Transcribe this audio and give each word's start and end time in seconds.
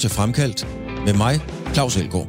til 0.00 0.10
Fremkaldt 0.10 0.66
med 1.06 1.14
mig, 1.14 1.40
Claus 1.74 1.96
Elgaard. 1.96 2.28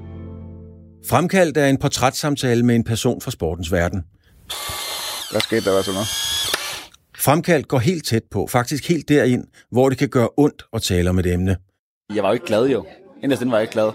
Fremkaldt 1.10 1.58
er 1.58 1.68
en 1.68 1.78
portrætssamtale 1.78 2.64
med 2.64 2.76
en 2.76 2.84
person 2.84 3.22
fra 3.22 3.32
sportens 3.32 3.72
verden. 3.72 4.04
Hvad 5.32 5.42
skete 5.42 5.66
der, 5.66 5.72
hvad 5.72 5.84
så 5.84 5.92
noget? 5.92 6.08
Fremkaldt 7.18 7.68
går 7.68 7.80
helt 7.80 8.06
tæt 8.06 8.24
på, 8.32 8.48
faktisk 8.48 8.90
helt 8.90 9.10
derind, 9.10 9.44
hvor 9.72 9.90
det 9.90 9.98
kan 9.98 10.10
gøre 10.10 10.30
ondt 10.38 10.64
at 10.74 10.82
tale 10.82 11.10
om 11.10 11.20
et 11.20 11.26
emne. 11.26 11.58
Jeg 12.16 12.24
var 12.24 12.30
jo 12.30 12.34
ikke 12.34 12.46
glad 12.46 12.68
jo. 12.68 12.86
Inderst 13.24 13.46
var 13.46 13.58
jeg 13.58 13.62
ikke 13.62 13.74
glad. 13.74 13.92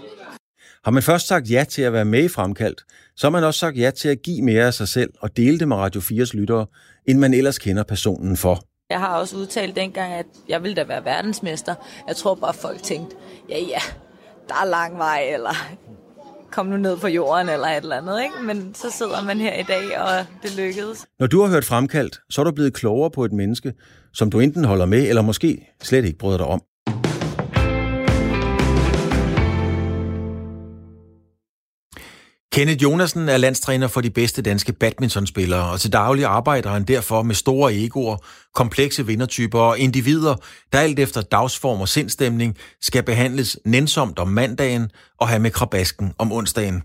Har 0.83 0.91
man 0.91 1.03
først 1.03 1.27
sagt 1.27 1.51
ja 1.51 1.65
til 1.69 1.81
at 1.81 1.93
være 1.93 2.05
med 2.05 2.23
i 2.23 2.27
Fremkaldt, 2.27 2.83
så 3.15 3.27
har 3.27 3.31
man 3.31 3.43
også 3.43 3.59
sagt 3.59 3.77
ja 3.77 3.91
til 3.91 4.09
at 4.09 4.21
give 4.21 4.41
mere 4.41 4.65
af 4.65 4.73
sig 4.73 4.87
selv 4.87 5.09
og 5.19 5.37
dele 5.37 5.59
det 5.59 5.67
med 5.67 5.77
Radio 5.77 6.01
4's 6.01 6.37
lyttere, 6.37 6.65
end 7.07 7.19
man 7.19 7.33
ellers 7.33 7.57
kender 7.57 7.83
personen 7.83 8.37
for. 8.37 8.63
Jeg 8.89 8.99
har 8.99 9.17
også 9.19 9.37
udtalt 9.37 9.75
dengang, 9.75 10.13
at 10.13 10.25
jeg 10.47 10.63
ville 10.63 10.75
da 10.75 10.83
være 10.83 11.05
verdensmester. 11.05 11.75
Jeg 12.07 12.15
tror 12.15 12.35
bare, 12.35 12.53
folk 12.53 12.83
tænkte, 12.83 13.15
ja 13.49 13.59
ja, 13.59 13.79
der 14.47 14.55
er 14.61 14.65
lang 14.65 14.97
vej, 14.97 15.29
eller 15.33 15.53
kom 16.51 16.65
nu 16.65 16.77
ned 16.77 16.97
på 16.97 17.07
jorden, 17.07 17.49
eller 17.49 17.67
et 17.67 17.77
eller 17.77 17.95
andet. 17.95 18.23
Ikke? 18.23 18.35
Men 18.43 18.73
så 18.75 18.91
sidder 18.91 19.23
man 19.23 19.37
her 19.37 19.53
i 19.53 19.63
dag, 19.63 19.99
og 19.99 20.25
det 20.43 20.57
lykkedes. 20.57 21.05
Når 21.19 21.27
du 21.27 21.41
har 21.41 21.49
hørt 21.49 21.65
Fremkaldt, 21.65 22.19
så 22.29 22.41
er 22.41 22.45
du 22.45 22.51
blevet 22.51 22.73
klogere 22.73 23.11
på 23.11 23.25
et 23.25 23.31
menneske, 23.31 23.73
som 24.13 24.29
du 24.31 24.39
enten 24.39 24.65
holder 24.65 24.85
med, 24.85 25.07
eller 25.09 25.21
måske 25.21 25.67
slet 25.83 26.05
ikke 26.05 26.17
bryder 26.17 26.37
dig 26.37 26.47
om. 26.47 26.61
Kenneth 32.51 32.83
Jonasen 32.83 33.29
er 33.29 33.37
landstræner 33.37 33.87
for 33.87 34.01
de 34.01 34.09
bedste 34.09 34.41
danske 34.41 34.73
badmintonspillere, 34.73 35.71
og 35.71 35.79
til 35.79 35.93
daglig 35.93 36.25
arbejder 36.25 36.69
han 36.69 36.83
derfor 36.83 37.23
med 37.23 37.35
store 37.35 37.75
egoer, 37.75 38.17
komplekse 38.55 39.05
vindertyper 39.05 39.59
og 39.59 39.79
individer, 39.79 40.35
der 40.73 40.79
alt 40.79 40.99
efter 40.99 41.21
dagsform 41.21 41.81
og 41.81 41.89
sindstemning 41.89 42.57
skal 42.81 43.03
behandles 43.03 43.59
nænsomt 43.65 44.19
om 44.19 44.27
mandagen 44.27 44.91
og 45.19 45.27
have 45.27 45.39
med 45.39 45.51
krabasken 45.51 46.13
om 46.17 46.31
onsdagen. 46.31 46.83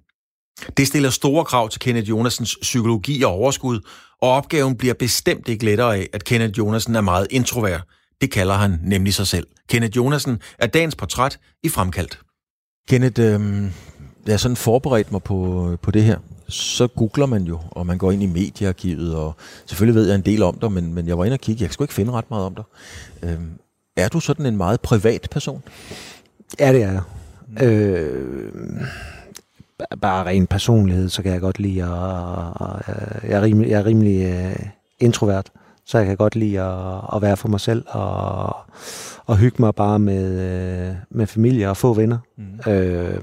Det 0.76 0.86
stiller 0.86 1.10
store 1.10 1.44
krav 1.44 1.68
til 1.68 1.80
Kenneth 1.80 2.08
Jonasens 2.08 2.58
psykologi 2.62 3.22
og 3.22 3.32
overskud, 3.32 3.80
og 4.22 4.30
opgaven 4.30 4.76
bliver 4.76 4.94
bestemt 4.94 5.48
ikke 5.48 5.64
lettere 5.64 5.96
af, 5.96 6.08
at 6.12 6.24
Kenneth 6.24 6.58
Jonasen 6.58 6.94
er 6.94 7.00
meget 7.00 7.26
introvert. 7.30 7.82
Det 8.20 8.30
kalder 8.30 8.54
han 8.54 8.78
nemlig 8.82 9.14
sig 9.14 9.26
selv. 9.26 9.46
Kenneth 9.68 9.96
Jonasen 9.96 10.40
er 10.58 10.66
dagens 10.66 10.96
portræt 10.96 11.38
i 11.62 11.68
Fremkaldt. 11.68 12.18
Kenneth, 12.88 13.20
øh, 13.20 13.70
jeg 14.26 14.40
sådan 14.40 14.56
forberedt 14.56 15.12
mig 15.12 15.22
på, 15.22 15.68
på 15.82 15.90
det 15.90 16.02
her, 16.02 16.18
så 16.48 16.86
googler 16.86 17.26
man 17.26 17.42
jo, 17.42 17.58
og 17.70 17.86
man 17.86 17.98
går 17.98 18.12
ind 18.12 18.22
i 18.22 18.26
mediearkivet, 18.26 19.14
og 19.14 19.34
selvfølgelig 19.66 19.94
ved 19.94 20.06
jeg 20.06 20.14
en 20.14 20.22
del 20.22 20.42
om 20.42 20.58
dig, 20.58 20.72
men, 20.72 20.94
men 20.94 21.08
jeg 21.08 21.18
var 21.18 21.24
inde 21.24 21.34
og 21.34 21.40
kigge, 21.40 21.64
jeg 21.64 21.72
sgu 21.72 21.84
ikke 21.84 21.94
finde 21.94 22.12
ret 22.12 22.30
meget 22.30 22.46
om 22.46 22.54
dig. 22.54 22.64
Øhm, 23.22 23.50
er 23.96 24.08
du 24.08 24.20
sådan 24.20 24.46
en 24.46 24.56
meget 24.56 24.80
privat 24.80 25.28
person? 25.30 25.62
Ja, 26.60 26.72
det 26.72 26.82
er 26.82 26.92
jeg. 26.92 27.02
Øh, 27.62 28.52
bare 30.00 30.26
ren 30.26 30.46
personlighed, 30.46 31.08
så 31.08 31.22
kan 31.22 31.32
jeg 31.32 31.40
godt 31.40 31.58
lide 31.58 31.82
at... 31.82 31.88
jeg 33.28 33.38
er 33.38 33.42
rimelig, 33.42 33.70
jeg 33.70 33.80
er 33.80 33.86
rimelig 33.86 34.46
uh, 34.46 34.66
introvert, 35.00 35.50
så 35.86 35.98
jeg 35.98 36.06
kan 36.06 36.16
godt 36.16 36.36
lide 36.36 36.60
at, 36.60 37.00
at 37.14 37.22
være 37.22 37.36
for 37.36 37.48
mig 37.48 37.60
selv 37.60 37.84
og, 37.88 38.56
og 39.26 39.36
hygge 39.36 39.56
mig 39.58 39.74
bare 39.74 39.98
med, 39.98 40.30
uh, 40.90 40.96
med 41.10 41.26
familie 41.26 41.70
og 41.70 41.76
få 41.76 41.94
venner. 41.94 42.18
Mm. 42.38 42.72
Øh, 42.72 43.22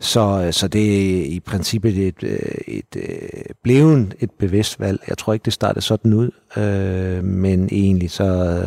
så, 0.00 0.48
så 0.52 0.68
det 0.68 1.20
er 1.20 1.24
i 1.24 1.40
princippet 1.40 1.98
et, 1.98 2.22
et, 2.22 2.62
et, 2.66 2.96
et 2.96 3.56
blevet 3.62 4.14
et 4.20 4.30
bevidst 4.30 4.80
valg. 4.80 5.00
Jeg 5.08 5.18
tror 5.18 5.32
ikke, 5.32 5.44
det 5.44 5.52
startede 5.52 5.80
sådan 5.80 6.12
ud, 6.12 6.30
øh, 6.56 7.24
men 7.24 7.68
egentlig 7.72 8.10
så, 8.10 8.62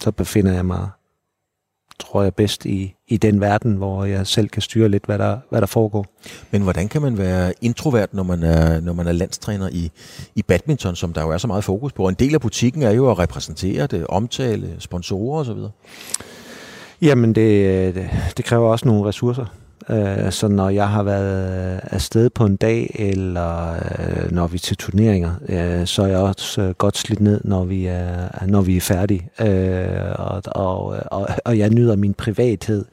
så 0.00 0.10
befinder 0.10 0.52
jeg 0.52 0.66
mig, 0.66 0.88
tror 2.00 2.22
jeg, 2.22 2.34
bedst 2.34 2.66
i, 2.66 2.94
i 3.08 3.16
den 3.16 3.40
verden, 3.40 3.74
hvor 3.74 4.04
jeg 4.04 4.26
selv 4.26 4.48
kan 4.48 4.62
styre 4.62 4.88
lidt, 4.88 5.06
hvad 5.06 5.18
der, 5.18 5.38
hvad 5.50 5.60
der 5.60 5.66
foregår. 5.66 6.06
Men 6.50 6.62
hvordan 6.62 6.88
kan 6.88 7.02
man 7.02 7.18
være 7.18 7.52
introvert, 7.60 8.14
når 8.14 8.22
man 8.22 8.42
er, 8.42 8.80
når 8.80 8.92
man 8.92 9.06
er 9.06 9.12
landstræner 9.12 9.68
i, 9.72 9.90
i 10.34 10.42
badminton, 10.42 10.96
som 10.96 11.12
der 11.12 11.22
jo 11.22 11.30
er 11.30 11.38
så 11.38 11.46
meget 11.46 11.64
fokus 11.64 11.92
på? 11.92 12.08
En 12.08 12.14
del 12.14 12.34
af 12.34 12.40
butikken 12.40 12.82
er 12.82 12.90
jo 12.90 13.10
at 13.10 13.18
repræsentere 13.18 13.86
det, 13.86 14.06
omtale, 14.06 14.76
sponsorer 14.78 15.40
osv. 15.40 15.58
Jamen, 17.02 17.34
det, 17.34 17.94
det, 17.94 18.10
det 18.36 18.44
kræver 18.44 18.70
også 18.70 18.88
nogle 18.88 19.08
ressourcer. 19.08 19.46
Øh, 19.90 20.32
så 20.32 20.48
når 20.48 20.68
jeg 20.68 20.88
har 20.88 21.02
været 21.02 21.72
øh, 21.74 21.80
afsted 21.82 22.30
på 22.30 22.44
en 22.44 22.56
dag, 22.56 22.96
eller 22.98 23.72
øh, 23.72 24.32
når 24.32 24.46
vi 24.46 24.56
er 24.56 24.58
til 24.58 24.76
turneringer, 24.76 25.34
øh, 25.48 25.86
så 25.86 26.02
er 26.02 26.06
jeg 26.06 26.18
også 26.18 26.62
øh, 26.62 26.70
godt 26.70 26.98
slidt 26.98 27.20
ned, 27.20 27.40
når 27.44 27.64
vi 27.64 27.86
er, 27.86 28.24
øh, 28.42 28.48
når 28.48 28.60
vi 28.60 28.76
er 28.76 28.80
færdige. 28.80 29.28
Og, 30.18 30.42
og, 30.46 30.96
og, 31.10 31.28
og 31.44 31.58
jeg 31.58 31.70
nyder 31.70 31.96
min 31.96 32.14
privathed 32.14 32.84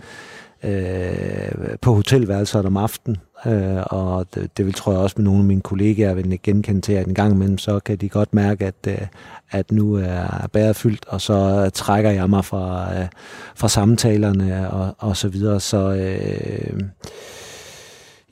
på 1.82 1.94
hotelværelset 1.94 2.66
om 2.66 2.78
aftenen, 2.78 3.18
Øh, 3.46 3.84
og 3.86 4.26
det, 4.36 4.58
det 4.58 4.66
vil 4.66 4.74
tror 4.74 4.92
jeg 4.92 5.02
også 5.02 5.16
med 5.18 5.26
nogle 5.26 5.40
af 5.40 5.46
mine 5.46 5.62
kollegaer 5.62 6.14
vil 6.14 6.40
genkende 6.44 6.82
til, 6.82 6.94
at 6.94 7.08
en 7.08 7.14
gang 7.14 7.34
imellem, 7.34 7.58
så 7.58 7.80
kan 7.80 7.98
de 7.98 8.10
godt 8.10 8.34
mærke, 8.34 8.66
at, 8.66 8.88
øh, 8.88 9.08
at 9.52 9.72
nu 9.72 9.94
er 9.96 10.48
bæret 10.54 10.76
fyldt, 10.76 11.06
og 11.08 11.22
så 11.22 11.64
øh, 11.66 11.72
trækker 11.72 12.12
jeg 12.12 12.30
mig 12.30 12.46
fra, 12.46 12.94
øh, 13.00 13.08
fra 13.56 13.70
samtalerne 13.70 14.72
og, 14.72 14.96
og 14.98 15.18
så 15.18 15.28
videre. 15.28 15.60
Så 15.60 15.78
øh, 15.78 16.80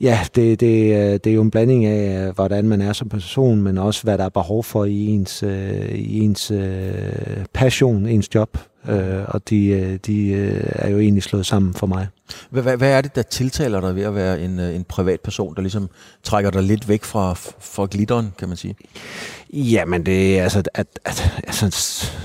ja, 0.02 0.20
det, 0.36 0.60
det, 0.60 0.96
øh, 0.96 1.14
det 1.14 1.28
er 1.28 1.34
jo 1.34 1.42
en 1.42 1.52
blanding 1.52 1.86
af, 1.86 2.32
hvordan 2.34 2.68
man 2.68 2.82
er 2.82 2.94
som 2.94 3.10
person, 3.10 3.62
men 3.62 3.78
også 3.78 4.04
hvad 4.04 4.18
der 4.18 4.26
er 4.26 4.30
behov 4.30 4.64
for 4.64 4.86
i 4.86 5.06
ens, 5.06 5.44
øh, 5.44 5.92
i 5.92 6.20
ens 6.20 6.52
øh, 6.52 7.46
passion, 7.54 8.06
ens 8.06 8.36
job. 8.36 8.58
Øh, 8.90 9.24
og 9.28 9.50
de, 9.50 9.68
øh, 9.68 10.00
de 10.06 10.28
øh, 10.28 10.64
er 10.66 10.90
jo 10.90 11.00
egentlig 11.00 11.24
slået 11.24 11.46
sammen 11.46 11.74
for 11.74 11.88
mig. 11.88 12.08
Hvad, 12.50 12.64
hvad, 12.64 12.78
hvad 12.78 12.92
er 12.92 13.02
det, 13.02 13.16
der 13.16 13.22
tiltaler 13.22 13.82
dig 13.82 13.96
ved 13.96 14.04
at 14.04 14.16
være 14.16 14.42
en, 14.42 14.60
øh, 14.60 14.76
en 14.76 14.84
privat 14.84 15.22
person, 15.22 15.56
der 15.56 15.62
ligesom 15.62 15.90
trækker 16.24 16.52
dig 16.52 16.64
lidt 16.64 16.90
væk 16.90 17.04
fra, 17.04 17.34
fra 17.60 17.88
glitteren, 17.92 18.34
kan 18.40 18.48
man 18.48 18.58
sige? 18.58 18.76
Jamen, 19.54 20.06
det 20.06 20.40
er 20.40 20.44
altså, 20.44 20.64
at, 20.74 20.88
at, 21.06 21.32
altså, 21.48 21.72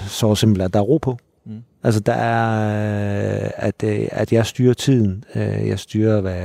så 0.08 0.34
simpelt, 0.34 0.62
at 0.62 0.72
der 0.72 0.78
er 0.78 0.84
ro 0.84 0.98
på. 0.98 1.18
Mm. 1.46 1.62
Altså, 1.82 2.00
der 2.00 2.12
er, 2.12 3.50
at, 3.56 3.84
at 4.10 4.32
jeg 4.32 4.46
styrer 4.46 4.74
tiden. 4.74 5.24
Jeg 5.34 5.78
styrer, 5.78 6.20
hvad, 6.20 6.42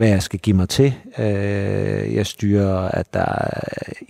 hvad 0.00 0.08
jeg 0.08 0.22
skal 0.22 0.38
give 0.38 0.56
mig 0.56 0.68
til. 0.68 0.94
Øh, 1.18 2.14
jeg 2.14 2.26
styrer, 2.26 2.78
at 2.78 3.14
der, 3.14 3.26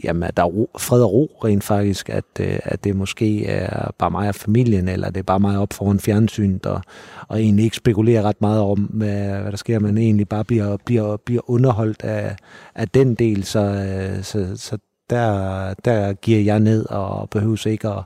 jamen, 0.04 0.22
at 0.22 0.36
der 0.36 0.42
er 0.42 0.46
ro, 0.46 0.70
fred 0.78 1.02
og 1.02 1.12
ro 1.12 1.26
rent 1.44 1.64
faktisk, 1.64 2.08
at, 2.08 2.24
øh, 2.40 2.58
at 2.64 2.84
det 2.84 2.96
måske 2.96 3.46
er 3.46 3.90
bare 3.98 4.10
mig 4.10 4.28
og 4.28 4.34
familien, 4.34 4.88
eller 4.88 5.10
det 5.10 5.18
er 5.20 5.22
bare 5.22 5.40
mig 5.40 5.58
op 5.58 5.72
foran 5.72 6.00
fjernsynet, 6.00 6.66
og, 6.66 6.82
og 7.28 7.40
egentlig 7.40 7.64
ikke 7.64 7.76
spekulerer 7.76 8.22
ret 8.22 8.40
meget 8.40 8.60
om, 8.60 8.78
hvad, 8.78 9.40
hvad 9.40 9.50
der 9.50 9.56
sker, 9.56 9.78
men 9.78 9.98
egentlig 9.98 10.28
bare 10.28 10.44
bliver, 10.44 10.76
bliver, 10.84 11.16
bliver 11.16 11.50
underholdt 11.50 12.02
af, 12.02 12.36
af 12.74 12.88
den 12.88 13.14
del, 13.14 13.44
så, 13.44 13.60
øh, 13.60 14.22
så, 14.22 14.56
så 14.56 14.78
der, 15.10 15.74
der 15.84 16.12
giver 16.12 16.40
jeg 16.40 16.60
ned 16.60 16.86
og 16.86 17.30
behøver 17.30 17.66
ikke 17.66 17.88
at 17.88 18.04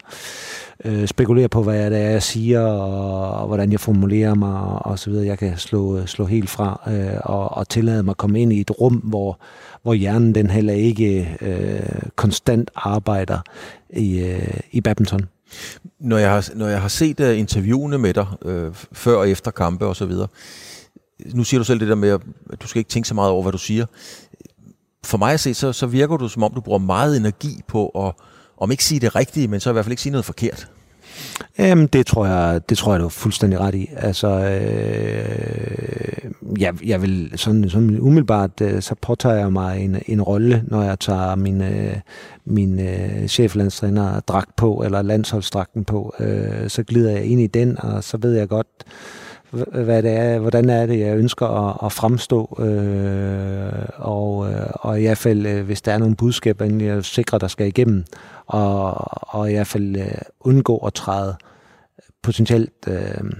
øh, 0.84 1.08
spekulere 1.08 1.48
på, 1.48 1.62
hvad 1.62 1.90
det 1.90 1.98
er, 1.98 2.10
jeg 2.10 2.22
siger, 2.22 2.60
og, 2.60 3.40
og 3.40 3.46
hvordan 3.46 3.72
jeg 3.72 3.80
formulerer 3.80 4.34
mig, 4.34 4.86
og 4.86 4.98
så 4.98 5.10
videre. 5.10 5.26
Jeg 5.26 5.38
kan 5.38 5.58
slå, 5.58 6.06
slå 6.06 6.24
helt 6.24 6.50
fra 6.50 6.80
øh, 6.88 7.20
og, 7.22 7.56
og 7.56 7.68
tillade 7.68 8.02
mig 8.02 8.12
at 8.12 8.16
komme 8.16 8.40
ind 8.40 8.52
i 8.52 8.60
et 8.60 8.80
rum, 8.80 8.94
hvor, 8.94 9.40
hvor 9.82 9.94
hjernen 9.94 10.34
den 10.34 10.50
heller 10.50 10.74
ikke 10.74 11.36
øh, 11.40 12.02
konstant 12.16 12.70
arbejder 12.74 13.38
i, 13.90 14.18
øh, 14.18 14.60
i 14.72 14.80
badminton. 14.80 15.28
Når 16.00 16.18
jeg 16.18 16.30
har, 16.30 16.50
når 16.54 16.68
jeg 16.68 16.80
har 16.80 16.88
set 16.88 17.20
uh, 17.20 17.38
interviewene 17.38 17.98
med 17.98 18.14
dig 18.14 18.26
øh, 18.44 18.70
før 18.92 19.16
og 19.16 19.30
efter 19.30 19.50
kampe 19.50 19.86
og 19.86 19.96
så 19.96 20.06
videre, 20.06 20.28
nu 21.34 21.44
siger 21.44 21.58
du 21.58 21.64
selv 21.64 21.80
det 21.80 21.88
der 21.88 21.94
med, 21.94 22.08
at 22.52 22.62
du 22.62 22.66
skal 22.66 22.78
ikke 22.78 22.88
tænke 22.88 23.08
så 23.08 23.14
meget 23.14 23.30
over, 23.30 23.42
hvad 23.42 23.52
du 23.52 23.58
siger. 23.58 23.86
For 25.04 25.18
mig 25.18 25.32
at 25.32 25.40
se, 25.40 25.54
så, 25.54 25.72
så 25.72 25.86
virker 25.86 26.16
du, 26.16 26.28
som 26.28 26.42
om 26.42 26.52
du 26.54 26.60
bruger 26.60 26.78
meget 26.78 27.16
energi 27.16 27.60
på 27.68 27.88
at 27.88 28.12
om 28.56 28.70
ikke 28.70 28.84
sige 28.84 29.00
det 29.00 29.16
rigtige, 29.16 29.48
men 29.48 29.60
så 29.60 29.70
i 29.70 29.72
hvert 29.72 29.84
fald 29.84 29.92
ikke 29.92 30.02
sige 30.02 30.10
noget 30.10 30.24
forkert. 30.24 30.68
Jamen, 31.58 31.86
det 31.86 32.06
tror 32.06 32.26
jeg, 32.26 32.60
det 32.68 32.78
tror 32.78 32.92
jeg, 32.92 33.00
du 33.00 33.04
er 33.04 33.10
fuldstændig 33.10 33.60
ret 33.60 33.74
i. 33.74 33.90
Altså, 33.96 34.28
øh, 34.28 36.30
jeg, 36.60 36.86
jeg 36.86 37.02
vil 37.02 37.32
sådan, 37.36 37.70
sådan 37.70 38.00
umiddelbart, 38.00 38.60
øh, 38.60 38.82
så 38.82 38.94
påtager 39.02 39.36
jeg 39.36 39.52
mig 39.52 39.84
en, 39.84 40.02
en 40.06 40.22
rolle, 40.22 40.64
når 40.66 40.82
jeg 40.82 41.00
tager 41.00 41.34
min, 41.34 41.62
øh, 41.62 41.96
min 42.44 42.80
øh, 42.80 43.26
cheflandstræner 43.26 44.20
dragt 44.20 44.56
på, 44.56 44.82
eller 44.84 45.02
landsholdsdragten 45.02 45.84
på, 45.84 46.14
øh, 46.20 46.68
så 46.68 46.82
glider 46.82 47.10
jeg 47.10 47.24
ind 47.24 47.40
i 47.40 47.46
den, 47.46 47.80
og 47.80 48.04
så 48.04 48.16
ved 48.16 48.32
jeg 48.32 48.48
godt, 48.48 48.68
hvad 49.84 50.02
det 50.02 50.10
er, 50.10 50.38
hvordan 50.38 50.70
er 50.70 50.86
det, 50.86 51.00
jeg 51.00 51.16
ønsker 51.16 51.46
at, 51.46 51.86
at 51.86 51.92
fremstå, 51.92 52.58
øh, 52.60 53.88
og, 53.96 54.52
øh, 54.52 54.66
og 54.74 55.00
i 55.00 55.04
hvert 55.04 55.18
fald, 55.18 55.46
øh, 55.46 55.64
hvis 55.64 55.82
der 55.82 55.92
er 55.92 55.98
nogle 55.98 56.16
budskaber, 56.16 56.64
jeg 56.64 57.04
sikrer, 57.04 57.38
der 57.38 57.48
skal 57.48 57.66
igennem, 57.66 58.04
og, 58.46 58.94
og 59.34 59.50
i 59.50 59.54
hvert 59.54 59.66
fald 59.66 59.96
øh, 59.96 60.18
undgå 60.40 60.76
at 60.76 60.94
træde 60.94 61.36
potentielt 62.22 62.88
øh, 62.88 63.30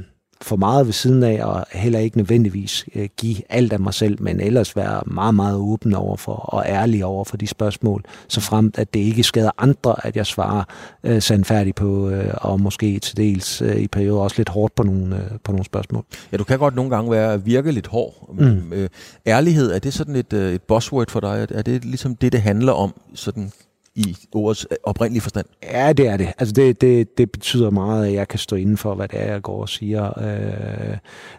for 0.45 0.57
meget 0.57 0.87
ved 0.87 0.93
siden 0.93 1.23
af, 1.23 1.45
og 1.45 1.67
heller 1.73 1.99
ikke 1.99 2.17
nødvendigvis 2.17 2.85
øh, 2.95 3.09
give 3.17 3.37
alt 3.49 3.73
af 3.73 3.81
mig 3.81 3.95
selv, 3.95 4.23
men 4.23 4.41
ellers 4.41 4.77
være 4.77 5.03
meget, 5.07 5.35
meget 5.35 5.57
åben 5.57 5.95
over 5.95 6.17
for, 6.17 6.35
og 6.35 6.65
ærlig 6.67 7.05
over 7.05 7.25
for 7.25 7.37
de 7.37 7.47
spørgsmål, 7.47 8.05
så 8.29 8.41
fremt 8.41 8.79
at 8.79 8.95
det 8.95 9.01
ikke 9.01 9.23
skader 9.23 9.51
andre, 9.59 10.07
at 10.07 10.17
jeg 10.17 10.27
svarer 10.27 10.65
øh, 11.05 11.23
sandfærdigt 11.23 11.77
på, 11.77 12.09
øh, 12.11 12.35
og 12.35 12.61
måske 12.61 12.99
til 12.99 13.17
dels 13.17 13.63
øh, 13.63 13.77
i 13.77 13.87
perioder 13.87 14.21
også 14.21 14.37
lidt 14.37 14.49
hårdt 14.49 14.75
på 14.75 14.83
nogle, 14.83 15.17
øh, 15.17 15.39
på 15.45 15.53
nogle 15.53 15.65
spørgsmål. 15.65 16.05
Ja, 16.33 16.37
du 16.37 16.45
kan 16.45 16.59
godt 16.59 16.75
nogle 16.75 16.91
gange 16.91 17.11
være 17.11 17.45
virke 17.45 17.73
lidt 17.73 17.87
hård. 17.87 18.35
Mm. 18.39 18.73
Øh, 18.73 18.89
ærlighed, 19.27 19.73
er 19.73 19.79
det 19.79 19.93
sådan 19.93 20.17
et, 20.17 20.33
øh, 20.33 20.55
et 20.55 20.63
buzzword 20.63 21.11
for 21.11 21.21
dig? 21.21 21.47
Er 21.51 21.63
det 21.63 21.85
ligesom 21.85 22.17
det, 22.17 22.33
det 22.33 22.43
handler 22.43 22.73
om, 22.73 22.95
sådan 23.15 23.53
i 23.97 24.17
ordets 24.33 24.67
oprindelige 24.83 25.21
forstand? 25.21 25.47
Ja, 25.63 25.93
det 25.93 26.09
er 26.09 26.17
det. 26.17 26.33
Altså 26.39 26.53
det, 26.53 26.81
det, 26.81 27.19
det 27.19 27.31
betyder 27.31 27.71
meget, 27.71 28.07
at 28.07 28.13
jeg 28.13 28.29
kan 28.29 28.39
stå 28.39 28.57
inden 28.57 28.77
for, 28.77 28.95
hvad 28.95 29.09
det 29.09 29.23
er, 29.23 29.33
jeg 29.33 29.43
går 29.43 29.61
og 29.61 29.69
siger. 29.69 30.19
Øh, 30.19 30.97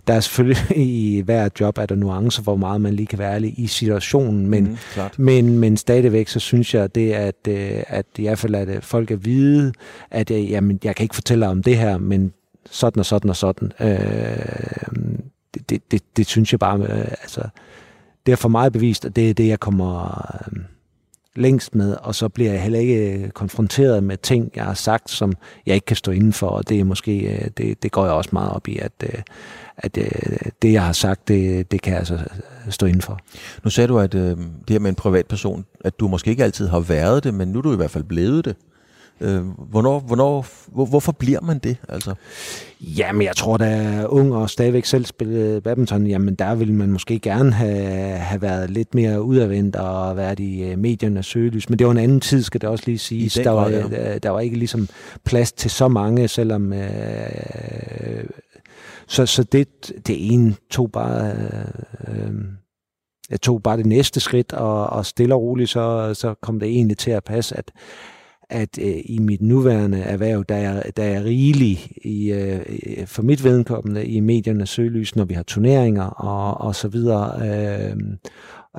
der 0.07 0.13
er 0.13 0.19
selvfølgelig 0.19 0.77
i 0.87 1.21
hver 1.21 1.49
job, 1.59 1.77
er 1.77 1.85
der 1.85 1.95
nuancer, 1.95 2.43
hvor 2.43 2.55
meget 2.55 2.81
man 2.81 2.93
lige 2.93 3.07
kan 3.07 3.19
være 3.19 3.33
ærlig 3.33 3.59
i 3.59 3.67
situationen, 3.67 4.47
men, 4.47 4.63
mm, 4.63 4.77
men, 5.17 5.59
men 5.59 5.77
stadigvæk, 5.77 6.27
så 6.27 6.39
synes 6.39 6.73
jeg, 6.73 6.95
det 6.95 7.11
at, 7.11 7.47
øh, 7.47 7.83
at 7.87 8.05
i 8.17 8.21
hvert 8.21 8.39
fald, 8.39 8.55
at 8.55 8.83
folk 8.83 9.11
er 9.11 9.15
vide, 9.15 9.73
at 10.11 10.31
jeg, 10.31 10.43
jamen, 10.43 10.79
jeg 10.83 10.95
kan 10.95 11.03
ikke 11.03 11.15
fortælle 11.15 11.47
om 11.47 11.63
det 11.63 11.77
her, 11.77 11.97
men 11.97 12.33
sådan 12.71 12.99
og 12.99 13.05
sådan 13.05 13.29
og 13.29 13.35
sådan. 13.35 13.71
Øh, 13.79 13.97
det, 15.53 15.69
det, 15.69 15.91
det, 15.91 16.01
det 16.17 16.27
synes 16.27 16.51
jeg 16.51 16.59
bare, 16.59 16.79
øh, 16.79 16.99
altså, 16.99 17.41
det 18.25 18.31
er 18.31 18.35
for 18.35 18.49
mig 18.49 18.71
bevist, 18.71 19.05
at 19.05 19.15
det 19.15 19.29
er 19.29 19.33
det, 19.33 19.47
jeg 19.47 19.59
kommer... 19.59 20.27
Øh, 20.51 20.74
længst 21.35 21.75
med, 21.75 21.95
og 22.01 22.15
så 22.15 22.29
bliver 22.29 22.51
jeg 22.51 22.61
heller 22.61 22.79
ikke 22.79 23.13
øh, 23.13 23.29
konfronteret 23.29 24.03
med 24.03 24.17
ting, 24.17 24.51
jeg 24.55 24.63
har 24.63 24.73
sagt, 24.73 25.11
som 25.11 25.33
jeg 25.65 25.75
ikke 25.75 25.85
kan 25.85 25.95
stå 25.95 26.11
inden 26.11 26.33
for, 26.33 26.47
og 26.47 26.69
det 26.69 26.79
er 26.79 26.83
måske, 26.83 27.19
øh, 27.19 27.47
det, 27.57 27.83
det 27.83 27.91
går 27.91 28.05
jeg 28.05 28.13
også 28.13 28.29
meget 28.33 28.51
op 28.51 28.67
i, 28.67 28.77
at, 28.77 28.91
øh, 29.03 29.21
at 29.77 29.95
det, 30.61 30.73
jeg 30.73 30.85
har 30.85 30.93
sagt, 30.93 31.27
det, 31.27 31.71
det 31.71 31.81
kan 31.81 31.91
jeg 31.91 31.99
altså 31.99 32.19
stå 32.69 32.85
inden 32.85 33.01
for. 33.01 33.19
Nu 33.63 33.69
sagde 33.69 33.87
du, 33.87 33.99
at 33.99 34.11
det 34.11 34.69
her 34.69 34.79
med 34.79 34.89
en 34.89 34.95
privatperson, 34.95 35.65
at 35.85 35.99
du 35.99 36.07
måske 36.07 36.29
ikke 36.29 36.43
altid 36.43 36.67
har 36.67 36.79
været 36.79 37.23
det, 37.23 37.33
men 37.33 37.47
nu 37.47 37.57
er 37.57 37.61
du 37.61 37.73
i 37.73 37.75
hvert 37.75 37.91
fald 37.91 38.03
blevet 38.03 38.45
det. 38.45 38.55
Øh, 39.21 39.41
hvornår, 39.69 39.99
hvornår, 39.99 40.45
hvor, 40.67 40.85
hvorfor 40.85 41.11
bliver 41.11 41.41
man 41.41 41.59
det? 41.59 41.77
Altså? 41.89 42.13
Jamen, 42.81 43.21
jeg 43.21 43.35
tror, 43.35 43.57
da 43.57 43.65
er 43.65 44.07
ung 44.07 44.35
og 44.35 44.49
stadigvæk 44.49 44.85
selv 44.85 45.05
spillede 45.05 45.61
badminton, 45.61 46.07
jamen 46.07 46.35
der 46.35 46.55
ville 46.55 46.73
man 46.73 46.91
måske 46.91 47.19
gerne 47.19 47.51
have, 47.53 48.17
have 48.17 48.41
været 48.41 48.69
lidt 48.69 48.95
mere 48.95 49.21
udadvendt 49.21 49.75
og 49.75 50.17
været 50.17 50.39
i 50.39 50.71
uh, 50.71 50.79
mediernes 50.79 51.25
søgelys. 51.25 51.69
Men 51.69 51.79
det 51.79 51.87
var 51.87 51.91
en 51.91 51.97
anden 51.97 52.21
tid, 52.21 52.43
skal 52.43 52.61
det 52.61 52.69
også 52.69 52.83
lige 52.87 52.97
siges. 52.97 53.33
Der 53.33 53.49
var, 53.49 53.69
ja. 53.69 53.81
der, 53.81 54.19
der 54.19 54.29
var 54.29 54.39
ikke 54.39 54.57
ligesom 54.57 54.87
plads 55.23 55.51
til 55.51 55.71
så 55.71 55.87
mange, 55.87 56.27
selvom... 56.27 56.71
Uh, 56.71 56.79
så, 59.07 59.25
så 59.25 59.43
det, 59.43 59.67
det 60.07 60.33
ene 60.33 60.55
tog 60.71 60.91
bare... 60.91 61.33
Uh, 62.07 62.35
jeg 63.29 63.41
tog 63.41 63.63
bare 63.63 63.77
det 63.77 63.85
næste 63.85 64.19
skridt, 64.19 64.53
og, 64.53 64.87
og 64.87 65.05
stille 65.05 65.35
og 65.35 65.41
roligt, 65.41 65.69
så, 65.69 66.13
så 66.13 66.33
kom 66.41 66.59
det 66.59 66.69
egentlig 66.69 66.97
til 66.97 67.11
at 67.11 67.23
passe, 67.23 67.57
at, 67.57 67.71
at 68.49 68.79
øh, 68.81 68.95
i 69.05 69.19
mit 69.19 69.41
nuværende 69.41 69.99
erhverv, 69.99 70.43
der 70.49 70.55
er, 70.55 70.91
der 70.97 71.03
er 71.03 71.23
rigelig 71.23 71.91
i, 72.05 72.31
øh, 72.31 72.59
for 73.05 73.23
mit 73.23 73.43
vedkommende 73.43 74.05
i 74.05 74.19
mediernes 74.19 74.69
søgelys, 74.69 75.15
når 75.15 75.25
vi 75.25 75.33
har 75.33 75.43
turneringer 75.43 76.03
og, 76.05 76.67
og 76.67 76.75
så 76.75 76.87
videre. 76.87 77.47
Øh, 77.47 77.95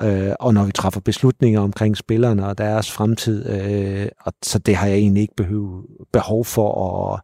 øh, 0.03 0.33
og 0.39 0.53
når 0.53 0.65
vi 0.65 0.71
træffer 0.71 1.01
beslutninger 1.01 1.61
omkring 1.61 1.97
spillerne 1.97 2.47
og 2.47 2.57
deres 2.57 2.91
fremtid. 2.91 3.49
Øh, 3.49 4.07
og 4.21 4.33
så 4.43 4.59
det 4.59 4.75
har 4.75 4.87
jeg 4.87 4.97
egentlig 4.97 5.21
ikke 5.21 5.35
behov, 5.35 5.83
behov 6.13 6.45
for 6.45 6.85
at, 7.13 7.21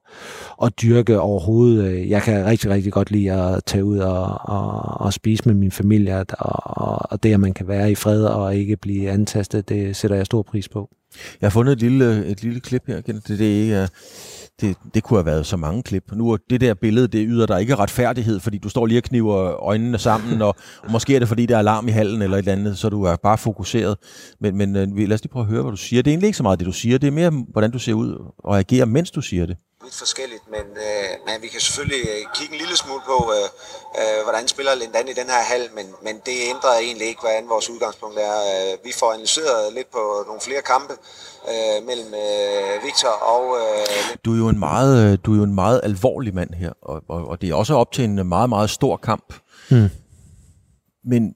at 0.65 0.81
dyrke 0.81 1.19
overhovedet. 1.19 2.09
Jeg 2.09 2.21
kan 2.21 2.45
rigtig, 2.45 2.69
rigtig 2.69 2.93
godt 2.93 3.11
lide 3.11 3.31
at 3.31 3.63
tage 3.65 3.85
ud 3.85 3.97
og, 3.97 4.39
og, 4.41 5.01
og 5.01 5.13
spise 5.13 5.43
med 5.45 5.55
min 5.55 5.71
familie, 5.71 6.25
og, 6.39 7.11
og 7.11 7.23
det, 7.23 7.33
at 7.33 7.39
man 7.39 7.53
kan 7.53 7.67
være 7.67 7.91
i 7.91 7.95
fred 7.95 8.23
og 8.23 8.55
ikke 8.55 8.77
blive 8.77 9.09
antastet, 9.09 9.69
det 9.69 9.95
sætter 9.95 10.17
jeg 10.17 10.25
stor 10.25 10.41
pris 10.41 10.69
på. 10.69 10.89
Jeg 11.42 11.48
har 11.48 11.51
fundet 11.51 11.74
et 11.74 11.80
lille, 11.80 12.25
et 12.25 12.44
lille 12.44 12.60
klip 12.60 12.83
her. 12.88 13.01
Det, 13.01 13.27
det, 13.27 13.39
det, 13.39 13.81
øh, 13.81 13.88
det, 14.62 14.77
det 14.94 15.04
kunne 15.04 15.18
have 15.18 15.25
været 15.25 15.45
så 15.45 15.57
mange 15.57 15.83
klip. 15.83 16.12
Nu 16.13 16.31
er 16.31 16.38
det 16.50 16.62
der 16.62 16.74
billede, 16.74 17.07
det 17.07 17.25
yder 17.30 17.45
der 17.45 17.57
ikke 17.57 17.75
retfærdighed, 17.75 18.39
fordi 18.39 18.57
du 18.57 18.69
står 18.69 18.86
lige 18.86 19.00
og 19.00 19.04
kniver 19.04 19.63
øjnene 19.63 19.98
sammen, 19.98 20.42
og, 20.42 20.56
og 20.83 20.92
måske 20.92 21.15
er 21.15 21.19
det, 21.19 21.27
fordi 21.27 21.45
der 21.45 21.56
er 21.56 21.60
alarm 21.60 21.88
i 21.88 21.92
hallen 21.92 22.21
eller 22.21 22.38
et 22.38 22.42
eller 22.42 22.51
andet, 22.51 22.77
så 22.77 22.89
du 22.89 23.04
er 23.04 23.15
bare 23.15 23.38
fokuseret. 23.38 23.98
Men, 24.42 24.57
men 24.57 24.75
øh, 24.75 24.98
lad 24.98 25.13
os 25.13 25.24
lige 25.24 25.31
prøve 25.31 25.44
at 25.44 25.50
høre, 25.50 25.62
hvad 25.62 25.71
du 25.71 25.77
siger. 25.77 26.01
Det 26.01 26.12
er 26.12 26.13
egentlig 26.13 26.27
ikke 26.27 26.38
så 26.38 26.44
meget 26.44 26.60
det, 26.60 26.65
du 26.65 26.71
siger. 26.71 26.98
Det 26.98 27.07
er 27.07 27.12
mere, 27.12 27.31
hvordan 27.51 27.71
du 27.71 27.80
ser 27.80 27.94
ud 27.94 28.31
og 28.38 28.60
agerer, 28.60 28.86
mens 28.86 29.12
du 29.12 29.21
siger 29.21 29.45
det 29.45 29.57
lidt 29.83 29.97
forskelligt, 30.06 30.45
men, 30.56 30.65
øh, 30.88 31.09
men 31.25 31.35
vi 31.44 31.47
kan 31.53 31.62
selvfølgelig 31.68 32.03
øh, 32.13 32.21
kigge 32.35 32.53
en 32.53 32.59
lille 32.63 32.77
smule 32.83 33.03
på, 33.12 33.18
øh, 33.38 33.47
øh, 34.00 34.19
hvordan 34.25 34.47
spiller 34.53 34.74
Lindan 34.75 35.07
i 35.13 35.15
den 35.21 35.30
her 35.33 35.44
hal, 35.51 35.63
men, 35.77 35.85
men 36.06 36.15
det 36.27 36.35
ændrer 36.53 36.74
egentlig 36.85 37.07
ikke, 37.12 37.21
hvordan 37.21 37.44
vores 37.53 37.68
udgangspunkt 37.74 38.18
er. 38.30 38.38
Øh, 38.51 38.71
vi 38.85 38.91
får 39.00 39.09
analyseret 39.13 39.74
lidt 39.77 39.89
på 39.97 40.03
nogle 40.27 40.41
flere 40.47 40.63
kampe 40.74 40.94
øh, 41.51 41.77
mellem 41.89 42.09
øh, 42.24 42.74
Victor 42.85 43.13
og... 43.33 43.44
Øh, 43.59 44.18
du 44.25 44.30
er 44.35 44.39
jo 44.44 44.47
en 44.56 44.59
meget, 44.69 44.94
øh, 45.03 45.12
du 45.25 45.30
er 45.33 45.38
jo 45.41 45.45
en 45.51 45.56
meget 45.63 45.80
alvorlig 45.83 46.33
mand 46.39 46.51
her, 46.53 46.74
og, 46.81 46.97
og, 47.13 47.19
og 47.31 47.36
det 47.41 47.50
er 47.50 47.56
også 47.56 47.74
op 47.81 47.91
til 47.91 48.03
en 48.03 48.27
meget, 48.36 48.50
meget 48.50 48.69
stor 48.69 48.95
kamp. 48.97 49.27
Hmm. 49.69 49.89
Men 51.12 51.36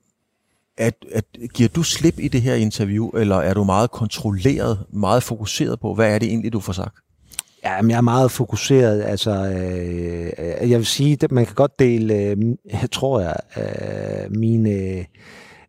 at, 0.77 0.95
at, 1.11 1.25
giver 1.53 1.69
du 1.69 1.83
slip 1.83 2.19
i 2.19 2.27
det 2.27 2.41
her 2.41 2.55
interview, 2.55 3.09
eller 3.09 3.35
er 3.35 3.53
du 3.53 3.63
meget 3.63 3.91
kontrolleret, 3.91 4.85
meget 4.93 5.23
fokuseret 5.23 5.79
på, 5.79 5.93
hvad 5.93 6.13
er 6.13 6.19
det 6.19 6.27
egentlig, 6.27 6.53
du 6.53 6.59
får 6.59 6.73
sagt? 6.73 6.95
Ja, 7.67 7.81
men 7.81 7.91
jeg 7.91 7.97
er 7.97 8.01
meget 8.01 8.31
fokuseret. 8.31 9.03
Altså, 9.03 9.31
øh, 9.31 10.69
jeg 10.71 10.77
vil 10.77 10.85
sige, 10.85 11.17
at 11.23 11.31
man 11.31 11.45
kan 11.45 11.55
godt 11.55 11.79
dele, 11.79 12.13
øh, 12.13 12.37
jeg 12.81 12.91
tror 12.91 13.19
jeg, 13.19 13.35
øh, 13.57 14.31
mine, 14.37 15.05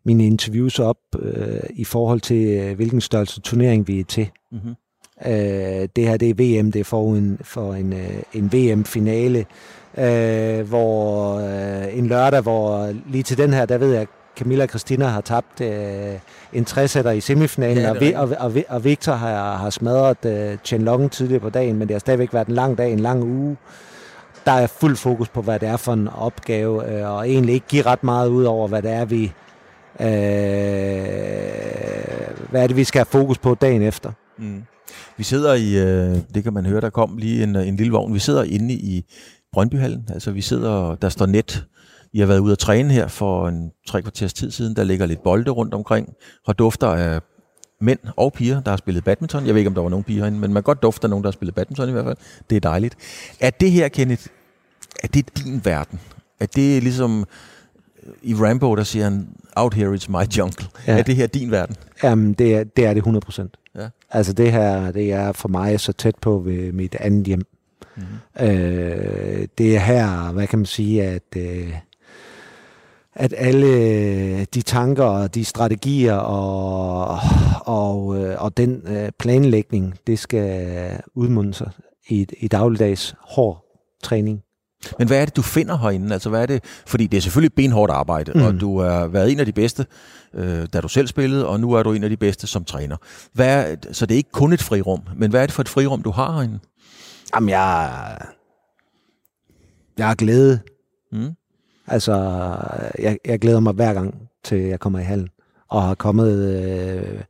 mine 0.05 0.25
interviews 0.25 0.79
op 0.79 0.97
øh, 1.19 1.59
i 1.69 1.83
forhold 1.83 2.21
til, 2.21 2.47
øh, 2.47 2.75
hvilken 2.75 3.01
størrelse 3.01 3.41
turnering 3.41 3.87
vi 3.87 3.99
er 3.99 4.03
til. 4.03 4.29
Mm-hmm. 4.51 4.75
Øh, 5.25 5.87
det 5.95 6.07
her, 6.07 6.17
det 6.17 6.29
er 6.29 6.33
VM, 6.33 6.71
det 6.71 6.79
er 6.79 6.83
for 6.83 7.15
en, 7.15 7.37
for 7.41 7.73
en, 7.73 7.93
øh, 7.93 8.23
en 8.33 8.53
VM-finale, 8.53 9.45
øh, 9.97 10.67
hvor 10.67 11.35
øh, 11.37 11.97
en 11.97 12.07
lørdag, 12.07 12.41
hvor 12.41 12.93
lige 13.11 13.23
til 13.23 13.37
den 13.37 13.53
her, 13.53 13.65
der 13.65 13.77
ved 13.77 13.93
jeg, 13.93 14.07
Camilla 14.39 14.63
og 14.63 14.69
Christina 14.69 15.05
har 15.05 15.21
tabt 15.21 15.61
øh, 15.61 16.13
en 16.53 16.65
60 16.65 16.95
i 16.95 17.19
semifinalen, 17.19 17.83
ja, 17.83 17.89
og, 17.89 17.99
vi, 18.01 18.13
og, 18.13 18.29
og, 18.39 18.53
og 18.69 18.83
Victor 18.83 19.13
har, 19.13 19.57
har 19.57 19.69
smadret 19.69 20.25
øh, 20.25 20.57
Chen 20.63 20.81
Long 20.81 21.11
tidligere 21.11 21.39
på 21.39 21.49
dagen, 21.49 21.75
men 21.75 21.87
det 21.87 21.93
har 21.93 21.99
stadigvæk 21.99 22.33
været 22.33 22.47
en 22.47 22.53
lang 22.53 22.77
dag, 22.77 22.93
en 22.93 22.99
lang 22.99 23.23
uge. 23.23 23.57
Der 24.45 24.51
er 24.51 24.67
fuld 24.67 24.95
fokus 24.95 25.29
på, 25.29 25.41
hvad 25.41 25.59
det 25.59 25.69
er 25.69 25.77
for 25.77 25.93
en 25.93 26.07
opgave, 26.07 26.91
øh, 26.91 27.09
og 27.09 27.29
egentlig 27.29 27.53
ikke 27.53 27.67
give 27.67 27.81
ret 27.81 28.03
meget 28.03 28.29
ud 28.29 28.43
over, 28.43 28.67
hvad 28.67 28.81
det 28.81 28.91
er, 28.91 29.05
vi, 29.05 29.23
øh, 29.99 30.07
hvad 32.49 32.63
er 32.63 32.67
det, 32.67 32.75
vi 32.75 32.83
skal 32.83 32.99
have 32.99 33.05
fokus 33.05 33.37
på 33.37 33.55
dagen 33.55 33.81
efter. 33.81 34.11
Mm. 34.37 34.63
Vi 35.17 35.23
sidder 35.23 35.53
i, 35.53 35.77
øh, 35.77 36.17
det 36.33 36.43
kan 36.43 36.53
man 36.53 36.65
høre, 36.65 36.81
der 36.81 36.89
kom 36.89 37.17
lige 37.17 37.43
en, 37.43 37.55
en 37.55 37.75
lille 37.75 37.91
vogn, 37.91 38.13
vi 38.13 38.19
sidder 38.19 38.43
inde 38.43 38.73
i 38.73 39.05
Brøndbyhallen, 39.53 40.09
altså 40.13 40.31
vi 40.31 40.41
sidder, 40.41 40.95
der 40.95 41.09
står 41.09 41.25
net 41.25 41.65
i 42.13 42.19
har 42.19 42.25
været 42.25 42.39
ude 42.39 42.51
at 42.51 42.59
træne 42.59 42.93
her 42.93 43.07
for 43.07 43.47
en 43.47 43.71
tre 43.87 44.01
kvarters 44.01 44.33
tid 44.33 44.51
siden. 44.51 44.75
Der 44.75 44.83
ligger 44.83 45.05
lidt 45.05 45.23
bolde 45.23 45.51
rundt 45.51 45.73
omkring, 45.73 46.13
og 46.45 46.59
dufter 46.59 46.87
af 46.87 47.21
mænd 47.81 47.99
og 48.15 48.33
piger, 48.33 48.61
der 48.61 48.69
har 48.71 48.77
spillet 48.77 49.03
badminton. 49.03 49.45
Jeg 49.45 49.53
ved 49.53 49.59
ikke, 49.59 49.67
om 49.67 49.75
der 49.75 49.81
var 49.81 49.89
nogen 49.89 50.03
piger 50.03 50.19
herinde, 50.19 50.39
men 50.39 50.53
man 50.53 50.63
godt 50.63 50.81
dufte 50.81 51.05
af 51.05 51.09
nogen, 51.09 51.23
der 51.23 51.27
har 51.27 51.31
spillet 51.31 51.55
badminton 51.55 51.89
i 51.89 51.91
hvert 51.91 52.05
fald. 52.05 52.17
Det 52.49 52.55
er 52.55 52.59
dejligt. 52.59 52.95
Er 53.39 53.49
det 53.49 53.71
her, 53.71 53.87
Kenneth, 53.87 54.27
er 55.03 55.07
det 55.07 55.37
din 55.37 55.61
verden? 55.63 55.99
Er 56.39 56.45
det 56.45 56.83
ligesom 56.83 57.25
i 58.21 58.33
Rambo, 58.35 58.75
der 58.75 58.83
siger 58.83 59.03
han, 59.03 59.27
out 59.55 59.73
here 59.73 59.95
is 59.95 60.09
my 60.09 60.23
jungle. 60.37 60.65
Ja. 60.87 60.97
Er 60.97 61.03
det 61.03 61.15
her 61.15 61.27
din 61.27 61.51
verden? 61.51 61.75
Jamen, 62.03 62.33
det 62.33 62.55
er 62.55 62.63
det, 62.63 62.85
er 62.85 62.93
det 62.93 62.97
100 62.97 63.25
procent. 63.25 63.57
Ja. 63.75 63.87
Altså 64.09 64.33
det 64.33 64.51
her, 64.51 64.91
det 64.91 65.11
er 65.11 65.31
for 65.31 65.49
mig 65.49 65.79
så 65.79 65.93
tæt 65.93 66.15
på 66.21 66.39
ved 66.39 66.71
mit 66.71 66.95
andet 66.95 67.25
hjem. 67.25 67.41
Mm-hmm. 67.95 68.47
Øh, 68.47 69.47
det 69.57 69.75
er 69.75 69.79
her, 69.79 70.31
hvad 70.31 70.47
kan 70.47 70.59
man 70.59 70.65
sige, 70.65 71.03
at... 71.03 71.23
Øh, 71.37 71.73
at 73.15 73.33
alle 73.37 74.45
de 74.45 74.61
tanker 74.61 75.03
og 75.03 75.35
de 75.35 75.45
strategier 75.45 76.15
og, 76.15 77.19
og, 77.65 78.17
øh, 78.17 78.43
og 78.43 78.57
den 78.57 78.81
øh, 78.87 79.11
planlægning, 79.19 79.95
det 80.07 80.19
skal 80.19 81.01
udmunde 81.15 81.53
sig 81.53 81.71
i, 82.09 82.27
i 82.39 82.47
dagligdags 82.47 83.15
hård 83.21 83.65
træning. 84.03 84.41
Men 84.99 85.07
hvad 85.07 85.21
er 85.21 85.25
det, 85.25 85.35
du 85.35 85.41
finder 85.41 85.77
herinde? 85.77 86.13
Altså, 86.13 86.29
hvad 86.29 86.41
er 86.41 86.45
det? 86.45 86.63
Fordi 86.87 87.07
det 87.07 87.17
er 87.17 87.21
selvfølgelig 87.21 87.55
benhårdt 87.55 87.91
arbejde, 87.91 88.31
mm. 88.35 88.41
og 88.41 88.59
du 88.59 88.79
har 88.79 89.07
været 89.07 89.31
en 89.31 89.39
af 89.39 89.45
de 89.45 89.51
bedste, 89.51 89.85
øh, 90.33 90.67
da 90.73 90.81
du 90.81 90.87
selv 90.87 91.07
spillede, 91.07 91.47
og 91.47 91.59
nu 91.59 91.73
er 91.73 91.83
du 91.83 91.93
en 91.93 92.03
af 92.03 92.09
de 92.09 92.17
bedste 92.17 92.47
som 92.47 92.65
træner. 92.65 92.97
Hvad 93.33 93.71
er, 93.71 93.75
så 93.91 94.05
det 94.05 94.15
er 94.15 94.17
ikke 94.17 94.31
kun 94.31 94.53
et 94.53 94.61
frirum, 94.61 95.01
men 95.15 95.29
hvad 95.29 95.41
er 95.41 95.45
det 95.45 95.53
for 95.53 95.61
et 95.61 95.69
frirum, 95.69 96.03
du 96.03 96.11
har 96.11 96.31
herinde? 96.31 96.59
Jamen, 97.35 97.49
jeg, 97.49 98.17
jeg 99.97 100.07
har 100.07 100.15
glæde. 100.15 100.59
Mm. 101.11 101.31
Altså, 101.89 102.13
jeg, 102.99 103.17
jeg 103.25 103.39
glæder 103.39 103.59
mig 103.59 103.73
hver 103.73 103.93
gang 103.93 104.29
til 104.43 104.57
jeg 104.61 104.79
kommer 104.79 104.99
i 104.99 105.03
hallen, 105.03 105.29
og 105.69 105.81
har 105.81 105.95
kommet 105.95 106.37
øh, 106.37 107.21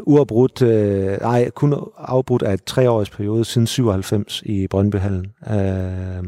uafbrudt, 0.00 0.62
øh, 0.62 1.20
nej, 1.20 1.50
kun 1.50 1.74
afbrudt 1.98 2.42
af 2.42 2.54
et 2.54 2.64
treårs 2.64 3.10
periode 3.10 3.44
siden 3.44 3.66
97 3.66 4.42
i 4.46 4.66
Brøndbyhallen. 4.66 5.26
Øh, 5.50 6.24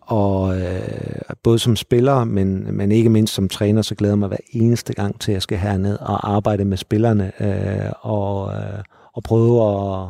og 0.00 0.60
øh, 0.60 1.20
både 1.42 1.58
som 1.58 1.76
spiller, 1.76 2.24
men, 2.24 2.76
men 2.76 2.92
ikke 2.92 3.10
mindst 3.10 3.34
som 3.34 3.48
træner, 3.48 3.82
så 3.82 3.94
glæder 3.94 4.12
jeg 4.12 4.18
mig 4.18 4.28
hver 4.28 4.36
eneste 4.50 4.92
gang 4.92 5.20
til, 5.20 5.32
at 5.32 5.34
jeg 5.34 5.42
skal 5.42 5.58
herned 5.58 5.98
og 5.98 6.34
arbejde 6.34 6.64
med 6.64 6.76
spillerne 6.76 7.32
øh, 7.40 7.92
og, 8.00 8.52
øh, 8.54 8.82
og 9.12 9.22
prøve 9.22 9.62
at, 9.62 10.08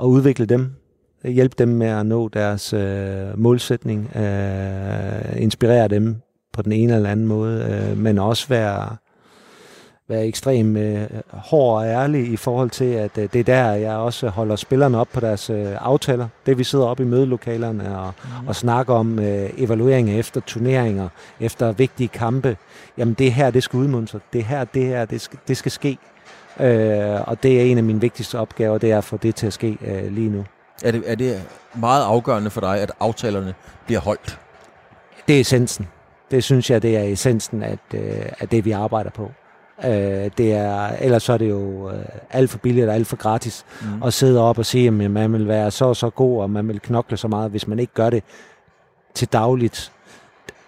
at 0.00 0.04
udvikle 0.04 0.46
dem. 0.46 0.81
Hjælpe 1.24 1.54
dem 1.58 1.68
med 1.68 1.86
at 1.86 2.06
nå 2.06 2.28
deres 2.28 2.72
øh, 2.72 3.38
målsætning. 3.38 4.16
Øh, 4.16 5.42
inspirere 5.42 5.88
dem 5.88 6.16
på 6.52 6.62
den 6.62 6.72
ene 6.72 6.94
eller 6.96 7.10
anden 7.10 7.26
måde, 7.26 7.88
øh, 7.90 7.98
men 7.98 8.18
også 8.18 8.48
være 8.48 8.96
være 10.08 10.26
ekstrem 10.26 10.76
øh, 10.76 11.08
hård 11.28 11.82
og 11.82 11.86
ærlig 11.86 12.32
i 12.32 12.36
forhold 12.36 12.70
til, 12.70 12.84
at 12.84 13.18
øh, 13.18 13.28
det 13.32 13.40
er 13.40 13.44
der, 13.44 13.72
jeg 13.72 13.96
også 13.96 14.28
holder 14.28 14.56
spillerne 14.56 14.98
op 14.98 15.08
på 15.12 15.20
deres 15.20 15.50
øh, 15.50 15.66
aftaler. 15.80 16.28
Det 16.46 16.58
vi 16.58 16.64
sidder 16.64 16.84
op 16.84 17.00
i 17.00 17.04
mødelokalerne 17.04 17.98
og, 17.98 18.12
mm. 18.40 18.48
og 18.48 18.56
snakker 18.56 18.94
om 18.94 19.18
øh, 19.18 19.50
evalueringer 19.56 20.18
efter 20.18 20.40
turneringer, 20.40 21.08
efter 21.40 21.72
vigtige 21.72 22.08
kampe. 22.08 22.56
Jamen 22.98 23.14
det 23.14 23.32
her, 23.32 23.50
det 23.50 23.62
skal 23.62 23.76
udmuntres. 23.78 24.22
Det 24.32 24.44
her, 24.44 24.64
det 24.64 24.86
her, 24.86 25.04
det 25.04 25.20
skal, 25.20 25.38
det 25.48 25.56
skal 25.56 25.72
ske. 25.72 25.98
Øh, 26.60 27.28
og 27.28 27.42
det 27.42 27.60
er 27.60 27.64
en 27.64 27.78
af 27.78 27.84
mine 27.84 28.00
vigtigste 28.00 28.38
opgaver, 28.38 28.78
det 28.78 28.90
er 28.90 28.98
at 28.98 29.04
få 29.04 29.16
det 29.16 29.34
til 29.34 29.46
at 29.46 29.52
ske 29.52 29.78
øh, 29.86 30.12
lige 30.12 30.30
nu. 30.30 30.44
Er 30.82 30.90
det, 30.90 31.02
er 31.06 31.14
det 31.14 31.42
meget 31.74 32.04
afgørende 32.04 32.50
for 32.50 32.60
dig, 32.60 32.80
at 32.80 32.92
aftalerne 33.00 33.54
bliver 33.86 34.00
holdt? 34.00 34.38
Det 35.28 35.36
er 35.36 35.40
essensen. 35.40 35.88
Det 36.30 36.44
synes 36.44 36.70
jeg, 36.70 36.82
det 36.82 36.96
er 36.96 37.02
essensen 37.02 37.62
af, 37.62 37.78
øh, 37.94 38.32
af 38.40 38.48
det, 38.48 38.64
vi 38.64 38.70
arbejder 38.70 39.10
på. 39.10 39.30
Øh, 39.84 40.30
det 40.38 40.52
er, 40.52 40.88
ellers 41.00 41.22
så 41.22 41.32
er 41.32 41.38
det 41.38 41.50
jo 41.50 41.90
øh, 41.90 42.04
alt 42.30 42.50
for 42.50 42.58
billigt 42.58 42.88
og 42.88 42.94
alt 42.94 43.06
for 43.06 43.16
gratis 43.16 43.64
mm. 43.82 44.02
at 44.02 44.14
sidde 44.14 44.40
op 44.40 44.58
og 44.58 44.66
sige, 44.66 44.86
at 44.86 44.92
man 44.92 45.32
vil 45.32 45.48
være 45.48 45.70
så 45.70 45.84
og 45.84 45.96
så 45.96 46.10
god, 46.10 46.42
og 46.42 46.50
man 46.50 46.68
vil 46.68 46.80
knokle 46.80 47.16
så 47.16 47.28
meget, 47.28 47.50
hvis 47.50 47.68
man 47.68 47.78
ikke 47.78 47.94
gør 47.94 48.10
det 48.10 48.24
til 49.14 49.28
dagligt. 49.28 49.92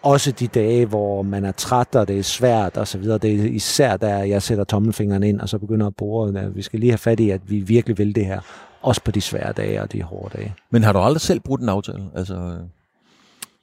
Også 0.03 0.33
de 0.33 0.47
dage, 0.47 0.87
hvor 0.87 1.23
man 1.23 1.45
er 1.45 1.53
træt, 1.53 1.97
og 1.97 2.09
det 2.09 2.19
er 2.19 2.23
svært 2.23 2.77
og 2.77 2.89
så 2.89 2.99
videre. 2.99 3.19
Det 3.19 3.41
er 3.41 3.45
især 3.45 3.97
der, 3.97 4.19
jeg 4.19 4.43
sætter 4.43 4.65
tommelfingeren 4.65 5.23
ind, 5.23 5.41
og 5.41 5.49
så 5.49 5.59
begynder 5.59 5.87
at 5.87 5.97
bore. 5.97 6.51
Vi 6.55 6.63
skal 6.63 6.81
lige 6.81 6.91
have 6.91 6.99
fat 6.99 7.21
i, 7.21 7.31
at 7.31 7.41
vi 7.51 7.61
virkelig 7.61 7.99
vil 7.99 8.15
det 8.15 8.27
her. 8.27 8.41
Også 8.85 9.01
på 9.05 9.11
de 9.11 9.21
svære 9.21 9.53
dage 9.53 9.83
og 9.83 9.93
de 9.93 10.03
hårde 10.03 10.39
dage. 10.39 10.55
Men 10.71 10.83
har 10.83 10.93
du 10.93 10.99
aldrig 10.99 11.21
selv 11.21 11.41
brudt 11.41 11.61
en 11.61 11.69
aftale? 11.69 12.03
Altså, 12.15 12.35
øh, 12.35 12.61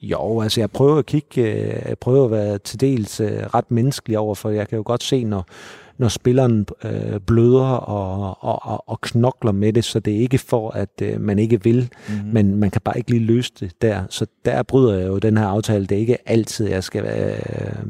jo, 0.02 0.40
altså 0.40 0.60
jeg 0.60 0.70
prøver 0.70 0.98
at 0.98 1.06
kigge, 1.06 1.42
øh, 1.42 1.88
jeg 1.88 1.98
prøver 1.98 2.24
at 2.24 2.30
være 2.30 2.58
til 2.58 2.80
dels 2.80 3.20
øh, 3.20 3.30
ret 3.54 3.70
menneskelig 3.70 4.18
over, 4.18 4.34
for 4.34 4.50
jeg 4.50 4.68
kan 4.68 4.76
jo 4.76 4.82
godt 4.86 5.02
se, 5.02 5.24
når, 5.24 5.46
når 5.98 6.08
spilleren 6.08 6.66
øh, 6.84 7.20
bløder 7.26 7.66
og, 7.68 8.36
og, 8.44 8.58
og, 8.62 8.88
og 8.88 9.00
knokler 9.00 9.52
med 9.52 9.72
det, 9.72 9.84
så 9.84 10.00
det 10.00 10.16
er 10.16 10.18
ikke 10.18 10.38
for, 10.38 10.70
at 10.70 11.02
øh, 11.02 11.20
man 11.20 11.38
ikke 11.38 11.64
vil, 11.64 11.90
mm-hmm. 12.08 12.28
men 12.32 12.56
man 12.56 12.70
kan 12.70 12.80
bare 12.84 12.98
ikke 12.98 13.10
lige 13.10 13.24
løse 13.24 13.52
det 13.60 13.82
der. 13.82 14.02
Så 14.10 14.26
der 14.44 14.62
bryder 14.62 14.98
jeg 14.98 15.08
jo 15.08 15.18
den 15.18 15.36
her 15.36 15.46
aftale. 15.46 15.86
Det 15.86 15.94
er 15.94 16.00
ikke 16.00 16.28
altid, 16.28 16.68
jeg 16.68 16.84
skal 16.84 17.02
være... 17.02 17.36
Øh, 17.36 17.84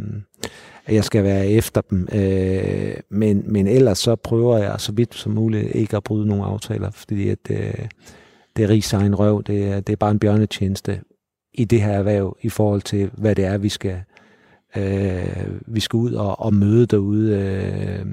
at 0.86 0.94
jeg 0.94 1.04
skal 1.04 1.24
være 1.24 1.48
efter 1.48 1.80
dem. 1.80 2.08
Øh, 2.14 2.94
men, 3.08 3.52
men 3.52 3.66
ellers 3.66 3.98
så 3.98 4.16
prøver 4.16 4.58
jeg 4.58 4.80
så 4.80 4.92
vidt 4.92 5.14
som 5.14 5.32
muligt 5.32 5.74
ikke 5.74 5.96
at 5.96 6.04
bryde 6.04 6.26
nogle 6.26 6.44
aftaler, 6.44 6.90
fordi 6.90 7.28
at, 7.28 7.38
øh, 7.50 7.88
det 8.56 8.64
er 8.64 8.68
rig 8.68 8.94
egen 8.94 9.14
røv. 9.14 9.42
Det 9.42 9.64
er, 9.64 9.80
det 9.80 9.92
er 9.92 9.96
bare 9.96 10.10
en 10.10 10.18
bjørnetjeneste 10.18 11.00
i 11.54 11.64
det 11.64 11.82
her 11.82 11.92
erhverv 11.92 12.36
i 12.42 12.48
forhold 12.48 12.82
til, 12.82 13.10
hvad 13.12 13.34
det 13.34 13.44
er, 13.44 13.58
vi 13.58 13.68
skal, 13.68 14.02
øh, 14.76 15.46
vi 15.66 15.80
skal 15.80 15.96
ud 15.96 16.12
og, 16.12 16.40
og 16.40 16.54
møde 16.54 16.86
derude. 16.86 17.38
Øh, 17.38 18.06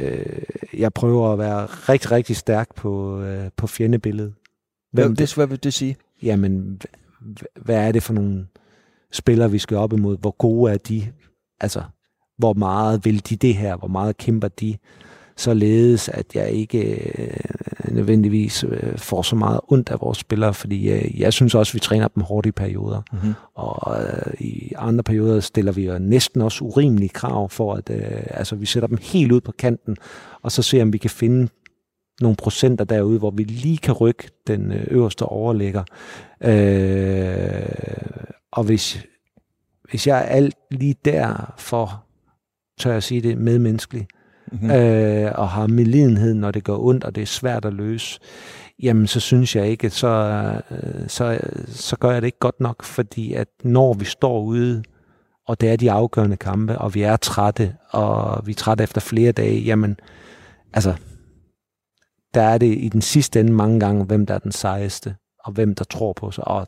øh, 0.00 0.42
jeg 0.78 0.92
prøver 0.92 1.32
at 1.32 1.38
være 1.38 1.66
rigtig, 1.66 2.10
rigtig 2.10 2.36
stærk 2.36 2.74
på, 2.74 3.22
øh, 3.22 3.50
på 3.56 3.66
fjendebilledet. 3.66 4.34
Hvem 4.92 5.16
det, 5.16 5.34
hvad 5.34 5.46
vil 5.46 5.64
det 5.64 5.74
sige? 5.74 5.96
Jamen, 6.22 6.80
hvad 7.60 7.76
er 7.88 7.92
det 7.92 8.02
for 8.02 8.12
nogle 8.12 8.46
spillere, 9.14 9.50
vi 9.50 9.58
skal 9.58 9.76
op 9.76 9.92
imod? 9.92 10.18
Hvor 10.18 10.36
gode 10.38 10.72
er 10.72 10.76
de? 10.76 11.12
Altså, 11.60 11.82
hvor 12.38 12.52
meget 12.52 13.04
vil 13.04 13.28
de 13.28 13.36
det 13.36 13.54
her? 13.54 13.76
Hvor 13.76 13.88
meget 13.88 14.16
kæmper 14.16 14.48
de? 14.48 14.76
således 15.36 16.08
at 16.08 16.26
jeg 16.34 16.50
ikke 16.50 17.10
øh, 17.18 17.94
nødvendigvis 17.94 18.64
øh, 18.64 18.98
får 18.98 19.22
så 19.22 19.36
meget 19.36 19.60
ondt 19.68 19.90
af 19.90 20.00
vores 20.00 20.18
spillere, 20.18 20.54
fordi 20.54 20.90
øh, 20.90 21.20
jeg 21.20 21.32
synes 21.32 21.54
også, 21.54 21.72
vi 21.72 21.78
træner 21.78 22.08
dem 22.08 22.22
hårdt 22.22 22.46
i 22.46 22.50
perioder. 22.50 23.02
Mm-hmm. 23.12 23.34
Og 23.54 24.02
øh, 24.02 24.34
i 24.40 24.72
andre 24.78 25.02
perioder 25.02 25.40
stiller 25.40 25.72
vi 25.72 25.86
jo 25.86 25.98
næsten 25.98 26.42
også 26.42 26.64
urimelige 26.64 27.08
krav 27.08 27.50
for, 27.50 27.74
at 27.74 27.90
øh, 27.90 28.22
altså, 28.30 28.56
vi 28.56 28.66
sætter 28.66 28.86
dem 28.86 28.98
helt 29.02 29.32
ud 29.32 29.40
på 29.40 29.52
kanten, 29.52 29.96
og 30.42 30.52
så 30.52 30.62
ser 30.62 30.82
om 30.82 30.92
vi 30.92 30.98
kan 30.98 31.10
finde 31.10 31.48
nogle 32.20 32.36
procenter 32.36 32.84
derude, 32.84 33.18
hvor 33.18 33.30
vi 33.30 33.44
lige 33.44 33.78
kan 33.78 33.94
rykke 33.94 34.28
den 34.46 34.72
øh, 34.72 34.84
øverste 34.90 35.22
overlægger. 35.22 35.84
Øh, 36.44 37.64
og 38.54 38.64
hvis, 38.64 39.06
hvis 39.90 40.06
jeg 40.06 40.18
er 40.18 40.22
alt 40.22 40.56
lige 40.70 40.96
der 41.04 41.54
for, 41.58 42.04
tør 42.78 42.92
jeg 42.92 43.02
sige 43.02 43.20
det, 43.20 43.38
medmenneskeligt, 43.38 44.06
mm-hmm. 44.52 44.70
øh, 44.70 45.32
og 45.34 45.48
har 45.48 45.66
medlidenhed, 45.66 46.34
når 46.34 46.50
det 46.50 46.64
går 46.64 46.84
ondt, 46.84 47.04
og 47.04 47.14
det 47.14 47.22
er 47.22 47.26
svært 47.26 47.64
at 47.64 47.72
løse, 47.72 48.20
jamen 48.82 49.06
så 49.06 49.20
synes 49.20 49.56
jeg 49.56 49.68
ikke, 49.68 49.90
så, 49.90 50.08
øh, 50.70 51.08
så, 51.08 51.38
så 51.66 51.96
gør 51.96 52.10
jeg 52.10 52.22
det 52.22 52.26
ikke 52.26 52.38
godt 52.38 52.60
nok, 52.60 52.82
fordi 52.82 53.32
at 53.34 53.48
når 53.62 53.94
vi 53.94 54.04
står 54.04 54.42
ude, 54.42 54.82
og 55.48 55.60
det 55.60 55.70
er 55.70 55.76
de 55.76 55.90
afgørende 55.90 56.36
kampe, 56.36 56.78
og 56.78 56.94
vi 56.94 57.02
er 57.02 57.16
trætte, 57.16 57.76
og 57.90 58.46
vi 58.46 58.52
er 58.52 58.56
trætte 58.56 58.84
efter 58.84 59.00
flere 59.00 59.32
dage, 59.32 59.60
jamen, 59.60 59.96
altså, 60.72 60.94
der 62.34 62.42
er 62.42 62.58
det 62.58 62.78
i 62.78 62.88
den 62.88 63.02
sidste 63.02 63.40
ende 63.40 63.52
mange 63.52 63.80
gange, 63.80 64.04
hvem 64.04 64.26
der 64.26 64.34
er 64.34 64.38
den 64.38 64.52
sejeste, 64.52 65.16
og 65.44 65.52
hvem 65.52 65.74
der 65.74 65.84
tror 65.84 66.12
på 66.12 66.30
sig, 66.30 66.48
og 66.48 66.66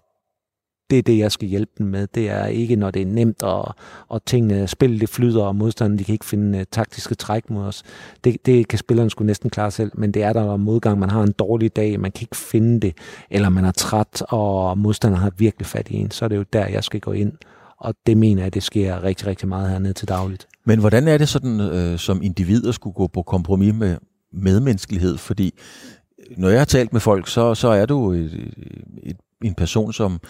det 0.91 0.99
er 0.99 1.03
det, 1.03 1.19
jeg 1.19 1.33
skal 1.33 1.49
hjælpe 1.49 1.73
dem 1.79 1.87
med. 1.87 2.07
Det 2.15 2.31
er 2.31 2.47
ikke, 2.47 2.77
når 2.77 2.91
det 2.91 3.03
er 3.03 3.07
nemt, 3.07 3.43
og, 3.43 3.75
og 4.09 4.25
tingene, 4.25 4.69
spillet 4.69 5.01
det 5.01 5.09
flyder, 5.09 5.43
og 5.43 5.57
modstanderne 5.57 5.99
de 5.99 6.05
kan 6.05 6.13
ikke 6.13 6.25
finde 6.25 6.59
uh, 6.59 6.65
taktiske 6.71 7.15
træk 7.15 7.51
mod 7.51 7.65
os. 7.65 7.83
Det, 8.25 8.47
det 8.47 8.69
kan 8.69 8.79
spillerne 8.79 9.11
skulle 9.11 9.27
næsten 9.27 9.51
klare 9.51 9.71
selv, 9.71 9.91
men 9.95 10.13
det 10.13 10.23
er 10.23 10.33
der 10.33 10.53
er 10.53 10.57
modgang. 10.57 10.99
Man 10.99 11.11
har 11.11 11.23
en 11.23 11.33
dårlig 11.33 11.77
dag, 11.77 12.01
man 12.01 12.13
kan 12.13 12.23
ikke 12.23 12.37
finde 12.37 12.81
det, 12.81 12.97
eller 13.31 13.49
man 13.49 13.65
er 13.65 13.73
træt, 13.73 14.23
og 14.29 14.79
modstanderen 14.79 15.23
har 15.23 15.33
virkelig 15.39 15.67
fat 15.67 15.89
i 15.91 15.95
en. 15.97 16.11
Så 16.11 16.25
er 16.25 16.29
det 16.29 16.37
jo 16.37 16.45
der, 16.53 16.67
jeg 16.67 16.85
skal 16.85 17.01
gå 17.01 17.13
ind. 17.13 17.33
Og 17.79 17.95
det 18.07 18.17
mener 18.17 18.43
jeg, 18.43 18.55
det 18.55 18.63
sker 18.63 19.03
rigtig, 19.03 19.27
rigtig 19.27 19.49
meget 19.49 19.71
hernede 19.71 19.93
til 19.93 20.09
dagligt. 20.09 20.49
Men 20.65 20.81
hvordan 20.81 21.09
er 21.09 21.19
det 21.19 21.29
sådan, 21.29 21.61
øh, 21.61 21.99
som 21.99 22.23
individer 22.23 22.73
skulle 22.73 22.95
gå 22.95 23.07
på 23.07 23.23
kompromis 23.23 23.75
med 23.75 23.97
medmenneskelighed? 24.33 25.19
Fordi 25.19 25.55
øh, 26.19 26.39
når 26.39 26.49
jeg 26.49 26.61
har 26.61 26.65
talt 26.65 26.93
med 26.93 27.01
folk, 27.01 27.29
så, 27.29 27.55
så 27.55 27.69
er 27.69 27.87
du 27.87 28.13
et, 28.13 28.53
et, 29.03 29.17
en 29.45 29.55
person, 29.55 29.93
som 29.93 30.21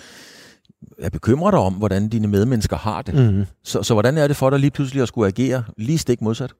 er 0.99 1.11
bekymret 1.11 1.52
dig 1.52 1.61
om, 1.61 1.75
hvordan 1.75 2.09
dine 2.09 2.28
medmennesker 2.28 2.76
har 2.76 3.02
det. 3.02 3.35
Mm. 3.35 3.45
Så, 3.64 3.83
så 3.83 3.95
hvordan 3.95 4.18
er 4.18 4.26
det 4.26 4.37
for 4.37 4.50
dig 4.50 4.59
lige 4.59 4.71
pludselig 4.71 5.02
at 5.02 5.09
skulle 5.09 5.28
agere 5.28 5.64
lige 5.76 5.99
stik 5.99 6.21
modsat? 6.21 6.54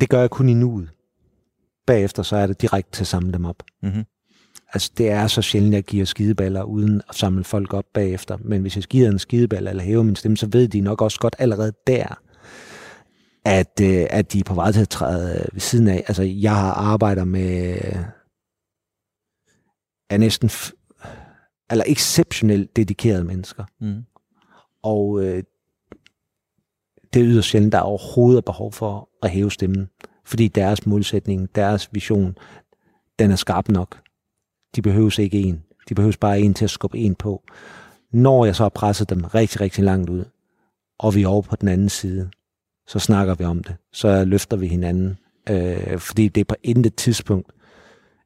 Det 0.00 0.08
gør 0.08 0.20
jeg 0.20 0.30
kun 0.30 0.48
i 0.48 0.54
nuet. 0.54 0.90
Bagefter 1.86 2.22
så 2.22 2.36
er 2.36 2.46
det 2.46 2.62
direkte 2.62 2.90
til 2.92 3.02
at 3.02 3.06
samle 3.06 3.32
dem 3.32 3.44
op. 3.44 3.62
Mm-hmm. 3.82 4.04
Altså, 4.74 4.90
det 4.98 5.10
er 5.10 5.26
så 5.26 5.42
sjældent, 5.42 5.74
at 5.74 5.76
jeg 5.76 5.84
giver 5.84 6.04
skideballer 6.04 6.62
uden 6.62 7.02
at 7.08 7.14
samle 7.14 7.44
folk 7.44 7.74
op 7.74 7.84
bagefter. 7.94 8.38
Men 8.40 8.62
hvis 8.62 8.76
jeg 8.76 8.84
giver 8.84 9.08
en 9.08 9.18
skideball 9.18 9.68
eller 9.68 9.82
hæver 9.82 10.02
min 10.02 10.16
stemme, 10.16 10.36
så 10.36 10.48
ved 10.52 10.68
de 10.68 10.80
nok 10.80 11.02
også 11.02 11.18
godt 11.18 11.36
allerede 11.38 11.72
der, 11.86 12.20
at, 13.44 13.80
øh, 13.82 14.06
at 14.10 14.32
de 14.32 14.38
er 14.38 14.44
på 14.44 14.54
vej 14.54 14.72
til 14.72 14.80
at 14.80 14.88
træde 14.88 15.46
ved 15.52 15.60
siden 15.60 15.88
af. 15.88 16.04
Altså, 16.08 16.22
jeg 16.22 16.72
arbejder 16.76 17.24
med 17.24 17.78
er 20.10 20.16
næsten 20.16 20.50
eller 21.70 21.84
exceptionelt 21.86 22.76
dedikerede 22.76 23.24
mennesker. 23.24 23.64
Mm. 23.80 24.02
Og 24.82 25.24
øh, 25.24 25.42
det 27.14 27.22
er 27.22 27.26
yderst 27.26 27.48
sjældent, 27.48 27.72
der 27.72 27.78
er 27.78 27.82
overhovedet 27.82 28.36
er 28.36 28.40
behov 28.40 28.72
for 28.72 29.08
at 29.22 29.30
hæve 29.30 29.50
stemmen, 29.50 29.90
fordi 30.24 30.48
deres 30.48 30.86
målsætning, 30.86 31.54
deres 31.54 31.88
vision, 31.92 32.38
den 33.18 33.30
er 33.30 33.36
skarp 33.36 33.68
nok. 33.68 34.00
De 34.76 34.82
behøves 34.82 35.18
ikke 35.18 35.40
en. 35.40 35.62
De 35.88 35.94
behøves 35.94 36.16
bare 36.16 36.40
en 36.40 36.54
til 36.54 36.64
at 36.64 36.70
skubbe 36.70 36.98
en 36.98 37.14
på. 37.14 37.42
Når 38.12 38.44
jeg 38.44 38.56
så 38.56 38.62
har 38.62 38.68
presset 38.68 39.10
dem 39.10 39.24
rigtig, 39.24 39.60
rigtig 39.60 39.84
langt 39.84 40.10
ud, 40.10 40.24
og 40.98 41.14
vi 41.14 41.22
er 41.22 41.28
over 41.28 41.42
på 41.42 41.56
den 41.56 41.68
anden 41.68 41.88
side, 41.88 42.30
så 42.86 42.98
snakker 42.98 43.34
vi 43.34 43.44
om 43.44 43.62
det. 43.62 43.76
Så 43.92 44.24
løfter 44.24 44.56
vi 44.56 44.66
hinanden. 44.66 45.18
Øh, 45.50 45.98
fordi 45.98 46.28
det 46.28 46.40
er 46.40 46.44
på 46.44 46.54
intet 46.62 46.94
tidspunkt 46.94 47.52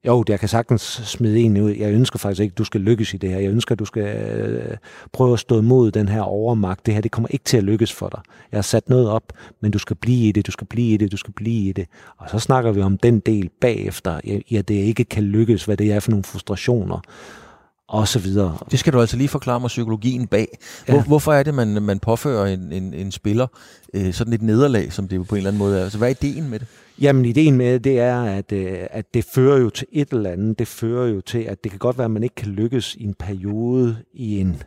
jo, 0.07 0.25
jeg 0.29 0.41
kan 0.41 0.49
sagtens 0.49 0.83
smide 0.83 1.41
en 1.41 1.61
ud. 1.61 1.71
Jeg 1.71 1.93
ønsker 1.93 2.19
faktisk 2.19 2.43
ikke, 2.43 2.53
at 2.53 2.59
du 2.59 2.65
skal 2.65 2.81
lykkes 2.81 3.15
i 3.15 3.17
det 3.17 3.31
her. 3.31 3.39
Jeg 3.39 3.51
ønsker, 3.51 3.73
at 3.73 3.79
du 3.79 3.85
skal 3.85 4.07
øh, 4.07 4.77
prøve 5.13 5.33
at 5.33 5.39
stå 5.39 5.59
imod 5.59 5.91
den 5.91 6.09
her 6.09 6.21
overmagt. 6.21 6.87
Det 6.87 6.95
her, 6.95 7.01
det 7.01 7.11
kommer 7.11 7.29
ikke 7.31 7.45
til 7.45 7.57
at 7.57 7.65
lykkes 7.65 7.93
for 7.93 8.09
dig. 8.09 8.21
Jeg 8.53 8.59
har 8.59 8.63
sat 8.63 8.89
noget 8.89 9.09
op, 9.09 9.33
men 9.61 9.71
du 9.71 9.79
skal 9.79 9.97
blive 9.97 10.29
i 10.29 10.33
det, 10.33 10.47
du 10.47 10.53
skal 10.53 10.67
blive 10.67 10.95
i 10.95 10.97
det, 10.97 11.13
du 11.13 11.17
skal 11.17 11.33
blive 11.33 11.69
i 11.69 11.73
det. 11.73 11.87
Og 12.19 12.31
så 12.31 12.39
snakker 12.39 12.73
vi 12.73 12.83
om 12.83 12.99
den 12.99 13.21
del 13.21 13.51
bagefter, 13.61 14.21
ja, 14.51 14.61
det 14.61 14.75
ikke 14.75 15.05
kan 15.05 15.23
lykkes, 15.23 15.65
hvad 15.65 15.77
det 15.77 15.93
er 15.93 16.01
for 16.01 16.11
nogle 16.11 16.25
frustrationer 16.25 17.01
og 17.89 18.09
så 18.09 18.19
videre. 18.19 18.59
Det 18.71 18.79
skal 18.79 18.93
du 18.93 19.01
altså 19.01 19.17
lige 19.17 19.29
forklare 19.29 19.61
mig 19.61 19.69
psykologien 19.69 20.27
bag. 20.27 20.59
Hvor, 20.87 20.95
ja. 20.95 21.03
Hvorfor 21.03 21.33
er 21.33 21.43
det, 21.43 21.55
man, 21.55 21.83
man 21.83 21.99
påfører 21.99 22.47
en, 22.47 22.73
en, 22.73 22.95
en 22.95 23.13
spiller 23.13 23.47
øh, 23.95 24.13
sådan 24.13 24.33
et 24.33 24.43
nederlag, 24.43 24.93
som 24.93 25.09
det 25.09 25.29
på 25.29 25.35
en 25.35 25.37
eller 25.37 25.51
anden 25.51 25.59
måde 25.59 25.79
er? 25.79 25.83
Altså, 25.83 25.99
hvad 25.99 26.09
er 26.09 26.15
ideen 26.23 26.51
med 26.51 26.59
det? 26.59 26.67
Jamen, 27.01 27.25
ideen 27.25 27.57
med 27.57 27.81
det 27.81 27.99
er, 27.99 28.23
at, 28.23 28.53
øh, 28.53 28.79
at 28.91 29.15
det 29.15 29.25
fører 29.25 29.59
jo 29.59 29.71
til 29.71 29.87
et 29.93 30.09
eller 30.11 30.31
andet. 30.31 30.59
Det 30.59 30.69
fører 30.69 31.09
jo 31.09 31.21
til, 31.21 31.39
at 31.39 31.65
det 31.65 31.73
kan 31.73 31.79
godt 31.79 31.99
være, 31.99 32.05
at 32.05 32.11
man 32.11 32.23
ikke 32.23 32.35
kan 32.35 32.49
lykkes 32.49 32.95
i 32.95 33.05
en 33.05 33.15
periode 33.15 33.97
i 34.13 34.39
en... 34.39 34.63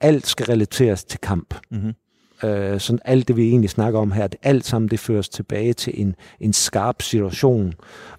Alt 0.00 0.26
skal 0.26 0.46
relateres 0.46 1.04
til 1.04 1.20
kamp. 1.20 1.54
Mm-hmm. 1.70 1.92
Øh, 2.44 2.80
sådan 2.80 3.00
alt 3.04 3.28
det, 3.28 3.36
vi 3.36 3.48
egentlig 3.48 3.70
snakker 3.70 4.00
om 4.00 4.12
her, 4.12 4.26
det 4.26 4.40
alt 4.42 4.64
sammen 4.64 4.90
det 4.90 4.98
føres 4.98 5.28
tilbage 5.28 5.72
til 5.72 6.00
en, 6.00 6.16
en 6.40 6.52
skarp 6.52 7.02
situation, 7.02 7.74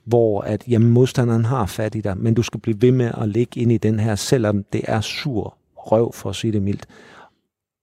hvor 0.05 0.41
at, 0.41 0.63
jamen, 0.67 0.89
modstanderen 0.89 1.45
har 1.45 1.65
fat 1.65 1.95
i 1.95 2.01
dig, 2.01 2.17
men 2.17 2.33
du 2.33 2.43
skal 2.43 2.59
blive 2.59 2.81
ved 2.81 2.91
med 2.91 3.11
at 3.21 3.29
ligge 3.29 3.61
ind 3.61 3.71
i 3.71 3.77
den 3.77 3.99
her, 3.99 4.15
selvom 4.15 4.63
det 4.63 4.81
er 4.83 5.01
sur 5.01 5.57
røv, 5.77 6.13
for 6.13 6.29
at 6.29 6.35
sige 6.35 6.53
det 6.53 6.61
mildt. 6.61 6.85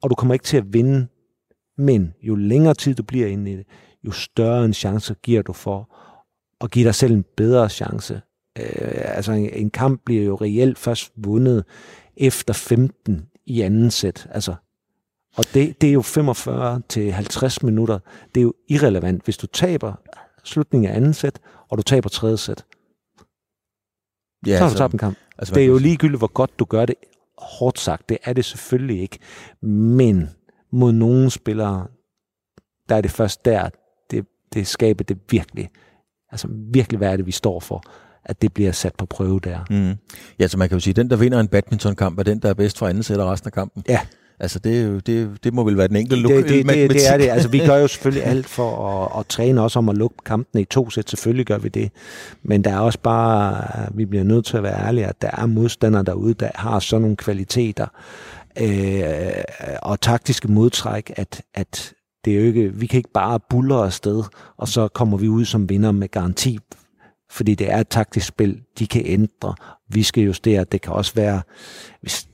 Og 0.03 0.11
du 0.11 0.15
kommer 0.15 0.35
ikke 0.35 0.45
til 0.45 0.57
at 0.57 0.73
vinde, 0.73 1.07
men 1.79 2.15
jo 2.23 2.35
længere 2.35 2.75
tid 2.75 2.95
du 2.95 3.03
bliver 3.03 3.27
inde 3.27 3.53
i 3.53 3.57
det, 3.57 3.67
jo 4.07 4.11
større 4.11 4.65
en 4.65 4.75
chance 4.75 5.15
giver 5.23 5.43
du 5.43 5.53
for 5.53 5.97
at 6.61 6.71
give 6.71 6.85
dig 6.85 6.95
selv 6.95 7.13
en 7.13 7.25
bedre 7.37 7.69
chance. 7.69 8.21
Øh, 8.59 9.17
altså 9.17 9.33
en, 9.33 9.51
en 9.53 9.71
kamp 9.71 10.01
bliver 10.05 10.25
jo 10.25 10.35
reelt 10.35 10.79
først 10.79 11.13
vundet 11.17 11.65
efter 12.17 12.55
15 12.55 13.27
i 13.47 13.61
anden 13.61 13.91
sæt. 13.91 14.29
Altså 14.31 14.55
og 15.37 15.45
det, 15.55 15.81
det 15.81 15.89
er 15.89 15.93
jo 15.93 16.03
45 16.03 16.83
til 16.89 17.13
50 17.13 17.63
minutter. 17.63 17.99
Det 18.35 18.41
er 18.41 18.43
jo 18.43 18.55
irrelevant, 18.69 19.25
hvis 19.25 19.37
du 19.37 19.47
taber 19.47 19.93
slutningen 20.45 20.91
af 20.91 20.97
anden 20.97 21.15
sæt, 21.15 21.41
og 21.69 21.79
du 21.79 21.83
taber 21.83 22.09
tredje 22.09 22.37
sæt. 22.37 22.65
Ja, 24.47 24.59
så 24.59 24.65
har 24.65 24.71
du 24.71 24.77
tabt 24.77 24.93
en 24.93 24.99
kamp. 24.99 25.19
Altså, 25.39 25.55
det 25.55 25.63
er 25.63 25.67
jo 25.67 25.79
ligegyldigt, 25.79 26.21
hvor 26.21 26.33
godt 26.33 26.59
du 26.59 26.65
gør 26.65 26.87
det. 26.87 26.95
Hårdt 27.39 27.81
sagt, 27.81 28.09
det 28.09 28.19
er 28.25 28.33
det 28.33 28.45
selvfølgelig 28.45 29.01
ikke. 29.01 29.19
Men 29.63 30.31
mod 30.73 30.93
nogle 30.93 31.31
spillere, 31.31 31.87
der 32.89 32.97
er 32.97 33.01
det 33.01 33.11
først 33.11 33.45
der, 33.45 33.69
det, 34.11 34.27
det 34.55 34.67
skaber 34.67 35.05
det 35.05 35.19
virkelig. 35.31 35.71
Altså 36.31 36.49
virkelig, 36.73 36.99
hvad 36.99 37.13
er 37.13 37.17
det, 37.17 37.27
vi 37.27 37.33
står 37.33 37.61
for 37.61 37.83
at 38.29 38.43
det 38.43 38.55
bliver 38.55 38.73
sat 38.73 38.95
på 38.95 39.07
prøve 39.07 39.41
der. 39.41 39.59
Mm. 39.71 40.15
Ja, 40.39 40.47
så 40.47 40.59
man 40.59 40.69
kan 40.69 40.77
jo 40.77 40.81
sige, 40.81 40.93
at 40.93 40.97
den, 40.97 41.11
der 41.11 41.17
vinder 41.17 41.41
en 41.41 41.49
badmintonkamp, 41.49 42.19
er 42.19 42.23
den, 42.23 42.39
der 42.39 42.49
er 42.49 42.55
bedst 42.55 42.79
for 42.79 42.87
anden 42.87 43.03
sæt 43.03 43.21
og 43.21 43.31
resten 43.31 43.49
af 43.49 43.53
kampen. 43.53 43.85
Ja, 43.89 44.01
Altså, 44.41 44.59
det, 44.59 45.07
det, 45.07 45.45
det 45.45 45.55
må 45.55 45.65
vel 45.65 45.77
være 45.77 45.89
den 45.89 45.97
enkelte 45.97 46.29
det, 46.29 46.49
det, 46.49 46.67
det, 46.69 46.91
det 46.91 47.13
er 47.13 47.17
det. 47.17 47.29
Altså, 47.29 47.49
vi 47.49 47.59
gør 47.69 47.77
jo 47.77 47.89
selvfølgelig 47.89 48.25
alt 48.25 48.47
for 48.47 48.89
at, 48.89 49.21
at 49.21 49.27
træne 49.27 49.63
også 49.63 49.79
om 49.79 49.89
at 49.89 49.97
lukke 49.97 50.17
kampene 50.25 50.63
i 50.63 50.65
to 50.65 50.91
sæt. 50.91 51.11
Selvfølgelig 51.11 51.47
gør 51.47 51.59
vi 51.59 51.69
det. 51.69 51.91
Men 52.43 52.65
der 52.65 52.71
er 52.71 52.79
også 52.79 52.99
bare, 52.99 53.65
vi 53.95 54.05
bliver 54.05 54.25
nødt 54.25 54.45
til 54.47 54.57
at 54.57 54.63
være 54.63 54.87
ærlige, 54.87 55.07
at 55.07 55.23
der 55.23 55.31
er 55.33 55.47
modstandere 55.47 56.03
derude, 56.03 56.35
der 56.35 56.51
har 56.55 56.79
sådan 56.79 57.01
nogle 57.01 57.17
kvaliteter 57.17 57.87
øh, 58.61 59.45
og 59.83 60.01
taktiske 60.01 60.49
modtræk, 60.49 61.13
at, 61.17 61.43
at 61.55 61.93
det 62.25 62.33
er 62.33 62.41
jo 62.41 62.47
ikke, 62.47 62.75
vi 62.75 62.87
kan 62.87 62.97
ikke 62.97 63.13
bare 63.15 63.41
buller 63.51 63.77
afsted, 63.77 64.23
og 64.57 64.69
så 64.69 64.89
kommer 64.89 65.19
vi 65.19 65.29
ud 65.29 65.45
som 65.45 65.69
vinder 65.69 65.93
med 65.93 66.09
garanti 66.09 66.59
fordi 67.31 67.55
det 67.55 67.71
er 67.71 67.79
et 67.79 67.89
taktisk 67.89 68.27
spil, 68.27 68.61
de 68.79 68.87
kan 68.87 69.03
ændre. 69.05 69.55
Vi 69.89 70.03
skal 70.03 70.25
justere. 70.25 70.65
Det 70.65 70.81
kan 70.81 70.93
også 70.93 71.15
være, 71.15 71.43
hvis 72.01 72.29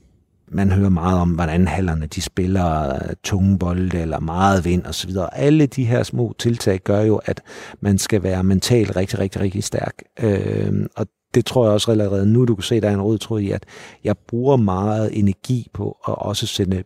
man 0.53 0.71
hører 0.71 0.89
meget 0.89 1.19
om, 1.19 1.29
hvordan 1.29 1.67
hallerne 1.67 2.07
de 2.07 2.21
spiller 2.21 2.99
tunge 3.23 3.59
bolde 3.59 3.99
eller 3.99 4.19
meget 4.19 4.65
vind 4.65 4.85
osv. 4.85 5.11
Alle 5.31 5.65
de 5.65 5.85
her 5.85 6.03
små 6.03 6.35
tiltag 6.39 6.79
gør 6.79 7.01
jo, 7.01 7.21
at 7.25 7.41
man 7.81 7.97
skal 7.97 8.23
være 8.23 8.43
mentalt 8.43 8.95
rigtig, 8.95 9.19
rigtig, 9.19 9.41
rigtig 9.41 9.63
stærk. 9.63 9.93
Øh, 10.19 10.85
og 10.95 11.07
det 11.33 11.45
tror 11.45 11.65
jeg 11.65 11.73
også 11.73 11.91
allerede 11.91 12.25
nu, 12.25 12.45
du 12.45 12.55
kan 12.55 12.63
se, 12.63 12.81
der 12.81 12.89
er 12.89 12.93
en 12.93 13.01
rød 13.01 13.17
tråd 13.17 13.39
i, 13.39 13.51
at 13.51 13.63
jeg 14.03 14.17
bruger 14.17 14.57
meget 14.57 15.19
energi 15.19 15.67
på 15.73 15.97
at 16.07 16.15
også 16.17 16.47
sende 16.47 16.83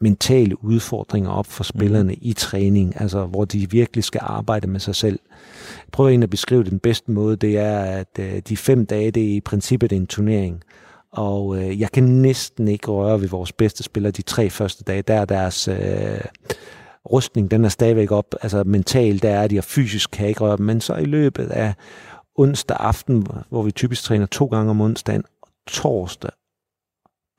mentale 0.00 0.64
udfordringer 0.64 1.30
op 1.30 1.46
for 1.46 1.64
spillerne 1.64 2.12
mm. 2.12 2.18
i 2.22 2.32
træning, 2.32 3.00
altså 3.00 3.26
hvor 3.26 3.44
de 3.44 3.70
virkelig 3.70 4.04
skal 4.04 4.20
arbejde 4.24 4.66
med 4.66 4.80
sig 4.80 4.94
selv. 4.94 5.18
Jeg 5.76 5.92
prøver 5.92 6.10
egentlig 6.10 6.26
at 6.26 6.30
beskrive 6.30 6.64
den 6.64 6.78
bedste 6.78 7.10
måde, 7.10 7.36
det 7.36 7.58
er, 7.58 7.80
at 7.80 8.18
øh, 8.18 8.42
de 8.48 8.56
fem 8.56 8.86
dage, 8.86 9.10
det 9.10 9.22
er 9.22 9.36
i 9.36 9.40
princippet 9.40 9.92
en 9.92 10.06
turnering. 10.06 10.62
Og 11.12 11.56
øh, 11.56 11.80
jeg 11.80 11.92
kan 11.92 12.04
næsten 12.04 12.68
ikke 12.68 12.90
røre 12.90 13.20
ved 13.20 13.28
vores 13.28 13.52
bedste 13.52 13.82
spillere 13.82 14.10
de 14.10 14.22
tre 14.22 14.50
første 14.50 14.84
dage. 14.84 15.02
Der 15.02 15.14
er 15.14 15.24
deres 15.24 15.68
øh, 15.68 16.20
rustning, 17.12 17.50
den 17.50 17.64
er 17.64 17.68
stadigvæk 17.68 18.10
op. 18.10 18.34
Altså 18.42 18.64
mentalt, 18.64 19.22
der 19.22 19.30
er 19.30 19.48
de, 19.48 19.58
og 19.58 19.64
fysisk 19.64 20.10
kan 20.10 20.22
jeg 20.22 20.28
ikke 20.28 20.40
røre 20.40 20.56
dem. 20.56 20.66
Men 20.66 20.80
så 20.80 20.94
i 20.94 21.04
løbet 21.04 21.50
af 21.50 21.74
onsdag 22.34 22.76
aften, 22.80 23.26
hvor 23.48 23.62
vi 23.62 23.70
typisk 23.70 24.02
træner 24.02 24.26
to 24.26 24.46
gange 24.46 24.70
om 24.70 24.80
onsdagen, 24.80 25.24
torsdag, 25.66 26.30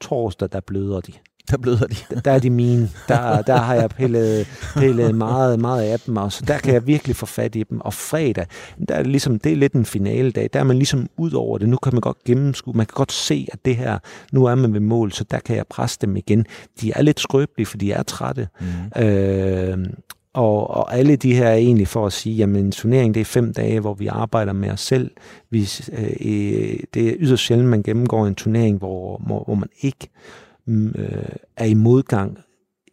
torsdag, 0.01 0.49
der 0.51 0.60
bløder 0.60 1.01
de 1.01 1.13
der 1.51 1.57
bløder 1.57 1.88
de. 1.88 1.95
der 2.25 2.31
er 2.31 2.39
de 2.39 2.49
mine. 2.49 2.89
Der, 3.07 3.41
der 3.41 3.57
har 3.57 3.73
jeg 3.75 3.89
pillet, 3.89 4.47
pillet 4.77 5.15
meget, 5.15 5.60
meget 5.60 5.83
af 5.83 5.99
dem, 5.99 6.17
og 6.17 6.31
så 6.31 6.43
der 6.47 6.57
kan 6.57 6.73
jeg 6.73 6.88
virkelig 6.88 7.15
få 7.15 7.25
fat 7.25 7.55
i 7.55 7.63
dem. 7.63 7.81
Og 7.81 7.93
fredag, 7.93 8.45
der 8.88 8.95
er 8.95 9.03
det 9.03 9.12
ligesom, 9.12 9.39
det 9.39 9.51
er 9.51 9.55
lidt 9.55 9.73
en 9.73 9.86
finale 9.86 10.31
dag. 10.31 10.49
Der 10.53 10.60
er 10.60 10.63
man 10.63 10.77
ligesom 10.77 11.07
ud 11.17 11.31
over 11.31 11.57
det. 11.57 11.69
Nu 11.69 11.77
kan 11.77 11.93
man 11.93 12.01
godt 12.01 12.23
gennemskue, 12.23 12.73
man 12.73 12.86
kan 12.86 12.93
godt 12.95 13.12
se, 13.12 13.47
at 13.53 13.60
det 13.65 13.75
her, 13.75 13.99
nu 14.31 14.45
er 14.45 14.55
man 14.55 14.73
ved 14.73 14.79
mål, 14.79 15.12
så 15.12 15.23
der 15.31 15.39
kan 15.39 15.55
jeg 15.55 15.65
presse 15.69 15.97
dem 16.01 16.15
igen. 16.15 16.45
De 16.81 16.91
er 16.95 17.01
lidt 17.01 17.19
skrøbelige, 17.19 17.65
for 17.65 17.77
de 17.77 17.91
er 17.91 18.03
trætte. 18.03 18.47
Mm. 18.60 19.03
Øh, 19.03 19.77
og, 20.38 20.69
og 20.69 20.95
alle 20.97 21.15
de 21.15 21.36
her 21.36 21.47
er 21.47 21.55
egentlig 21.55 21.88
for 21.88 22.05
at 22.05 22.13
sige, 22.13 22.36
jamen 22.36 22.65
en 22.65 22.71
turnering 22.71 23.13
det 23.13 23.21
er 23.21 23.25
fem 23.25 23.53
dage, 23.53 23.79
hvor 23.79 23.93
vi 23.93 24.07
arbejder 24.07 24.53
med 24.53 24.69
os 24.69 24.81
selv. 24.81 25.12
Vi, 25.49 25.69
øh, 25.91 26.79
det 26.93 27.10
er 27.10 27.13
yderst 27.19 27.43
sjældent, 27.43 27.69
man 27.69 27.83
gennemgår 27.83 28.27
en 28.27 28.36
turnering, 28.36 28.77
hvor, 28.77 29.21
hvor, 29.25 29.43
hvor 29.43 29.55
man 29.55 29.69
ikke 29.81 30.10
Mm, 30.67 30.88
øh, 30.97 31.36
er 31.58 31.65
i 31.65 31.73
modgang, 31.73 32.38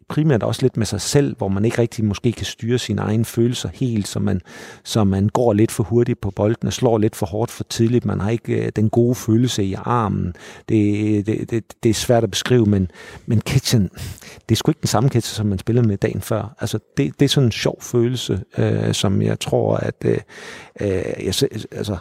primært 0.07 0.43
også 0.43 0.61
lidt 0.61 0.77
med 0.77 0.85
sig 0.85 1.01
selv, 1.01 1.37
hvor 1.37 1.47
man 1.47 1.65
ikke 1.65 1.81
rigtig 1.81 2.05
måske 2.05 2.31
kan 2.31 2.45
styre 2.45 2.77
sine 2.77 3.01
egne 3.01 3.25
følelser 3.25 3.69
helt, 3.73 4.07
så 4.07 4.19
man, 4.19 4.41
så 4.83 5.03
man 5.03 5.29
går 5.29 5.53
lidt 5.53 5.71
for 5.71 5.83
hurtigt 5.83 6.21
på 6.21 6.31
bolden 6.31 6.67
og 6.67 6.73
slår 6.73 6.97
lidt 6.97 7.15
for 7.15 7.25
hårdt 7.25 7.51
for 7.51 7.63
tidligt. 7.63 8.05
Man 8.05 8.19
har 8.19 8.29
ikke 8.29 8.65
øh, 8.65 8.71
den 8.75 8.89
gode 8.89 9.15
følelse 9.15 9.63
i 9.63 9.73
armen. 9.73 10.33
Det, 10.69 11.25
det, 11.25 11.51
det, 11.51 11.83
det 11.83 11.89
er 11.89 11.93
svært 11.93 12.23
at 12.23 12.31
beskrive, 12.31 12.65
men, 12.65 12.91
men 13.25 13.41
Kitchen, 13.41 13.89
det 14.49 14.55
er 14.55 14.55
sgu 14.55 14.71
ikke 14.71 14.81
den 14.81 14.87
samme 14.87 15.09
Kitchen, 15.09 15.35
som 15.35 15.45
man 15.45 15.59
spillede 15.59 15.87
med 15.87 15.97
dagen 15.97 16.21
før. 16.21 16.55
Altså, 16.59 16.79
det, 16.97 17.19
det 17.19 17.25
er 17.25 17.29
sådan 17.29 17.47
en 17.47 17.51
sjov 17.51 17.81
følelse, 17.81 18.43
øh, 18.57 18.93
som 18.93 19.21
jeg 19.21 19.39
tror, 19.39 19.77
at 19.77 19.95
øh, 20.05 20.17
øh 20.81 20.87
jeg, 21.25 21.33
altså, 21.71 21.97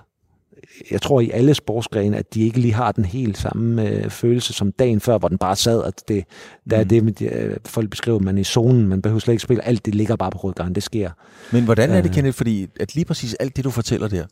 jeg 0.91 1.03
tror 1.03 1.21
i 1.21 1.31
alle 1.31 1.55
sportsgrene, 1.55 2.17
at 2.17 2.35
de 2.35 2.43
ikke 2.43 2.61
lige 2.61 2.75
har 2.75 2.93
den 2.93 3.05
helt 3.05 3.39
samme 3.39 3.89
øh, 3.89 4.11
følelse 4.11 4.53
som 4.53 4.73
dagen 4.73 5.01
før, 5.01 5.19
hvor 5.19 5.29
den 5.29 5.39
bare 5.39 5.57
sad, 5.57 5.79
og 5.79 5.93
det, 6.09 6.25
der 6.71 6.77
er 6.77 6.83
mm. 6.83 6.89
det, 6.89 7.05
med, 7.05 7.23
øh, 7.23 7.57
folk 7.67 7.91
beskriver, 7.91 8.19
man 8.19 8.37
er 8.37 8.41
i 8.41 8.45
zonen, 8.45 8.89
man 8.89 9.03
behøver 9.03 9.21
slet 9.21 9.33
ikke 9.33 9.43
spille, 9.43 9.65
alt 9.65 9.87
det 9.87 9.95
ligger 9.95 10.17
bare 10.17 10.31
på 10.31 10.39
ryggen, 10.39 10.75
det 10.75 10.83
sker. 10.83 11.11
Men 11.53 11.65
hvordan 11.65 11.91
er 11.91 12.01
det, 12.01 12.09
øh. 12.09 12.15
Kenneth, 12.15 12.37
fordi 12.37 12.67
at 12.81 12.95
lige 12.95 13.05
præcis 13.05 13.35
alt 13.35 13.57
det, 13.57 13.65
du 13.65 13.71
fortæller 13.71 14.09
der, 14.09 14.25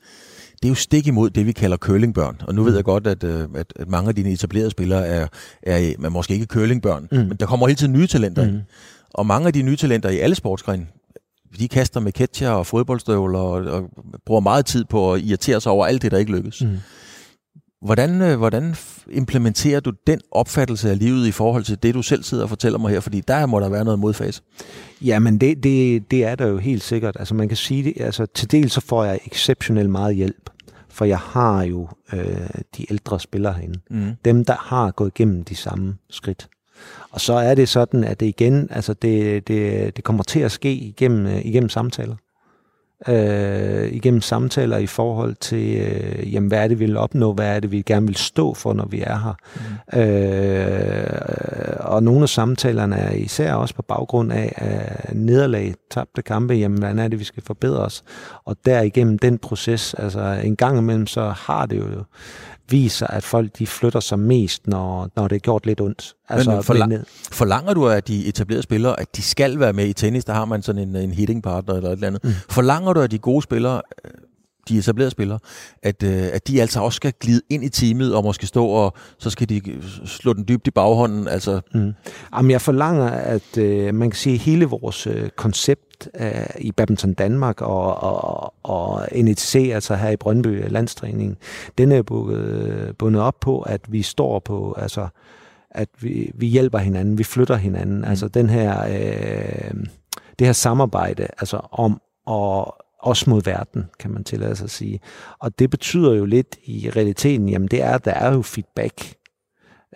det 0.53 0.69
er 0.69 0.69
jo 0.69 0.75
stik 0.75 1.07
imod 1.07 1.31
det, 1.31 1.47
vi 1.47 1.53
kalder 1.53 1.77
curlingbørn. 1.77 2.37
Og 2.47 2.55
nu 2.55 2.63
mm. 2.63 2.67
ved 2.67 2.75
jeg 2.75 2.85
godt, 2.85 3.07
at, 3.07 3.25
øh, 3.25 3.49
at, 3.55 3.73
at 3.77 3.89
mange 3.89 4.09
af 4.09 4.15
dine 4.15 4.31
etablerede 4.31 4.71
spillere 4.71 5.07
er, 5.07 5.27
er, 5.63 5.93
er 6.05 6.09
måske 6.09 6.35
ikke 6.35 6.47
curlingbørn, 6.47 7.09
mm. 7.13 7.19
men 7.19 7.37
der 7.41 7.47
kommer 7.47 7.67
hele 7.67 7.77
tiden 7.77 7.93
nye 7.93 8.07
talenter 8.07 8.43
mm. 8.43 8.49
ind. 8.49 8.61
Og 9.15 9.27
mange 9.27 9.47
af 9.47 9.53
de 9.53 9.63
nye 9.63 9.77
talenter 9.77 10.09
i 10.09 10.19
alle 10.19 10.35
sportsgrene, 10.35 10.87
de 11.59 11.69
kaster 11.69 12.01
med 12.01 12.13
ketcher 12.13 12.51
og 12.51 12.67
fodboldstøvler 12.67 13.39
og, 13.39 13.65
og 13.65 13.91
bruger 14.27 14.41
meget 14.41 14.67
tid 14.67 14.85
på 14.85 15.13
at 15.13 15.21
irritere 15.21 15.61
sig 15.61 15.73
over 15.73 15.87
alt 15.87 16.03
det, 16.03 16.11
der 16.11 16.19
ikke 16.19 16.33
lykkes. 16.33 16.63
Mm. 16.63 16.79
Hvordan, 17.83 18.23
øh, 18.23 18.39
hvordan 18.39 18.75
implementerer 19.11 19.81
du 19.81 19.93
den 20.07 20.21
opfattelse 20.31 20.91
af 20.91 20.99
livet 20.99 21.27
i 21.27 21.31
forhold 21.31 21.65
til 21.65 21.83
det, 21.83 21.95
du 21.95 22.03
selv 22.03 22.23
sidder 22.23 22.43
og 22.43 22.49
fortæller 22.49 22.79
mig 22.79 22.91
her? 22.91 23.01
Fordi 23.01 23.21
der 23.21 23.47
må 23.47 23.61
der 23.61 23.69
være 23.69 23.85
noget 23.85 23.99
modfase. 23.99 24.43
Jamen, 25.03 25.39
det, 25.39 25.63
det, 25.63 26.11
det 26.11 26.25
er 26.25 26.35
der 26.35 26.47
jo 26.47 26.59
helt 26.59 26.83
sikkert. 26.83 27.17
Altså, 27.19 27.35
man 27.35 27.49
kan 27.49 27.57
sige 27.57 27.85
det, 27.85 27.95
altså, 28.01 28.27
til 28.27 28.51
dels 28.51 28.73
så 28.73 28.81
får 28.81 29.05
jeg 29.05 29.21
exceptionelt 29.27 29.91
meget 29.91 30.17
hjælp. 30.17 30.51
For 30.89 31.05
jeg 31.05 31.19
har 31.19 31.63
jo 31.63 31.89
øh, 32.13 32.49
de 32.77 32.87
ældre 32.91 33.21
spillere 33.21 33.53
herinde. 33.53 33.79
Mm. 33.91 34.13
Dem, 34.25 34.45
der 34.45 34.57
har 34.59 34.91
gået 34.91 35.13
igennem 35.15 35.45
de 35.45 35.55
samme 35.55 35.95
skridt. 36.11 36.49
Og 37.11 37.21
så 37.21 37.33
er 37.33 37.55
det 37.55 37.69
sådan, 37.69 38.05
at 38.05 38.21
det 38.21 38.27
igen, 38.27 38.69
altså 38.71 38.95
det, 38.95 39.49
det, 39.49 39.97
det 39.97 40.05
kommer 40.05 40.23
til 40.23 40.41
at 40.41 40.53
ske 40.53 40.73
igennem, 40.73 41.27
øh, 41.27 41.45
igennem 41.45 41.69
samtaler. 41.69 42.17
Øh, 43.09 43.93
igennem 43.93 44.21
samtaler 44.21 44.77
i 44.77 44.87
forhold 44.87 45.35
til, 45.35 45.77
øh, 45.77 46.35
jamen, 46.35 46.49
hvad 46.49 46.59
er 46.59 46.69
det, 46.69 46.79
vi 46.79 46.85
vil 46.85 46.97
opnå, 46.97 47.33
hvad 47.33 47.57
er 47.57 47.61
det, 47.61 47.73
vi 47.73 47.83
gerne 47.83 48.07
vil 48.07 48.17
stå 48.17 48.55
for, 48.55 48.73
når 48.73 48.87
vi 48.87 49.01
er 49.01 49.19
her. 49.19 49.35
Mm. 49.95 50.01
Øh, 50.01 51.77
og 51.81 52.03
nogle 52.03 52.23
af 52.23 52.29
samtalerne 52.29 52.97
er 52.97 53.13
især 53.13 53.55
også 53.55 53.75
på 53.75 53.83
baggrund 53.83 54.33
af 54.33 54.53
af 54.57 55.17
nederlag, 55.17 55.75
tabte 55.91 56.23
kampe, 56.23 56.55
jamen, 56.55 56.79
hvad 56.79 56.95
er 56.95 57.09
det, 57.09 57.19
vi 57.19 57.25
skal 57.25 57.43
forbedre 57.43 57.79
os. 57.79 58.05
Og 58.45 58.57
derigennem 58.65 59.19
den 59.19 59.39
proces, 59.39 59.95
altså 59.95 60.41
en 60.45 60.57
gang 60.57 60.79
imellem, 60.79 61.07
så 61.07 61.29
har 61.29 61.67
det 61.67 61.79
jo 61.79 62.05
viser, 62.69 63.07
at 63.07 63.25
folk 63.25 63.59
de 63.59 63.67
flytter 63.67 64.01
sig 64.01 64.19
mest, 64.19 64.67
når, 64.67 65.09
når 65.17 65.29
det 65.29 65.37
er 65.37 65.41
gjort 65.41 65.67
lidt 65.67 65.81
ondt. 65.81 66.15
Altså, 66.33 66.51
Men 66.51 66.63
forlang, 66.63 66.93
forlanger 67.33 67.75
du 67.75 67.89
af 67.89 68.03
de 68.03 68.27
etablerede 68.27 68.63
spillere, 68.63 69.01
at 69.01 69.17
de 69.17 69.23
skal 69.23 69.61
være 69.61 69.73
med 69.73 69.87
i 69.87 69.93
tennis? 69.93 70.25
Der 70.25 70.33
har 70.33 70.45
man 70.45 70.63
sådan 70.63 70.89
en, 70.89 70.97
en 70.97 71.13
hitting 71.13 71.43
partner 71.43 71.75
eller 71.75 71.89
et 71.89 71.93
eller 71.93 72.07
andet. 72.07 72.25
Mm. 72.25 72.31
Forlanger 72.49 72.93
du 72.93 73.01
af 73.01 73.11
de 73.11 73.19
gode 73.19 73.43
spillere, 73.43 73.83
de 74.69 74.79
etablerede 74.79 75.11
spillere, 75.11 75.39
at, 75.83 76.03
øh, 76.03 76.29
at 76.33 76.49
de 76.49 76.61
altså 76.61 76.81
også 76.81 76.97
skal 76.97 77.13
glide 77.21 77.41
ind 77.51 77.65
i 77.65 77.69
teamet 77.69 78.15
og 78.15 78.25
måske 78.25 78.47
stå 78.47 78.67
og 78.67 78.95
så 79.19 79.31
skal 79.31 79.49
de 79.49 79.63
slå 80.07 80.33
den 80.33 80.45
dybt 80.49 80.67
i 80.67 80.71
baghånden. 80.71 81.29
Altså. 81.29 81.61
Mm. 81.75 81.93
Jamen, 82.37 82.51
jeg 82.51 82.61
forlanger, 82.61 83.07
at 83.09 83.59
øh, 83.59 83.95
man 83.95 84.11
kan 84.11 84.19
sige, 84.19 84.35
at 84.35 84.41
hele 84.41 84.65
vores 84.65 85.07
øh, 85.07 85.31
koncept 85.37 86.09
øh, 86.21 86.31
i 86.59 86.73
Badminton 86.73 87.15
Danmark 87.15 87.61
og, 87.61 88.03
og, 88.03 88.55
og 88.63 89.09
NETC, 89.15 89.71
altså 89.75 89.95
her 89.95 90.11
i 90.11 90.17
Brøndby 90.17 90.71
landstræningen, 90.71 91.37
den 91.79 91.93
er 91.93 92.03
bundet 92.99 93.23
op 93.23 93.41
på, 93.41 93.61
at 93.61 93.81
vi 93.89 94.03
står 94.03 94.39
på, 94.39 94.77
altså 94.79 95.09
at 95.75 95.89
vi, 96.01 96.31
vi 96.35 96.47
hjælper 96.47 96.79
hinanden, 96.79 97.19
vi 97.19 97.25
flytter 97.25 97.57
hinanden. 97.57 97.99
Mm. 97.99 98.05
Altså 98.05 98.29
den 98.29 98.51
her, 98.51 98.83
øh, 98.83 99.75
det 100.39 100.47
her 100.47 100.53
samarbejde 100.53 101.27
altså 101.39 101.61
om 101.71 102.01
at 102.29 102.73
også 103.03 103.31
mod 103.31 103.43
verden, 103.45 103.91
kan 103.99 104.11
man 104.11 104.25
tillade 104.25 104.57
sig 104.57 104.65
at 104.65 104.71
sige. 104.71 105.01
Og 105.39 105.59
det 105.59 105.71
betyder 105.71 106.15
jo 106.15 106.25
lidt 106.25 106.57
i 106.65 106.91
realiteten, 106.97 107.49
jamen 107.49 107.69
det 107.69 107.83
er, 107.83 107.99
der 107.99 108.13
er 108.13 108.35
jo 108.35 108.43
feedback. 108.43 109.15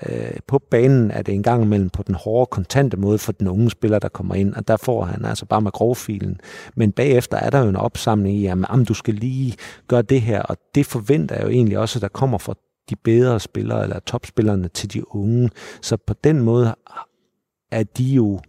Øh, 0.07 0.37
på 0.47 0.59
banen 0.59 1.11
er 1.11 1.23
det 1.23 1.35
en 1.35 1.43
gang 1.43 1.63
imellem 1.63 1.91
på 1.91 2.03
den 2.03 2.15
hårde, 2.15 2.47
kontante 2.47 2.97
måde 2.97 3.19
for 3.19 3.33
den 3.33 3.49
unge 3.49 3.71
spiller, 3.71 3.99
der 3.99 4.09
kommer 4.09 4.35
ind, 4.35 4.55
og 4.55 4.69
der 4.69 4.77
får 4.77 5.05
han 5.05 5.25
altså 5.25 5.47
bare 5.47 5.61
med 5.61 5.73
grovfilen. 5.73 6.41
Men 6.75 6.93
bagefter 6.93 7.37
er 7.37 7.51
der 7.51 7.59
jo 7.59 7.69
en 7.69 7.77
opsamling 7.77 8.37
i, 8.37 8.43
jamen, 8.43 8.85
du 8.85 8.95
skal 8.95 9.15
lige 9.15 9.57
gøre 9.89 10.03
det 10.03 10.21
her, 10.21 10.43
og 10.43 10.57
det 10.75 10.87
forventer 10.87 11.35
jeg 11.35 11.45
jo 11.45 11.49
egentlig 11.49 11.79
også, 11.79 11.99
at 11.99 12.03
der 12.03 12.09
kommer 12.09 12.39
fra 12.39 12.55
de 12.91 12.97
bedre 12.97 13.41
spillere, 13.41 13.83
eller 13.83 13.99
topspillerne 13.99 14.69
til 14.69 14.93
de 14.93 15.15
unge. 15.15 15.51
Så 15.83 15.97
på 15.97 16.15
den 16.25 16.41
måde 16.41 16.75
er 17.71 17.83
de 17.83 18.05
jo 18.05 18.41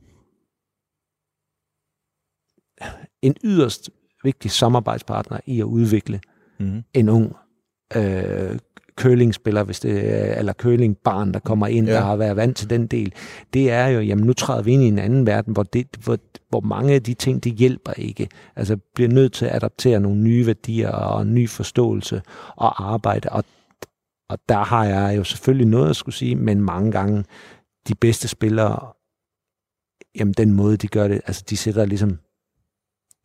en 3.21 3.35
yderst 3.43 3.89
vigtig 4.23 4.51
samarbejdspartner 4.51 5.39
i 5.45 5.59
at 5.59 5.65
udvikle 5.65 6.19
mm. 6.59 6.83
en 6.93 7.09
ung 7.09 7.35
øh, 7.95 8.59
curlingspiller, 8.97 9.63
hvis 9.63 9.79
det 9.79 10.13
er, 10.13 10.35
eller 10.35 10.53
curlingbarn, 10.53 11.33
der 11.33 11.39
kommer 11.39 11.67
ind, 11.67 11.87
ja. 11.87 11.93
der 11.93 12.01
har 12.01 12.15
været 12.15 12.35
vant 12.35 12.57
til 12.57 12.69
den 12.69 12.87
del, 12.87 13.13
det 13.53 13.71
er 13.71 13.87
jo, 13.87 13.99
jamen 13.99 14.25
nu 14.25 14.33
træder 14.33 14.61
vi 14.61 14.71
ind 14.71 14.83
i 14.83 14.87
en 14.87 14.99
anden 14.99 15.25
verden, 15.25 15.53
hvor, 15.53 15.63
det, 15.63 15.87
hvor, 16.03 16.17
hvor 16.49 16.59
mange 16.59 16.93
af 16.93 17.03
de 17.03 17.13
ting, 17.13 17.43
det 17.43 17.51
hjælper 17.51 17.93
ikke. 17.93 18.29
Altså 18.55 18.77
bliver 18.95 19.09
nødt 19.09 19.33
til 19.33 19.45
at 19.45 19.55
adaptere 19.55 19.99
nogle 19.99 20.21
nye 20.21 20.45
værdier 20.45 20.89
og 20.89 21.21
en 21.21 21.33
ny 21.33 21.49
forståelse 21.49 22.21
og 22.55 22.93
arbejde, 22.93 23.29
og, 23.29 23.43
og 24.29 24.39
der 24.49 24.63
har 24.63 24.85
jeg 24.85 25.17
jo 25.17 25.23
selvfølgelig 25.23 25.67
noget 25.67 25.89
at 25.89 25.95
skulle 25.95 26.15
sige, 26.15 26.35
men 26.35 26.61
mange 26.61 26.91
gange 26.91 27.23
de 27.87 27.95
bedste 27.95 28.27
spillere, 28.27 28.93
jamen 30.15 30.33
den 30.33 30.51
måde, 30.53 30.77
de 30.77 30.87
gør 30.87 31.07
det, 31.07 31.21
altså 31.27 31.43
de 31.49 31.57
sætter 31.57 31.85
ligesom 31.85 32.19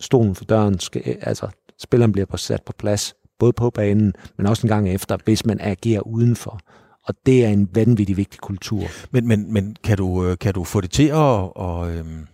stolen 0.00 0.34
for 0.34 0.44
døren, 0.44 0.78
skal, 0.78 1.18
altså 1.20 1.48
spilleren 1.78 2.12
bliver 2.12 2.36
sat 2.36 2.62
på 2.62 2.72
plads, 2.72 3.14
både 3.38 3.52
på 3.52 3.70
banen, 3.70 4.14
men 4.36 4.46
også 4.46 4.66
en 4.66 4.68
gang 4.68 4.88
efter, 4.88 5.16
hvis 5.24 5.46
man 5.46 5.60
agerer 5.60 6.00
udenfor. 6.00 6.60
Og 7.04 7.14
det 7.26 7.44
er 7.44 7.48
en 7.48 7.68
vanvittig 7.74 8.16
vigtig 8.16 8.40
kultur. 8.40 8.82
Men, 9.10 9.28
men, 9.28 9.52
men 9.52 9.76
kan, 9.84 9.96
du, 9.96 10.24
øh, 10.26 10.38
kan 10.38 10.54
du 10.54 10.64
få 10.64 10.80
det 10.80 10.90
til 10.90 11.08
at... 11.08 11.52
Og, 11.56 11.90
øhm 11.90 12.26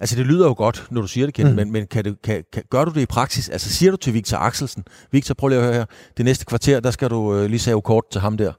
Altså 0.00 0.16
det 0.16 0.26
lyder 0.26 0.46
jo 0.46 0.54
godt, 0.56 0.86
når 0.90 1.00
du 1.00 1.06
siger 1.06 1.26
det, 1.26 1.34
Kent, 1.34 1.50
mm. 1.50 1.56
men, 1.56 1.72
men 1.72 1.86
kan 1.86 2.04
det, 2.04 2.22
kan, 2.22 2.44
kan, 2.52 2.62
gør 2.70 2.84
du 2.84 2.90
det 2.90 3.00
i 3.00 3.06
praksis? 3.06 3.48
Altså 3.48 3.70
siger 3.70 3.90
du 3.90 3.96
til 3.96 4.14
Victor 4.14 4.36
Axelsen, 4.36 4.84
Victor, 5.12 5.34
prøv 5.34 5.48
lige 5.48 5.58
at 5.58 5.64
høre 5.64 5.74
her, 5.74 5.84
det 6.16 6.24
næste 6.24 6.44
kvarter, 6.44 6.80
der 6.80 6.90
skal 6.90 7.10
du 7.10 7.34
øh, 7.34 7.50
lige 7.50 7.58
save 7.58 7.82
kort 7.82 8.04
til 8.12 8.20
ham 8.20 8.36
der, 8.36 8.52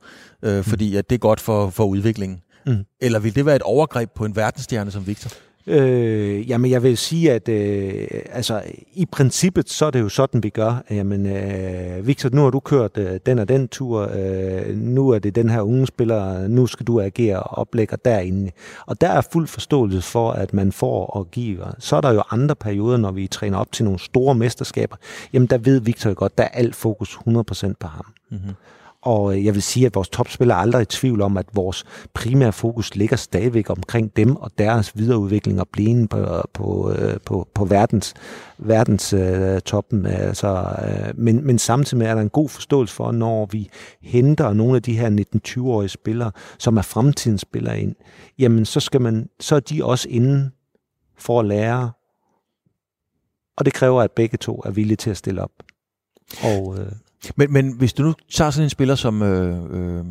øh, 0.44 0.58
mm. 0.58 0.64
fordi 0.64 0.96
at 0.96 1.10
det 1.10 1.16
er 1.16 1.20
godt 1.20 1.40
for, 1.40 1.70
for 1.70 1.86
udviklingen. 1.86 2.40
Mm. 2.66 2.86
Eller 3.02 3.20
vil 3.20 3.36
det 3.36 3.46
være 3.46 3.56
et 3.56 3.62
overgreb 3.62 4.10
på 4.16 4.26
en 4.26 4.36
verdensstjerne 4.36 4.92
som 4.92 5.08
Victor? 5.08 5.32
Øh, 5.68 6.50
jamen, 6.50 6.72
jeg 6.72 6.84
vil 6.84 6.98
sige, 6.98 7.32
at 7.32 7.50
øh, 7.50 8.08
altså, 8.32 8.62
i 8.94 9.06
princippet, 9.06 9.70
så 9.70 9.86
er 9.86 9.92
det 9.92 10.00
jo 10.00 10.10
sådan, 10.10 10.44
vi 10.44 10.50
gør. 10.50 10.84
Jamen, 10.90 11.26
øh, 11.26 12.08
Victor, 12.08 12.30
nu 12.30 12.44
har 12.44 12.50
du 12.50 12.60
kørt 12.60 12.98
øh, 12.98 13.20
den 13.26 13.40
og 13.40 13.50
den 13.50 13.68
tur. 13.68 14.12
Øh, 14.16 14.76
nu 14.76 15.10
er 15.10 15.20
det 15.20 15.36
den 15.36 15.50
her 15.50 15.62
unge 15.62 15.88
spiller. 15.88 16.48
Nu 16.48 16.68
skal 16.68 16.86
du 16.86 17.02
agere 17.02 17.44
og 17.44 17.58
oplægger 17.58 17.98
derinde. 17.98 18.52
Og 18.86 19.02
der 19.02 19.10
er 19.10 19.22
fuld 19.32 19.48
forståelse 19.48 20.02
for, 20.02 20.32
at 20.32 20.54
man 20.54 20.72
får 20.72 21.06
og 21.06 21.32
giver. 21.32 21.76
Så 21.80 21.96
er 21.96 22.02
der 22.02 22.14
jo 22.14 22.24
andre 22.32 22.56
perioder, 22.56 22.98
når 22.98 23.12
vi 23.12 23.28
træner 23.28 23.58
op 23.58 23.72
til 23.72 23.86
nogle 23.86 24.00
store 24.00 24.36
mesterskaber. 24.36 24.96
Jamen, 25.34 25.48
der 25.48 25.58
ved 25.58 25.80
Victor 25.82 26.14
godt, 26.14 26.38
der 26.38 26.44
er 26.44 26.48
alt 26.48 26.76
fokus 26.76 27.18
100% 27.28 27.74
på 27.80 27.88
ham. 27.88 28.06
Mm-hmm. 28.32 28.54
Og 29.08 29.36
øh, 29.36 29.46
jeg 29.46 29.54
vil 29.54 29.62
sige, 29.62 29.86
at 29.86 29.96
vores 29.96 30.10
topspillere 30.10 30.58
er 30.58 30.62
aldrig 30.62 30.82
i 30.82 30.86
tvivl 30.86 31.22
om, 31.22 31.38
at 31.38 31.46
vores 31.54 31.84
primære 32.14 32.54
fokus 32.54 32.96
ligger 32.96 33.16
stadigvæk 33.16 33.70
omkring 33.70 34.18
dem 34.18 34.36
og 34.36 34.52
deres 34.58 34.98
videreudvikling 34.98 35.60
og 35.60 35.68
blive 35.70 36.08
på, 36.08 36.42
på, 36.54 36.92
øh, 36.92 37.20
på, 37.26 37.48
på 37.54 37.66
verdens, 37.66 38.14
verdens 38.58 39.14
uh, 39.14 39.60
toppen. 39.66 40.06
Altså, 40.06 40.66
uh, 40.82 41.20
men, 41.20 41.46
men 41.46 41.60
samtidig 41.60 41.98
med 41.98 42.08
er 42.08 42.16
der 42.16 42.22
en 42.22 42.30
god 42.30 42.50
forståelse 42.50 42.96
for, 42.96 43.12
når 43.12 43.46
vi 43.46 43.70
henter 44.02 44.54
nogle 44.54 44.76
af 44.76 44.82
de 44.82 44.98
her 44.98 45.26
19-20-årige 45.36 45.90
spillere, 45.90 46.32
som 46.58 46.78
er 46.78 46.82
fremtidens 46.82 47.42
spillere 47.42 47.82
ind, 47.82 47.96
jamen 48.40 48.66
så, 48.66 48.80
skal 48.80 49.02
man, 49.02 49.30
så 49.40 49.56
er 49.56 49.60
de 49.60 49.86
også 49.86 50.10
inde 50.10 50.52
for 51.18 51.40
at 51.40 51.46
lære. 51.46 51.92
Og 53.58 53.66
det 53.66 53.74
kræver, 53.74 54.02
at 54.02 54.12
begge 54.12 54.38
to 54.38 54.62
er 54.66 54.72
villige 54.72 54.98
til 54.98 55.10
at 55.10 55.18
stille 55.18 55.42
op. 55.44 55.52
Og, 56.44 56.68
uh, 56.68 57.07
men, 57.36 57.54
men 57.54 57.72
hvis 57.72 57.94
du 57.94 58.04
nu 58.04 58.14
tager 58.32 58.52
sådan 58.52 58.64
en 58.64 58.70
spiller 58.70 58.96
som... 58.96 59.22
Øh, 59.22 59.58
øh, 59.72 60.06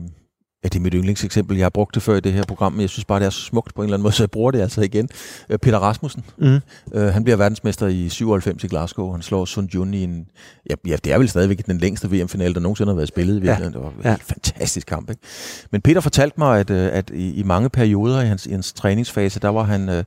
ja, 0.65 0.69
det 0.69 0.77
er 0.77 0.83
mit 0.83 0.95
yndlingseksempel. 0.95 1.57
Jeg 1.57 1.65
har 1.65 1.71
brugt 1.71 1.95
det 1.95 2.03
før 2.03 2.17
i 2.17 2.21
det 2.21 2.33
her 2.33 2.45
program, 2.45 2.73
men 2.73 2.81
jeg 2.81 2.91
synes 2.91 3.05
bare, 3.05 3.21
det 3.21 3.27
er 3.27 3.31
så 3.31 3.41
smukt 3.41 3.75
på 3.75 3.83
en 3.83 3.85
eller 3.85 3.97
anden 3.97 4.03
måde, 4.03 4.15
så 4.15 4.23
jeg 4.23 4.31
bruger 4.31 4.51
det 4.51 4.61
altså 4.61 4.81
igen. 4.81 5.09
Øh, 5.49 5.59
Peter 5.59 5.79
Rasmussen. 5.79 6.25
Mm. 6.39 6.61
Øh, 6.95 7.07
han 7.09 7.25
bliver 7.25 7.37
verdensmester 7.37 7.87
i 7.87 8.09
97 8.09 8.65
i 8.65 8.67
Glasgow. 8.67 9.13
Han 9.13 9.23
slår 9.23 9.45
Sun 9.45 9.69
Jun 9.75 9.95
i 9.95 10.03
en... 10.03 10.27
Ja, 10.71 10.75
ja 10.87 10.97
det 11.05 11.13
er 11.13 11.19
vel 11.19 11.29
stadigvæk 11.29 11.67
den 11.67 11.79
længste 11.79 12.11
VM-finale, 12.11 12.55
der 12.55 12.61
nogensinde 12.61 12.93
har 12.93 12.97
været 12.97 13.09
spillet. 13.09 13.45
Ja. 13.45 13.57
Det 13.65 13.75
var 13.75 13.89
en 13.89 13.95
ja. 14.05 14.17
fantastisk 14.21 14.87
kamp. 14.87 15.11
Ikke? 15.11 15.23
Men 15.71 15.81
Peter 15.81 16.01
fortalte 16.01 16.35
mig, 16.39 16.61
at, 16.61 16.71
øh, 16.71 16.89
at 16.93 17.11
i, 17.11 17.35
i 17.35 17.43
mange 17.43 17.71
perioder 17.71 18.23
i 18.23 18.27
hans, 18.27 18.47
i 18.47 18.51
hans 18.51 18.73
træningsfase, 18.73 19.41
der 19.41 19.49
var 19.49 19.63
han... 19.63 19.89
Øh, 19.89 20.05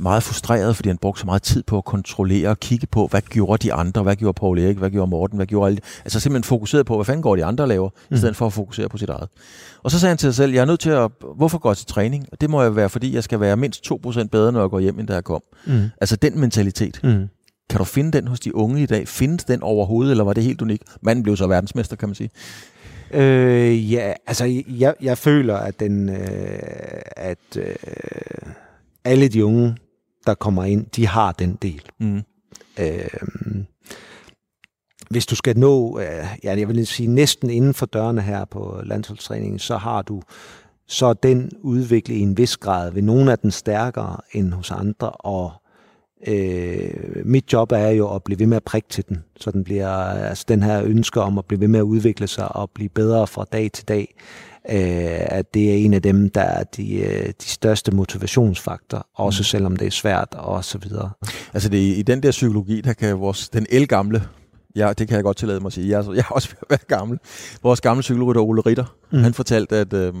meget 0.00 0.22
frustreret, 0.22 0.76
fordi 0.76 0.88
han 0.88 0.98
brugte 0.98 1.20
så 1.20 1.26
meget 1.26 1.42
tid 1.42 1.62
på 1.62 1.78
at 1.78 1.84
kontrollere 1.84 2.48
og 2.48 2.60
kigge 2.60 2.86
på, 2.86 3.06
hvad 3.06 3.22
gjorde 3.22 3.66
de 3.66 3.72
andre, 3.72 4.02
hvad 4.02 4.16
gjorde 4.16 4.36
Paul 4.36 4.58
Erik, 4.58 4.76
hvad 4.76 4.90
gjorde 4.90 5.10
Morten, 5.10 5.36
hvad 5.36 5.46
gjorde 5.46 5.66
alle 5.66 5.80
Altså 6.04 6.20
simpelthen 6.20 6.48
fokuseret 6.48 6.86
på, 6.86 6.96
hvad 6.96 7.04
fanden 7.04 7.22
går 7.22 7.36
de 7.36 7.44
andre 7.44 7.68
laver, 7.68 7.88
mm. 7.88 8.14
i 8.14 8.18
stedet 8.18 8.36
for 8.36 8.46
at 8.46 8.52
fokusere 8.52 8.88
på 8.88 8.98
sit 8.98 9.08
eget. 9.08 9.28
Og 9.82 9.90
så 9.90 10.00
sagde 10.00 10.10
han 10.10 10.18
til 10.18 10.26
sig 10.26 10.34
selv, 10.34 10.52
jeg 10.52 10.60
er 10.60 10.64
nødt 10.64 10.80
til 10.80 10.90
at, 10.90 11.10
hvorfor 11.36 11.58
går 11.58 11.70
jeg 11.70 11.76
til 11.76 11.86
træning? 11.86 12.26
Og 12.32 12.40
det 12.40 12.50
må 12.50 12.62
jeg 12.62 12.76
være, 12.76 12.88
fordi 12.88 13.14
jeg 13.14 13.24
skal 13.24 13.40
være 13.40 13.56
mindst 13.56 13.92
2% 13.92 14.28
bedre, 14.28 14.52
når 14.52 14.60
jeg 14.60 14.70
går 14.70 14.80
hjem, 14.80 14.98
end 14.98 15.08
da 15.08 15.14
jeg 15.14 15.24
kom. 15.24 15.42
Mm. 15.66 15.82
Altså 16.00 16.16
den 16.16 16.40
mentalitet. 16.40 17.00
Mm. 17.04 17.28
Kan 17.70 17.78
du 17.78 17.84
finde 17.84 18.12
den 18.12 18.28
hos 18.28 18.40
de 18.40 18.54
unge 18.54 18.82
i 18.82 18.86
dag? 18.86 19.08
Findes 19.08 19.44
den 19.44 19.62
overhovedet, 19.62 20.10
eller 20.10 20.24
var 20.24 20.32
det 20.32 20.44
helt 20.44 20.62
unikt? 20.62 20.82
Manden 21.02 21.22
blev 21.22 21.36
så 21.36 21.46
verdensmester, 21.46 21.96
kan 21.96 22.08
man 22.08 22.14
sige. 22.14 22.30
Øh, 23.10 23.92
ja, 23.92 24.12
altså 24.26 24.62
jeg, 24.68 24.94
jeg 25.02 25.18
føler, 25.18 25.56
at 25.56 25.80
den, 25.80 26.08
øh, 26.08 26.58
at 27.16 27.56
øh, 27.56 27.74
alle 29.04 29.28
de 29.28 29.44
unge 29.44 29.76
der 30.26 30.34
kommer 30.34 30.64
ind, 30.64 30.86
de 30.86 31.06
har 31.06 31.32
den 31.32 31.58
del. 31.62 31.82
Mm. 32.00 32.22
Øh, 32.78 33.08
hvis 35.10 35.26
du 35.26 35.36
skal 35.36 35.58
nå, 35.58 36.00
øh, 36.00 36.26
ja, 36.44 36.58
jeg 36.58 36.68
vil 36.68 36.86
sige 36.86 37.06
næsten 37.06 37.50
inden 37.50 37.74
for 37.74 37.86
dørene 37.86 38.22
her 38.22 38.44
på 38.44 38.80
landsholdstræningen, 38.84 39.58
så 39.58 39.76
har 39.76 40.02
du 40.02 40.22
så 40.88 41.12
den 41.12 41.50
udviklet 41.60 42.14
i 42.14 42.20
en 42.20 42.36
vis 42.36 42.56
grad 42.56 42.92
ved 42.92 43.02
nogle 43.02 43.32
af 43.32 43.38
den 43.38 43.50
stærkere 43.50 44.16
end 44.32 44.52
hos 44.52 44.70
andre, 44.70 45.10
og 45.10 45.52
øh, 46.26 46.90
mit 47.24 47.52
job 47.52 47.72
er 47.72 47.88
jo 47.88 48.14
at 48.14 48.22
blive 48.22 48.38
ved 48.38 48.46
med 48.46 48.56
at 48.56 48.64
prikke 48.64 48.88
til 48.88 49.08
den, 49.08 49.24
så 49.40 49.50
den 49.50 49.64
bliver, 49.64 49.88
altså 49.88 50.44
den 50.48 50.62
her 50.62 50.82
ønsker 50.84 51.20
om 51.20 51.38
at 51.38 51.44
blive 51.44 51.60
ved 51.60 51.68
med 51.68 51.78
at 51.78 51.84
udvikle 51.84 52.26
sig 52.26 52.56
og 52.56 52.70
blive 52.70 52.88
bedre 52.88 53.26
fra 53.26 53.44
dag 53.52 53.72
til 53.72 53.88
dag, 53.88 54.14
øh, 54.70 55.38
at 55.38 55.54
det 55.54 55.70
er 55.70 55.74
en 55.74 55.94
af 55.94 56.02
dem, 56.02 56.30
der 56.30 56.40
er 56.40 56.64
de, 56.64 56.94
øh, 56.94 57.26
de 57.26 57.48
største 57.48 57.94
motivationsfaktorer, 57.94 59.02
også 59.14 59.40
mm. 59.40 59.44
selvom 59.44 59.76
det 59.76 59.86
er 59.86 59.90
svært 59.90 60.28
og 60.38 60.64
så 60.64 60.78
videre. 60.78 61.10
Altså 61.54 61.68
det, 61.68 61.78
i 61.78 62.02
den 62.02 62.22
der 62.22 62.30
psykologi, 62.30 62.80
der 62.80 62.92
kan 62.92 63.20
vores, 63.20 63.48
den 63.48 63.66
elgamle, 63.70 64.22
ja, 64.76 64.92
det 64.98 65.08
kan 65.08 65.16
jeg 65.16 65.24
godt 65.24 65.36
tillade 65.36 65.60
mig 65.60 65.66
at 65.66 65.72
sige, 65.72 65.88
jeg, 65.88 66.04
jeg 66.16 66.24
har 66.24 66.34
også 66.34 66.54
været 66.70 66.86
gammel, 66.86 67.18
vores 67.62 67.80
gamle 67.80 68.02
cykelrytter 68.02 68.42
Ole 68.42 68.60
Ritter, 68.60 68.96
mm. 69.12 69.18
han 69.18 69.34
fortalte, 69.34 69.76
at, 69.76 69.92
øh, 69.92 70.12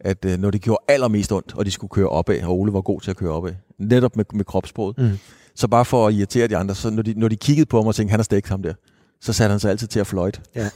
at 0.00 0.24
øh, 0.24 0.38
når 0.38 0.50
det 0.50 0.60
gjorde 0.60 0.84
allermest 0.88 1.32
ondt, 1.32 1.54
og 1.54 1.66
de 1.66 1.70
skulle 1.70 1.90
køre 1.90 2.08
opad, 2.08 2.42
og 2.42 2.58
Ole 2.60 2.72
var 2.72 2.80
god 2.80 3.00
til 3.00 3.10
at 3.10 3.16
køre 3.16 3.32
opad, 3.32 3.52
netop 3.78 4.16
med, 4.16 4.24
med 4.34 4.44
kropsproget, 4.44 4.98
mm. 4.98 5.18
så 5.54 5.68
bare 5.68 5.84
for 5.84 6.06
at 6.06 6.14
irritere 6.14 6.48
de 6.48 6.56
andre, 6.56 6.74
så 6.74 6.90
når 6.90 7.02
de, 7.02 7.14
når 7.16 7.28
de 7.28 7.36
kiggede 7.36 7.66
på 7.66 7.76
ham 7.76 7.86
og 7.86 7.94
tænkte, 7.94 8.10
han 8.10 8.20
har 8.20 8.24
stegt 8.24 8.48
ham 8.48 8.62
der, 8.62 8.74
så 9.20 9.32
satte 9.32 9.52
han 9.52 9.60
sig 9.60 9.70
altid 9.70 9.88
til 9.88 10.00
at 10.00 10.06
fløjte. 10.06 10.40
Ja, 10.54 10.68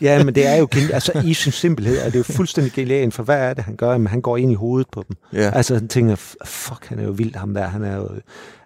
ja 0.00 0.24
men 0.24 0.34
det 0.34 0.46
er 0.46 0.56
jo, 0.56 0.68
altså 0.92 1.22
i 1.24 1.34
sin 1.34 1.52
simpelhed, 1.52 1.98
er 1.98 2.10
det 2.10 2.18
jo 2.18 2.22
fuldstændig 2.22 2.72
genialt, 2.72 3.14
for 3.14 3.22
hvad 3.22 3.38
er 3.38 3.54
det, 3.54 3.64
han 3.64 3.76
gør? 3.76 3.92
Jamen, 3.92 4.06
han 4.06 4.20
går 4.20 4.36
ind 4.36 4.52
i 4.52 4.54
hovedet 4.54 4.86
på 4.92 5.04
dem. 5.08 5.16
Ja. 5.32 5.50
Altså, 5.50 5.74
han 5.74 5.88
tænker, 5.88 6.16
fuck, 6.44 6.86
han 6.86 6.98
er 6.98 7.04
jo 7.04 7.10
vild, 7.10 7.34
ham 7.34 7.54
der. 7.54 7.66
Han 7.66 7.84
er 7.84 7.96
jo, 7.96 8.08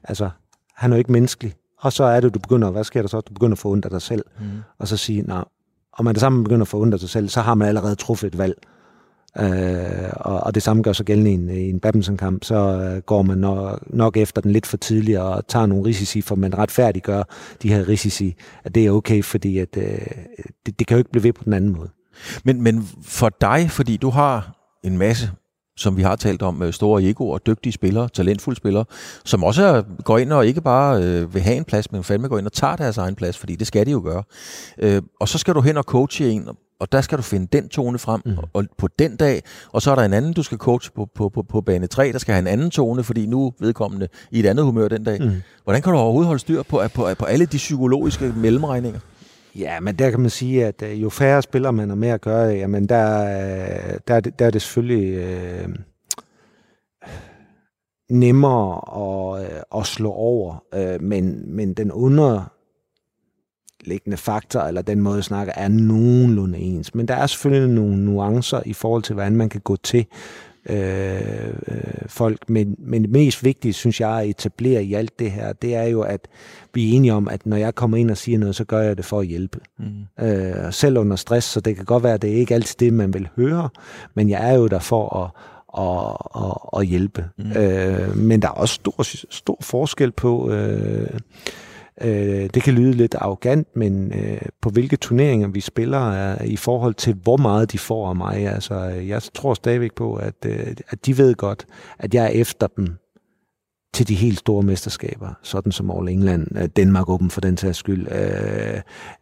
altså, 0.05 0.31
han 0.75 0.93
er 0.93 0.97
jo 0.97 0.99
ikke 0.99 1.13
menneskelig. 1.13 1.55
Og 1.81 1.93
så 1.93 2.05
er 2.05 2.21
det, 2.21 2.35
du 2.35 2.39
begynder, 2.39 2.71
hvad 2.71 2.85
sker 2.85 3.01
der 3.01 3.09
så? 3.09 3.21
Du 3.21 3.33
begynder 3.33 3.53
at 3.53 3.59
af 3.85 3.91
dig 3.91 4.03
selv. 4.03 4.25
Mm. 4.41 4.47
Og 4.79 4.89
så 4.89 4.97
sige, 4.97 5.23
nej, 5.23 5.45
og 5.93 6.05
man 6.05 6.15
det 6.15 6.21
samme 6.21 6.45
begynder 6.45 6.63
at 6.63 6.69
af 6.95 7.01
sig 7.01 7.09
selv, 7.09 7.29
så 7.29 7.41
har 7.41 7.55
man 7.55 7.69
allerede 7.69 7.95
truffet 7.95 8.27
et 8.27 8.39
valg. 8.39 8.55
Øh, 9.41 10.11
og, 10.17 10.41
og 10.41 10.55
det 10.55 10.63
samme 10.63 10.83
gør 10.83 10.93
sig 10.93 11.07
gældende 11.07 11.31
i 11.31 11.35
en, 11.35 11.51
i 11.51 11.71
en 11.71 11.81
badmintonkamp, 11.81 12.45
så 12.45 12.55
øh, 12.55 13.03
går 13.03 13.23
man 13.23 13.39
nok, 13.39 13.81
nok 13.87 14.17
efter 14.17 14.43
den 14.43 14.53
lidt 14.53 14.67
for 14.67 14.77
tidligt 14.77 15.19
og 15.19 15.49
tager 15.49 15.67
nogle 15.67 15.85
risici, 15.85 16.21
for 16.21 16.35
man 16.35 16.59
retfærdiggør 16.59 17.23
de 17.63 17.69
her 17.69 17.89
risici, 17.89 18.35
at 18.65 18.75
det 18.75 18.87
er 18.87 18.91
okay, 18.91 19.23
fordi 19.23 19.59
at, 19.59 19.77
øh, 19.77 19.99
det, 20.67 20.79
det 20.79 20.87
kan 20.87 20.95
jo 20.95 20.99
ikke 20.99 21.11
blive 21.11 21.23
ved 21.23 21.33
på 21.33 21.45
den 21.45 21.53
anden 21.53 21.73
måde. 21.73 21.91
Men, 22.45 22.63
men 22.63 22.89
for 23.03 23.29
dig, 23.41 23.71
fordi 23.71 23.97
du 23.97 24.11
har 24.11 24.55
en 24.85 24.99
masse 24.99 25.31
som 25.79 25.97
vi 25.97 26.03
har 26.03 26.17
talt 26.17 26.43
om, 26.43 26.63
øh, 26.63 26.73
store 26.73 27.03
egoer, 27.03 27.39
dygtige 27.39 27.73
spillere, 27.73 28.09
talentfulde 28.09 28.57
spillere, 28.57 28.85
som 29.25 29.45
også 29.45 29.85
går 30.05 30.19
ind 30.19 30.33
og 30.33 30.47
ikke 30.47 30.61
bare 30.61 31.03
øh, 31.03 31.35
vil 31.35 31.43
have 31.43 31.57
en 31.57 31.65
plads, 31.65 31.93
men 31.93 32.05
fandme 32.05 32.29
går 32.29 32.39
ind 32.39 32.47
og 32.47 32.53
tager 32.53 32.77
deres 32.77 32.99
egen 32.99 33.15
plads, 33.15 33.39
fordi 33.39 33.57
det 33.57 33.67
skal 33.67 33.87
de 33.87 33.91
jo 33.91 34.01
gøre. 34.05 34.23
Øh, 34.79 35.03
og 35.21 35.29
så 35.29 35.39
skal 35.39 35.55
du 35.55 35.61
hen 35.61 35.77
og 35.77 35.85
coache 35.85 36.31
en, 36.31 36.49
og 36.81 36.93
der 36.93 37.01
skal 37.01 37.19
du 37.19 37.23
finde 37.23 37.47
den 37.53 37.69
tone 37.69 37.99
frem 37.99 38.21
mm. 38.25 38.37
og, 38.53 38.65
på 38.79 38.89
den 38.99 39.17
dag, 39.17 39.43
og 39.73 39.83
så 39.83 39.91
er 39.91 39.95
der 39.95 40.03
en 40.03 40.13
anden, 40.13 40.33
du 40.33 40.43
skal 40.43 40.59
coache 40.59 40.93
på, 40.95 41.09
på, 41.15 41.29
på, 41.29 41.43
på 41.43 41.61
bane 41.61 41.87
3, 41.87 42.13
der 42.13 42.19
skal 42.19 42.33
have 42.33 42.41
en 42.41 42.47
anden 42.47 42.71
tone, 42.71 43.05
fordi 43.05 43.27
nu 43.27 43.53
vedkommende 43.61 44.09
i 44.31 44.41
et 44.41 44.47
andet 44.47 44.65
humør 44.65 44.89
den 44.89 45.05
dag. 45.05 45.21
Mm. 45.21 45.31
Hvordan 45.65 45.83
kan 45.83 45.93
du 45.93 45.99
overhovedet 45.99 46.27
holde 46.27 46.41
styr 46.41 46.63
på, 46.63 46.83
på, 46.95 47.09
på 47.19 47.25
alle 47.25 47.47
de 47.47 47.57
psykologiske 47.57 48.35
mellemregninger? 48.37 49.01
Ja, 49.59 49.81
men 49.81 49.95
der 49.95 50.11
kan 50.11 50.21
man 50.21 50.31
sige, 50.31 50.67
at 50.67 50.83
øh, 50.83 51.03
jo 51.03 51.11
færre 51.11 51.43
spillere 51.43 51.73
man 51.73 51.89
har 51.89 51.97
med 51.97 52.09
at 52.09 52.21
gøre, 52.21 52.47
jamen 52.47 52.89
der, 52.89 53.25
øh, 53.25 53.99
der, 54.09 54.21
der 54.21 54.47
er 54.47 54.51
det 54.51 54.63
selvfølgelig 54.63 55.15
øh, 55.15 55.69
nemmere 58.11 58.81
at, 58.97 59.45
øh, 59.45 59.61
at 59.77 59.87
slå 59.87 60.11
over, 60.11 60.65
øh, 60.75 61.03
men, 61.03 61.57
men 61.57 61.75
den 61.75 61.93
underliggende 63.89 64.17
faktor, 64.17 64.61
eller 64.61 64.83
den 64.83 65.01
måde 65.01 65.19
at 65.19 65.25
snakke, 65.25 65.53
er 65.57 65.69
nogenlunde 65.69 66.59
ens. 66.59 66.95
Men 66.95 67.09
der 67.09 67.15
er 67.15 67.27
selvfølgelig 67.27 67.75
nogle 67.75 68.05
nuancer 68.05 68.61
i 68.67 68.73
forhold 68.73 69.03
til, 69.03 69.15
hvordan 69.15 69.37
man 69.37 69.49
kan 69.49 69.61
gå 69.61 69.77
til 69.77 70.07
øh, 70.69 71.49
øh, 71.69 72.09
folk. 72.09 72.51
Men, 72.51 72.77
men 72.79 73.03
det 73.03 73.11
mest 73.11 73.45
vigtige, 73.45 73.73
synes 73.73 74.01
jeg, 74.01 74.11
at 74.11 74.29
etablere 74.29 74.85
i 74.85 74.95
alt 74.95 75.19
det 75.19 75.31
her, 75.31 75.53
det 75.53 75.75
er 75.75 75.85
jo, 75.85 76.01
at 76.01 76.29
vi 76.75 76.91
er 76.91 76.97
enige 76.97 77.13
om, 77.13 77.29
at 77.29 77.47
når 77.47 77.57
jeg 77.57 77.75
kommer 77.75 77.97
ind 77.97 78.11
og 78.11 78.17
siger 78.17 78.39
noget, 78.39 78.57
så 78.57 78.65
gør 78.65 78.81
jeg 78.81 78.97
det 78.97 79.05
for 79.05 79.21
at 79.21 79.27
hjælpe. 79.27 79.61
Mm. 79.79 80.25
Øh, 80.25 80.73
selv 80.73 80.99
under 80.99 81.17
stress, 81.17 81.47
så 81.47 81.61
det 81.61 81.77
kan 81.77 81.85
godt 81.85 82.03
være, 82.03 82.15
at 82.15 82.23
det 82.23 82.31
er 82.31 82.37
ikke 82.37 82.55
altid 82.55 82.77
det, 82.79 82.93
man 82.93 83.15
vil 83.15 83.29
høre, 83.37 83.69
men 84.15 84.29
jeg 84.29 84.51
er 84.51 84.55
jo 84.55 84.67
der 84.67 84.79
for 84.79 85.17
at 85.17 85.31
og, 85.69 86.37
og, 86.37 86.75
og 86.75 86.85
hjælpe. 86.85 87.25
Mm. 87.39 87.53
Øh, 87.53 88.17
men 88.17 88.43
der 88.43 88.49
er 88.49 88.53
også 88.53 88.75
stor, 88.75 89.03
stor 89.31 89.59
forskel 89.61 90.13
på, 90.13 90.51
øh, 90.51 91.19
øh, 92.01 92.51
det 92.55 92.63
kan 92.63 92.75
lyde 92.75 92.93
lidt 92.93 93.15
arrogant, 93.15 93.69
men 93.77 94.13
øh, 94.13 94.41
på 94.63 94.71
hvilke 94.71 94.97
turneringer 94.97 95.49
vi 95.49 95.61
spiller 95.61 96.13
er, 96.13 96.45
i 96.45 96.57
forhold 96.57 96.95
til, 96.95 97.15
hvor 97.23 97.37
meget 97.37 97.73
de 97.73 97.79
får 97.79 98.09
af 98.09 98.17
mig. 98.17 98.47
Altså, 98.47 98.75
jeg 98.85 99.23
tror 99.23 99.55
stadigvæk 99.55 99.95
på, 99.95 100.15
at, 100.15 100.35
øh, 100.47 100.67
at 100.89 101.07
de 101.07 101.19
ved 101.19 101.35
godt, 101.35 101.67
at 101.99 102.15
jeg 102.15 102.25
er 102.25 102.29
efter 102.29 102.67
dem 102.67 102.97
til 103.95 104.09
de 104.09 104.15
helt 104.15 104.39
store 104.39 104.63
mesterskaber, 104.63 105.29
sådan 105.43 105.73
som 105.73 105.91
All 105.91 106.09
England, 106.09 106.47
øh, 106.59 106.69
Danmark 106.77 107.09
Open 107.09 107.31
for 107.31 107.41
den 107.41 107.57
sags 107.57 107.79
skyld, 107.79 108.07
øh, 108.13 108.77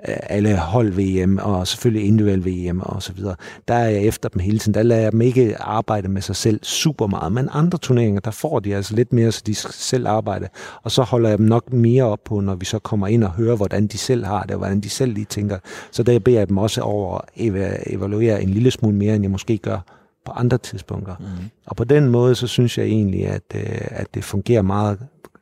øh 0.08 0.16
alle 0.22 0.56
hold 0.56 0.92
VM 0.92 1.38
og 1.38 1.66
selvfølgelig 1.66 2.08
individuel 2.08 2.46
VM 2.46 2.80
og 2.80 3.02
så 3.02 3.12
videre. 3.12 3.36
Der 3.68 3.74
er 3.74 3.88
jeg 3.88 4.02
efter 4.02 4.28
dem 4.28 4.40
hele 4.40 4.58
tiden. 4.58 4.74
Der 4.74 4.82
lader 4.82 5.02
jeg 5.02 5.12
dem 5.12 5.20
ikke 5.20 5.56
arbejde 5.60 6.08
med 6.08 6.22
sig 6.22 6.36
selv 6.36 6.60
super 6.62 7.06
meget, 7.06 7.32
men 7.32 7.48
andre 7.52 7.78
turneringer, 7.78 8.20
der 8.20 8.30
får 8.30 8.60
de 8.60 8.76
altså 8.76 8.94
lidt 8.94 9.12
mere, 9.12 9.32
så 9.32 9.42
de 9.46 9.54
selv 9.54 10.08
arbejde. 10.08 10.48
Og 10.82 10.90
så 10.90 11.02
holder 11.02 11.28
jeg 11.28 11.38
dem 11.38 11.46
nok 11.46 11.72
mere 11.72 12.04
op 12.04 12.24
på, 12.24 12.40
når 12.40 12.54
vi 12.54 12.64
så 12.64 12.78
kommer 12.78 13.06
ind 13.06 13.24
og 13.24 13.30
hører, 13.30 13.56
hvordan 13.56 13.86
de 13.86 13.98
selv 13.98 14.24
har 14.24 14.42
det, 14.42 14.50
og 14.50 14.58
hvordan 14.58 14.80
de 14.80 14.90
selv 14.90 15.12
lige 15.12 15.24
tænker. 15.24 15.58
Så 15.90 16.02
der 16.02 16.18
beder 16.18 16.38
jeg 16.38 16.48
dem 16.48 16.58
også 16.58 16.80
over 16.80 17.18
at 17.18 17.82
evaluere 17.86 18.42
en 18.42 18.48
lille 18.48 18.70
smule 18.70 18.96
mere, 18.96 19.14
end 19.14 19.24
jeg 19.24 19.30
måske 19.30 19.58
gør 19.58 19.95
på 20.26 20.32
andre 20.32 20.58
tidspunkter. 20.58 21.16
Mm. 21.20 21.26
Og 21.66 21.76
på 21.76 21.84
den 21.84 22.08
måde, 22.08 22.34
så 22.34 22.46
synes 22.46 22.78
jeg 22.78 22.86
egentlig, 22.86 23.26
at, 23.26 23.42
øh, 23.54 23.78
at 23.80 24.14
det 24.14 24.24
fungerer 24.24 24.62
meget, 24.62 24.98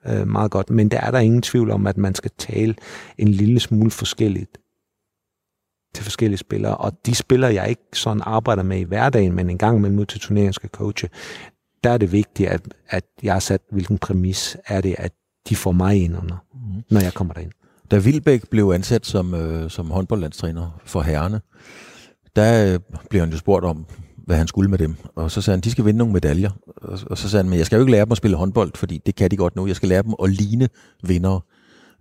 øh, 0.07 0.29
meget 0.29 0.51
godt. 0.51 0.71
Men 0.71 0.89
der 0.89 1.01
er 1.01 1.11
der 1.11 1.19
ingen 1.19 1.43
tvivl 1.43 1.71
om, 1.71 1.87
at 1.87 1.97
man 1.97 2.15
skal 2.15 2.31
tale 2.39 2.75
en 3.19 3.29
lille 3.29 3.61
smule 3.61 3.91
forskelligt 3.91 4.59
til 5.95 6.05
forskellige 6.05 6.39
spillere. 6.39 6.77
Og 6.77 6.93
de 7.07 7.15
spillere, 7.15 7.55
jeg 7.55 7.69
ikke 7.69 7.83
sådan 7.93 8.23
arbejder 8.25 8.63
med 8.63 8.79
i 8.79 8.83
hverdagen, 8.83 9.33
men 9.33 9.51
en 9.51 9.59
gang 9.59 9.79
imellem 9.79 9.99
ud 9.99 10.07
til 10.07 10.21
turneringen 10.21 10.53
skal 10.53 10.71
coache, 10.71 11.09
der 11.85 11.91
er 11.91 11.99
det 11.99 12.13
vigtigt, 12.13 12.49
at, 12.49 12.61
at 12.89 13.05
jeg 13.23 13.33
har 13.33 13.41
sat, 13.41 13.61
hvilken 13.71 13.99
præmis 13.99 14.57
er 14.67 14.81
det, 14.81 14.95
at 14.99 15.13
de 15.49 15.57
får 15.57 15.73
mig 15.73 16.05
ind 16.05 16.17
under, 16.17 16.45
mm. 16.55 16.83
når 16.91 17.01
jeg 17.01 17.15
kommer 17.15 17.35
derind. 17.35 17.53
Da 17.91 17.99
Vilbæk 17.99 18.49
blev 18.51 18.73
ansat 18.75 19.07
som, 19.07 19.35
øh, 19.35 19.71
som 19.71 19.91
håndboldlandstræner 19.91 20.81
for 20.85 21.03
herrene, 21.03 21.41
der 22.37 22.75
øh, 22.75 22.81
blev 23.11 23.21
han 23.21 23.31
jo 23.31 23.37
spurgt 23.37 23.65
om, 23.65 23.87
hvad 24.27 24.37
han 24.37 24.49
skulle 24.49 24.71
med 24.71 24.79
dem. 24.79 24.97
Og 25.15 25.31
så 25.31 25.41
sagde 25.41 25.57
han, 25.57 25.61
de 25.61 25.71
skal 25.71 25.85
vinde 25.85 25.99
nogle 25.99 26.13
medaljer. 26.13 26.51
Og, 26.77 26.99
og 27.07 27.19
så 27.19 27.29
sagde 27.29 27.43
han, 27.43 27.51
men 27.51 27.59
jeg 27.59 27.67
skal 27.67 27.77
jo 27.77 27.83
ikke 27.83 27.93
lære 27.93 28.05
dem 28.05 28.13
at 28.13 28.19
spille 28.19 28.37
håndbold, 28.37 28.73
fordi 28.75 29.01
det 29.07 29.15
kan 29.15 29.31
de 29.31 29.37
godt 29.37 29.57
nu. 29.57 29.67
Jeg 29.67 29.77
skal 29.77 29.89
lære 29.89 30.03
dem 30.03 30.15
at 30.23 30.31
ligne 30.31 30.69
vindere. 31.03 31.41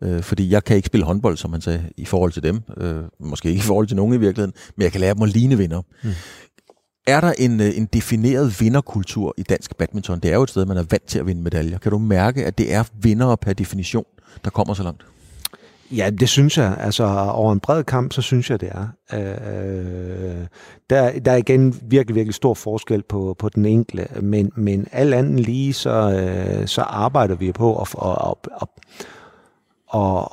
Øh, 0.04 0.22
fordi 0.22 0.50
jeg 0.50 0.64
kan 0.64 0.76
ikke 0.76 0.86
spille 0.86 1.06
håndbold, 1.06 1.38
som 1.38 1.52
han 1.52 1.62
sagde, 1.62 1.90
i 1.98 2.06
forhold 2.06 2.32
til 2.32 2.44
dem. 2.44 2.62
Øh, 2.78 3.04
måske 3.20 3.50
ikke 3.50 3.60
i 3.60 3.62
forhold 3.62 3.88
til 3.88 3.96
nogen 3.96 4.14
i 4.14 4.18
virkeligheden, 4.18 4.54
men 4.78 4.84
jeg 4.84 4.92
kan 4.92 5.02
lære 5.02 5.14
dem 5.14 5.22
at 5.22 5.30
ligne 5.30 5.58
vinder. 5.58 5.82
Mm. 6.04 6.10
Er 7.08 7.22
der 7.22 7.34
en, 7.38 7.62
øh, 7.62 7.78
en 7.78 7.86
defineret 7.86 8.62
vinderkultur 8.62 9.34
i 9.38 9.44
dansk 9.44 9.78
badminton? 9.78 10.20
Det 10.20 10.32
er 10.32 10.36
jo 10.36 10.44
et 10.44 10.50
sted, 10.50 10.66
man 10.66 10.78
er 10.78 10.84
vant 10.90 11.06
til 11.08 11.20
at 11.20 11.28
vinde 11.28 11.42
medaljer. 11.42 11.78
Kan 11.78 11.92
du 11.92 11.98
mærke, 11.98 12.46
at 12.46 12.58
det 12.58 12.74
er 12.74 12.84
vindere 13.02 13.38
per 13.38 13.54
definition, 13.54 14.06
der 14.44 14.50
kommer 14.50 14.74
så 14.74 14.84
langt? 14.84 15.06
Ja, 15.96 16.10
det 16.10 16.30
synes 16.30 16.58
jeg. 16.58 16.78
Altså 16.80 17.04
over 17.34 17.54
en 17.54 17.60
bred 17.60 17.84
kamp, 17.84 18.14
så 18.14 18.22
synes 18.22 18.50
jeg, 18.50 18.62
det 18.62 18.70
er. 18.72 18.88
Øh, 19.14 20.48
der, 20.90 21.20
der 21.20 21.32
er 21.32 21.36
igen 21.36 21.76
virkelig, 21.82 22.16
virkelig 22.16 22.34
stor 22.34 22.54
forskel 22.54 23.04
på, 23.04 23.36
på 23.40 23.50
den 23.50 23.66
enkelte, 23.66 24.22
men, 24.22 24.52
men 24.56 24.88
alt 24.92 25.14
andet 25.14 25.40
lige, 25.40 25.74
så, 25.74 25.90
øh, 25.90 26.68
så 26.68 26.82
arbejder 26.82 27.36
vi 27.36 27.52
på 27.52 27.82
at, 27.82 27.96
at, 28.02 28.36
at, 28.62 28.68
at, 29.94 30.28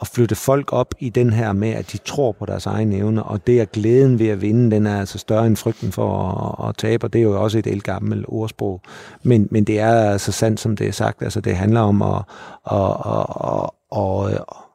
at 0.00 0.08
flytte 0.08 0.34
folk 0.34 0.72
op 0.72 0.94
i 0.98 1.08
den 1.08 1.32
her 1.32 1.52
med, 1.52 1.70
at 1.70 1.92
de 1.92 1.98
tror 1.98 2.32
på 2.32 2.46
deres 2.46 2.66
egne 2.66 2.96
evner, 2.96 3.22
og 3.22 3.46
det 3.46 3.60
er 3.60 3.64
glæden 3.64 4.18
ved 4.18 4.28
at 4.28 4.40
vinde, 4.40 4.70
den 4.70 4.86
er 4.86 5.00
altså 5.00 5.18
større 5.18 5.46
end 5.46 5.56
frygten 5.56 5.92
for 5.92 6.18
at, 6.62 6.68
at 6.68 6.76
tabe, 6.76 7.06
og 7.06 7.12
det 7.12 7.18
er 7.18 7.22
jo 7.22 7.42
også 7.42 7.58
et 7.58 7.66
elgammelt 7.66 8.24
ordsprog. 8.28 8.80
Men, 9.22 9.48
men 9.50 9.64
det 9.64 9.80
er 9.80 10.10
altså 10.10 10.32
sandt, 10.32 10.60
som 10.60 10.76
det 10.76 10.88
er 10.88 10.92
sagt. 10.92 11.22
Altså 11.22 11.40
det 11.40 11.56
handler 11.56 11.80
om 11.80 12.02
at, 12.02 12.22
at, 12.70 12.96
at, 13.06 13.70
at, 13.96 14.34
at 14.34 14.69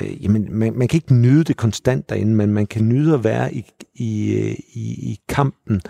øh, 0.00 0.24
jamen, 0.24 0.48
man, 0.50 0.72
man 0.74 0.88
kan 0.88 0.96
ikke 0.96 1.14
nyde 1.14 1.44
det 1.44 1.56
konstant 1.56 2.08
derinde, 2.08 2.34
men 2.34 2.52
man 2.52 2.66
kan 2.66 2.88
nyde 2.88 3.14
at 3.14 3.24
være 3.24 3.54
i, 3.54 3.64
i, 3.94 4.38
i, 4.72 5.10
i 5.12 5.20
kampen, 5.28 5.80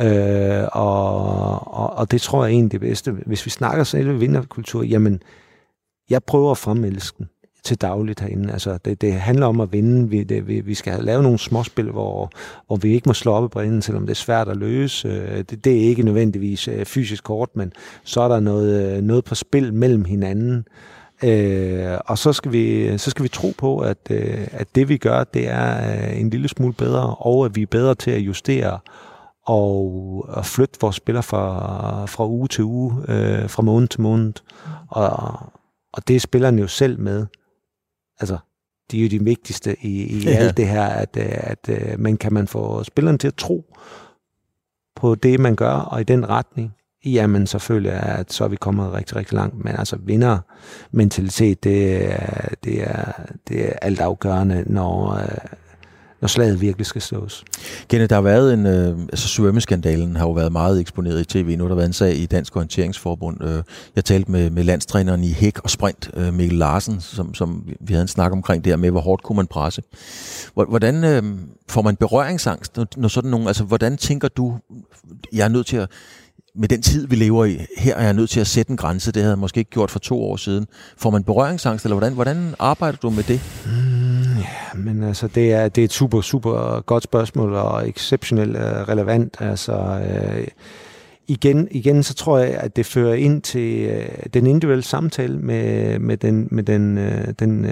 øh, 0.00 0.64
og, 0.72 1.74
og, 1.74 1.96
og 1.96 2.10
det 2.10 2.20
tror 2.20 2.44
jeg 2.44 2.52
egentlig 2.52 2.72
det 2.72 2.80
bedste. 2.80 3.12
Hvis 3.12 3.46
vi 3.46 3.50
snakker 3.50 3.84
selv 3.84 4.20
vinderkultur, 4.20 4.82
jamen, 4.82 5.22
jeg 6.10 6.22
prøver 6.22 6.50
at 6.50 6.58
fremelske 6.58 7.18
den 7.18 7.28
til 7.64 7.80
dagligt 7.80 8.20
herinde. 8.20 8.52
Altså, 8.52 8.78
det, 8.84 9.00
det 9.00 9.12
handler 9.12 9.46
om 9.46 9.60
at 9.60 9.72
vinde. 9.72 10.08
Vi, 10.08 10.22
det, 10.22 10.48
vi, 10.48 10.60
vi 10.60 10.74
skal 10.74 11.04
lave 11.04 11.22
nogle 11.22 11.38
småspil, 11.38 11.90
hvor, 11.90 12.30
hvor 12.66 12.76
vi 12.76 12.92
ikke 12.94 13.08
må 13.08 13.12
slå 13.12 13.32
op 13.32 13.44
i 13.44 13.48
brænden, 13.48 13.82
selvom 13.82 14.02
det 14.02 14.10
er 14.10 14.14
svært 14.14 14.48
at 14.48 14.56
løse. 14.56 15.08
Øh, 15.08 15.38
det, 15.38 15.64
det 15.64 15.76
er 15.76 15.80
ikke 15.80 16.02
nødvendigvis 16.02 16.68
øh, 16.68 16.84
fysisk 16.84 17.24
kort, 17.24 17.48
men 17.54 17.72
så 18.04 18.20
er 18.20 18.28
der 18.28 18.40
noget, 18.40 18.96
øh, 18.96 19.02
noget 19.02 19.24
på 19.24 19.34
spil 19.34 19.74
mellem 19.74 20.04
hinanden. 20.04 20.64
Øh, 21.24 21.98
og 22.06 22.18
så 22.18 22.32
skal, 22.32 22.52
vi, 22.52 22.98
så 22.98 23.10
skal 23.10 23.22
vi 23.22 23.28
tro 23.28 23.52
på, 23.58 23.78
at, 23.78 23.98
øh, 24.10 24.48
at 24.52 24.74
det 24.74 24.88
vi 24.88 24.96
gør, 24.96 25.24
det 25.24 25.48
er 25.48 25.92
øh, 25.92 26.20
en 26.20 26.30
lille 26.30 26.48
smule 26.48 26.72
bedre, 26.72 27.14
og 27.14 27.44
at 27.44 27.56
vi 27.56 27.62
er 27.62 27.66
bedre 27.66 27.94
til 27.94 28.10
at 28.10 28.20
justere 28.20 28.78
og 29.46 30.26
at 30.36 30.46
flytte 30.46 30.80
vores 30.80 30.96
spillere 30.96 31.22
fra, 31.22 32.06
fra 32.06 32.26
uge 32.26 32.48
til 32.48 32.64
uge, 32.64 33.04
øh, 33.08 33.50
fra 33.50 33.62
måned 33.62 33.88
til 33.88 34.00
måned. 34.00 34.32
Og, 34.88 35.12
og 35.92 36.08
det 36.08 36.16
er 36.16 36.20
spillerne 36.20 36.60
jo 36.60 36.68
selv 36.68 37.00
med. 37.00 37.26
Altså, 38.20 38.38
de 38.90 38.98
er 38.98 39.02
jo 39.02 39.08
de 39.08 39.24
vigtigste 39.24 39.76
i, 39.80 40.02
i 40.02 40.18
ja. 40.18 40.30
alt 40.30 40.56
det 40.56 40.68
her, 40.68 40.84
at, 40.84 41.16
øh, 41.16 41.24
at, 41.28 41.68
at 41.68 41.98
man 41.98 42.16
kan 42.16 42.32
man 42.32 42.48
få 42.48 42.84
spillerne 42.84 43.18
til 43.18 43.28
at 43.28 43.34
tro 43.34 43.76
på 44.96 45.14
det, 45.14 45.40
man 45.40 45.56
gør, 45.56 45.72
og 45.72 46.00
i 46.00 46.04
den 46.04 46.28
retning. 46.28 46.74
Jamen 47.04 47.46
selvfølgelig 47.46 47.90
er, 47.90 48.00
at 48.00 48.32
så 48.32 48.44
er 48.44 48.48
vi 48.48 48.56
kommet 48.56 48.92
rigtig, 48.92 49.16
rigtig 49.16 49.34
langt, 49.34 49.64
men 49.64 49.74
altså 49.78 49.96
vindermentalitet, 50.06 51.64
det 51.64 52.04
er, 52.12 52.48
det 52.64 52.82
er, 52.82 53.12
det 53.48 53.68
er 53.68 53.72
alt 53.82 54.00
afgørende, 54.00 54.64
når, 54.66 55.14
øh, 55.14 55.28
når 56.20 56.28
slaget 56.28 56.60
virkelig 56.60 56.86
skal 56.86 57.02
slås. 57.02 57.44
Kenneth, 57.88 58.10
der 58.10 58.14
har 58.14 58.22
været 58.22 58.54
en, 58.54 58.66
øh, 58.66 58.98
altså 58.98 59.28
svømmeskandalen 59.28 60.16
har 60.16 60.26
jo 60.26 60.32
været 60.32 60.52
meget 60.52 60.80
eksponeret 60.80 61.20
i 61.20 61.24
tv. 61.24 61.56
Nu 61.56 61.64
har 61.64 61.68
der 61.68 61.74
været 61.74 61.86
en 61.86 61.92
sag 61.92 62.16
i 62.16 62.26
Dansk 62.26 62.56
Orienteringsforbund. 62.56 63.44
Øh, 63.44 63.62
jeg 63.96 64.04
talte 64.04 64.30
med, 64.30 64.50
med 64.50 64.64
landstræneren 64.64 65.24
i 65.24 65.32
hæk 65.32 65.58
og 65.58 65.70
sprint, 65.70 66.10
øh, 66.14 66.34
Mikkel 66.34 66.58
Larsen, 66.58 67.00
som, 67.00 67.34
som 67.34 67.64
vi 67.80 67.92
havde 67.92 68.02
en 68.02 68.08
snak 68.08 68.32
omkring 68.32 68.64
der 68.64 68.76
med, 68.76 68.90
hvor 68.90 69.00
hårdt 69.00 69.22
kunne 69.22 69.36
man 69.36 69.46
presse. 69.46 69.82
Hvordan 70.54 71.04
øh, 71.04 71.22
får 71.68 71.82
man 71.82 71.96
berøringsangst, 71.96 72.76
når, 72.76 72.86
når 72.96 73.08
sådan 73.08 73.30
nogen, 73.30 73.46
altså 73.46 73.64
hvordan 73.64 73.96
tænker 73.96 74.28
du, 74.28 74.58
jeg 75.32 75.44
er 75.44 75.48
nødt 75.48 75.66
til 75.66 75.76
at 75.76 75.90
med 76.54 76.68
den 76.68 76.82
tid, 76.82 77.06
vi 77.06 77.16
lever 77.16 77.44
i, 77.44 77.66
her 77.78 77.96
er 77.96 78.04
jeg 78.04 78.14
nødt 78.14 78.30
til 78.30 78.40
at 78.40 78.46
sætte 78.46 78.70
en 78.70 78.76
grænse. 78.76 79.12
Det 79.12 79.22
havde 79.22 79.32
jeg 79.32 79.38
måske 79.38 79.58
ikke 79.58 79.70
gjort 79.70 79.90
for 79.90 79.98
to 79.98 80.22
år 80.22 80.36
siden. 80.36 80.66
Får 80.96 81.10
man 81.10 81.24
berøringsangst, 81.24 81.84
eller 81.84 81.94
hvordan, 81.94 82.12
hvordan 82.12 82.54
arbejder 82.58 82.98
du 83.02 83.10
med 83.10 83.22
det? 83.22 83.40
Mm, 83.66 84.10
Ja, 84.40 84.78
men 84.78 85.02
altså, 85.02 85.28
det 85.28 85.52
er, 85.52 85.68
det 85.68 85.82
er 85.82 85.84
et 85.84 85.92
super, 85.92 86.20
super 86.20 86.80
godt 86.80 87.04
spørgsmål, 87.04 87.54
og 87.54 87.88
exceptionelt 87.88 88.56
uh, 88.56 88.62
relevant. 88.62 89.36
Altså, 89.40 90.00
uh, 90.36 90.44
igen, 91.28 91.68
igen, 91.70 92.02
så 92.02 92.14
tror 92.14 92.38
jeg, 92.38 92.54
at 92.54 92.76
det 92.76 92.86
fører 92.86 93.14
ind 93.14 93.42
til 93.42 93.90
uh, 93.90 94.04
den 94.34 94.46
individuelle 94.46 94.84
samtale 94.84 95.38
med, 95.38 95.98
med 95.98 96.16
den, 96.16 96.48
med 96.50 96.62
den, 96.62 96.98
uh, 96.98 97.24
den 97.38 97.64
uh, 97.64 97.70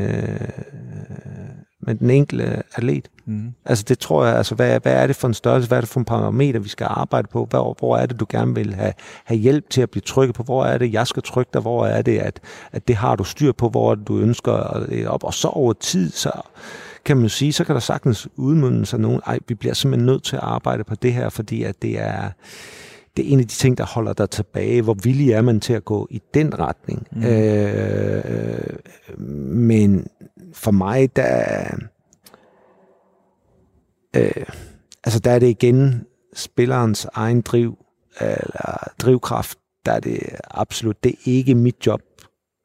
med 1.81 1.95
den 1.95 2.11
enkelte 2.11 2.63
atlet. 2.75 3.09
Mm. 3.27 3.55
Altså 3.65 3.85
det 3.89 3.99
tror 3.99 4.25
jeg, 4.25 4.37
altså 4.37 4.55
hvad, 4.55 4.81
hvad 4.81 4.93
er 4.93 5.07
det 5.07 5.17
for 5.17 5.29
en 5.29 5.35
størrelse, 5.35 5.69
hvad 5.69 5.79
er 5.79 5.83
det 5.83 5.91
for 5.91 6.01
en 6.01 6.05
parameter, 6.05 6.61
vi 6.61 6.69
skal 6.69 6.87
arbejde 6.91 7.29
på, 7.33 7.47
hvor, 7.51 7.77
hvor 7.79 7.97
er 7.97 8.07
det, 8.07 8.21
du 8.21 8.27
gerne 8.29 8.55
vil 8.55 8.75
have, 8.75 8.93
have 9.25 9.39
hjælp 9.39 9.71
til 9.71 9.81
at 9.81 9.91
blive 9.91 10.03
trykket 10.03 10.37
på, 10.37 10.43
hvor 10.43 10.65
er 10.65 10.79
det, 10.79 10.93
jeg 10.93 11.07
skal 11.07 11.23
trykke 11.23 11.51
dig, 11.53 11.61
hvor 11.61 11.87
er 11.87 12.03
det, 12.03 12.19
at, 12.19 12.41
at 12.73 12.89
det 12.89 12.97
har 12.97 13.17
du 13.17 13.25
styr 13.25 13.53
på, 13.53 13.69
hvor 13.69 13.95
det, 13.95 14.09
du 14.09 14.19
ønsker 14.19 14.53
at 14.53 15.07
op, 15.07 15.25
og 15.25 15.35
så 15.35 15.49
over 15.49 15.73
tid, 15.73 16.11
så 16.11 16.33
kan 17.05 17.17
man 17.17 17.29
sige, 17.29 17.53
så 17.53 17.65
kan 17.65 17.75
der 17.75 17.81
sagtens 17.81 18.29
udmunde 18.37 18.87
sig 18.87 19.01
nogen, 19.01 19.21
ej, 19.27 19.39
vi 19.49 19.55
bliver 19.55 19.75
simpelthen 19.75 20.07
nødt 20.07 20.23
til 20.23 20.37
at 20.37 20.43
arbejde 20.43 20.85
på 20.85 20.95
det 20.95 21.13
her, 21.13 21.29
fordi 21.29 21.63
at 21.63 21.83
det 21.83 22.01
er, 22.01 22.31
det 23.17 23.27
er 23.27 23.33
en 23.33 23.41
af 23.41 23.47
de 23.47 23.55
ting, 23.55 23.79
der 23.79 23.87
holder 23.87 24.13
dig 24.13 24.31
tilbage. 24.31 24.83
Hvor 24.83 24.97
villig 25.03 25.33
er 25.33 25.43
man 25.43 25.61
til 25.61 25.73
at 25.73 25.85
gå 25.85 26.09
i 26.11 26.23
den 26.35 26.59
retning? 26.59 27.07
Mm. 27.13 27.25
Øh, 27.25 28.77
men 29.49 30.07
for 30.53 30.71
mig, 30.71 31.17
der, 31.17 31.55
øh, 34.17 34.47
altså 35.05 35.21
der 35.21 35.31
er 35.31 35.39
det 35.39 35.49
igen 35.49 36.07
spillerens 36.35 37.07
egen 37.13 37.41
driv, 37.41 37.79
eller 38.21 38.93
drivkraft, 38.99 39.59
der 39.87 39.93
er 39.93 40.01
det 40.01 40.21
absolut, 40.51 41.05
det 41.05 41.13
er 41.13 41.17
ikke 41.25 41.55
mit 41.55 41.87
job 41.87 42.01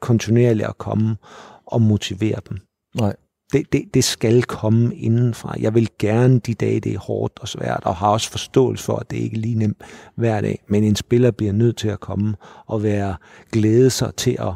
kontinuerligt 0.01 0.67
at 0.67 0.77
komme 0.77 1.17
og 1.65 1.81
motivere 1.81 2.39
dem. 2.49 2.57
Nej. 2.95 3.15
Det, 3.53 3.73
det, 3.73 3.83
det 3.93 4.03
skal 4.03 4.43
komme 4.43 4.95
indenfra. 4.95 5.55
Jeg 5.59 5.73
vil 5.73 5.89
gerne 5.99 6.39
de 6.39 6.53
dage, 6.53 6.79
det 6.79 6.93
er 6.93 6.99
hårdt 6.99 7.39
og 7.39 7.47
svært, 7.47 7.81
og 7.83 7.95
har 7.95 8.09
også 8.09 8.31
forståelse 8.31 8.83
for, 8.83 8.95
at 8.95 9.11
det 9.11 9.17
ikke 9.17 9.37
er 9.37 9.41
lige 9.41 9.55
nemt 9.55 9.83
hver 10.15 10.41
dag. 10.41 10.63
Men 10.67 10.83
en 10.83 10.95
spiller 10.95 11.31
bliver 11.31 11.53
nødt 11.53 11.77
til 11.77 11.87
at 11.87 11.99
komme 11.99 12.35
og 12.65 12.83
være 12.83 13.15
glæde 13.51 13.89
sig 13.89 14.15
til 14.15 14.37
at 14.39 14.53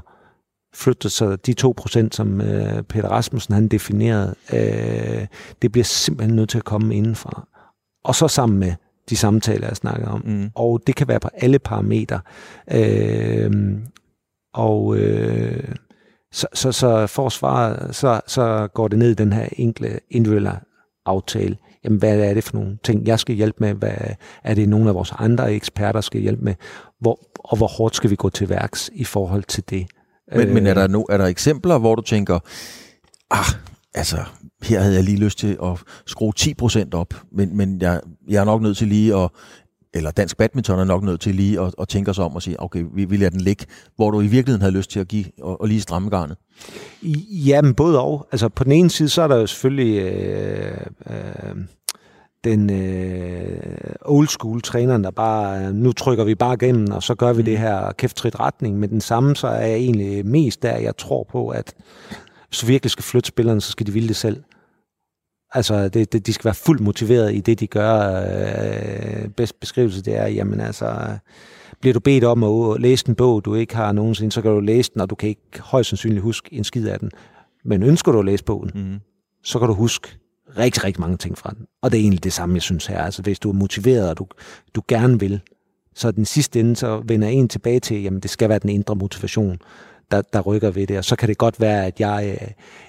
flytte 0.77 1.09
sig 1.09 1.45
de 1.45 1.55
2%, 1.61 2.07
som 2.11 2.41
øh, 2.41 2.83
Peter 2.83 3.09
Rasmussen 3.09 3.53
han 3.53 3.67
definerede, 3.67 4.35
øh, 4.53 5.27
det 5.61 5.71
bliver 5.71 5.85
simpelthen 5.85 6.35
nødt 6.35 6.49
til 6.49 6.57
at 6.57 6.63
komme 6.63 6.95
indenfra. 6.95 7.47
Og 8.03 8.15
så 8.15 8.27
sammen 8.27 8.59
med 8.59 8.73
de 9.09 9.17
samtaler, 9.17 9.67
jeg 9.67 9.75
snakker 9.75 10.07
om. 10.07 10.21
Mm. 10.25 10.49
Og 10.55 10.81
det 10.87 10.95
kan 10.95 11.07
være 11.07 11.19
på 11.19 11.29
alle 11.33 11.59
parametre. 11.59 12.19
Øh, 12.71 13.51
og 14.53 14.97
øh, 14.97 15.75
så, 16.31 16.47
så, 16.53 16.71
så 16.71 17.07
forsvaret, 17.07 17.95
så, 17.95 18.21
så 18.27 18.67
går 18.73 18.87
det 18.87 18.99
ned 18.99 19.11
i 19.11 19.13
den 19.13 19.33
her 19.33 19.47
enkle 19.51 19.99
individuelle 20.09 20.51
aftale. 21.05 21.57
Jamen, 21.83 21.99
hvad 21.99 22.19
er 22.19 22.33
det 22.33 22.43
for 22.43 22.57
nogle 22.57 22.77
ting, 22.83 23.07
jeg 23.07 23.19
skal 23.19 23.35
hjælpe 23.35 23.57
med? 23.59 23.73
Hvad 23.73 23.97
er 24.43 24.53
det 24.53 24.69
nogle 24.69 24.89
af 24.89 24.95
vores 24.95 25.13
andre 25.17 25.53
eksperter 25.53 26.01
skal 26.01 26.21
hjælpe 26.21 26.43
med? 26.43 26.55
Hvor, 26.99 27.19
og 27.39 27.57
hvor 27.57 27.67
hårdt 27.67 27.95
skal 27.95 28.09
vi 28.09 28.15
gå 28.15 28.29
til 28.29 28.49
værks 28.49 28.89
i 28.93 29.03
forhold 29.03 29.43
til 29.43 29.63
det? 29.69 29.87
Men, 30.31 30.47
øh, 30.47 30.53
men 30.53 30.67
er, 30.67 30.73
der 30.73 30.87
no, 30.87 31.01
er 31.01 31.17
der 31.17 31.25
eksempler, 31.25 31.77
hvor 31.77 31.95
du 31.95 32.01
tænker, 32.01 32.39
ah, 33.31 33.45
altså, 33.93 34.17
her 34.63 34.79
havde 34.81 34.95
jeg 34.95 35.03
lige 35.03 35.17
lyst 35.17 35.39
til 35.39 35.57
at 35.63 35.79
skrue 36.05 36.33
10% 36.39 36.89
op, 36.93 37.13
men, 37.31 37.57
men 37.57 37.81
jeg, 37.81 38.01
jeg 38.29 38.41
er 38.41 38.45
nok 38.45 38.61
nødt 38.61 38.77
til 38.77 38.87
lige 38.87 39.15
at, 39.15 39.29
eller 39.93 40.11
dansk 40.11 40.37
badminton 40.37 40.79
er 40.79 40.83
nok 40.83 41.03
nødt 41.03 41.21
til 41.21 41.35
lige 41.35 41.61
at, 41.61 41.73
at 41.81 41.87
tænke 41.87 42.13
sig 42.13 42.25
om 42.25 42.35
og 42.35 42.41
sige, 42.41 42.59
okay, 42.59 42.83
vi, 42.93 43.05
vi 43.05 43.17
lader 43.17 43.29
den 43.29 43.41
ligge, 43.41 43.65
hvor 43.95 44.11
du 44.11 44.21
i 44.21 44.27
virkeligheden 44.27 44.61
havde 44.61 44.75
lyst 44.77 44.91
til 44.91 44.99
at 44.99 45.07
give 45.07 45.25
og, 45.41 45.61
og 45.61 45.67
lige 45.67 45.81
stramme 45.81 46.09
garnet? 46.09 46.37
Jamen, 47.45 47.73
både 47.73 47.99
og. 48.01 48.27
Altså, 48.31 48.49
på 48.49 48.63
den 48.63 48.71
ene 48.71 48.89
side, 48.89 49.09
så 49.09 49.21
er 49.21 49.27
der 49.27 49.35
jo 49.35 49.47
selvfølgelig 49.47 50.01
øh, 50.01 50.77
øh, 51.09 51.55
den 52.49 52.69
øh, 52.69 53.95
old 54.01 54.27
school 54.27 54.62
træneren, 54.62 55.03
der 55.03 55.12
bare, 55.12 55.73
nu 55.73 55.91
trykker 55.91 56.23
vi 56.23 56.36
bare 56.36 56.53
igennem, 56.53 56.91
og 56.91 57.03
så 57.03 57.15
gør 57.15 57.33
vi 57.33 57.41
det 57.41 57.53
mm. 57.53 57.60
her 57.60 57.91
kæfttrit 57.91 58.39
retning. 58.39 58.79
Men 58.79 58.89
den 58.89 59.01
samme, 59.01 59.36
så 59.36 59.47
er 59.47 59.65
jeg 59.65 59.77
egentlig 59.77 60.25
mest 60.25 60.63
der, 60.63 60.77
jeg 60.77 60.97
tror 60.97 61.27
på, 61.31 61.49
at 61.49 61.73
hvis 62.47 62.60
du 62.60 62.65
virkelig 62.65 62.91
skal 62.91 63.03
flytte 63.03 63.27
spillerne, 63.27 63.62
så 63.62 63.71
skal 63.71 63.86
de 63.88 63.91
ville 63.91 64.07
det 64.07 64.15
selv. 64.15 64.43
Altså, 65.53 65.89
det, 65.89 66.13
det, 66.13 66.27
de 66.27 66.33
skal 66.33 66.45
være 66.45 66.53
fuldt 66.53 66.81
motiveret 66.81 67.36
i 67.36 67.39
det, 67.39 67.60
de 67.60 67.67
gør. 67.67 68.21
Øh, 68.21 69.29
bedst 69.29 69.60
beskrivelse, 69.60 70.01
det 70.01 70.15
er, 70.15 70.27
jamen 70.27 70.60
altså, 70.60 71.17
bliver 71.81 71.93
du 71.93 71.99
bedt 71.99 72.23
om 72.23 72.43
at 72.43 72.81
læse 72.81 73.10
en 73.10 73.15
bog, 73.15 73.45
du 73.45 73.55
ikke 73.55 73.75
har 73.75 73.91
nogensinde, 73.91 74.31
så 74.31 74.41
kan 74.41 74.51
du 74.51 74.60
læse 74.60 74.91
den, 74.93 75.01
og 75.01 75.10
du 75.10 75.15
kan 75.15 75.29
ikke 75.29 75.62
højst 75.62 75.89
sandsynligt 75.89 76.21
huske 76.21 76.55
en 76.55 76.63
skid 76.63 76.88
af 76.88 76.99
den. 76.99 77.12
Men 77.65 77.83
ønsker 77.83 78.12
du 78.12 78.19
at 78.19 78.25
læse 78.25 78.43
bogen, 78.43 78.71
mm. 78.75 78.99
så 79.43 79.60
kan 79.60 79.67
du 79.67 79.73
huske 79.73 80.17
rigtig, 80.57 80.83
rigtig 80.83 81.01
mange 81.01 81.17
ting 81.17 81.38
fra 81.38 81.53
den. 81.57 81.65
Og 81.81 81.91
det 81.91 81.97
er 81.97 82.01
egentlig 82.01 82.23
det 82.23 82.33
samme, 82.33 82.55
jeg 82.55 82.62
synes 82.62 82.86
her. 82.86 83.01
Altså, 83.01 83.21
hvis 83.21 83.39
du 83.39 83.49
er 83.49 83.53
motiveret, 83.53 84.10
og 84.10 84.17
du, 84.17 84.27
du 84.75 84.81
gerne 84.88 85.19
vil, 85.19 85.41
så 85.95 86.12
den 86.12 86.25
sidste 86.25 86.60
ende, 86.60 86.75
så 86.75 87.01
vender 87.05 87.27
en 87.27 87.47
tilbage 87.47 87.79
til, 87.79 88.03
jamen 88.03 88.19
det 88.19 88.29
skal 88.29 88.49
være 88.49 88.60
den 88.60 88.69
indre 88.69 88.95
motivation, 88.95 89.57
der, 90.12 90.21
der 90.21 90.41
rykker 90.41 90.71
ved 90.71 90.88
det. 90.88 90.97
Og 90.97 91.05
så 91.05 91.15
kan 91.15 91.29
det 91.29 91.38
godt 91.38 91.62
være, 91.62 91.86
at 91.86 91.99
jeg, 91.99 92.38
øh, 92.41 92.47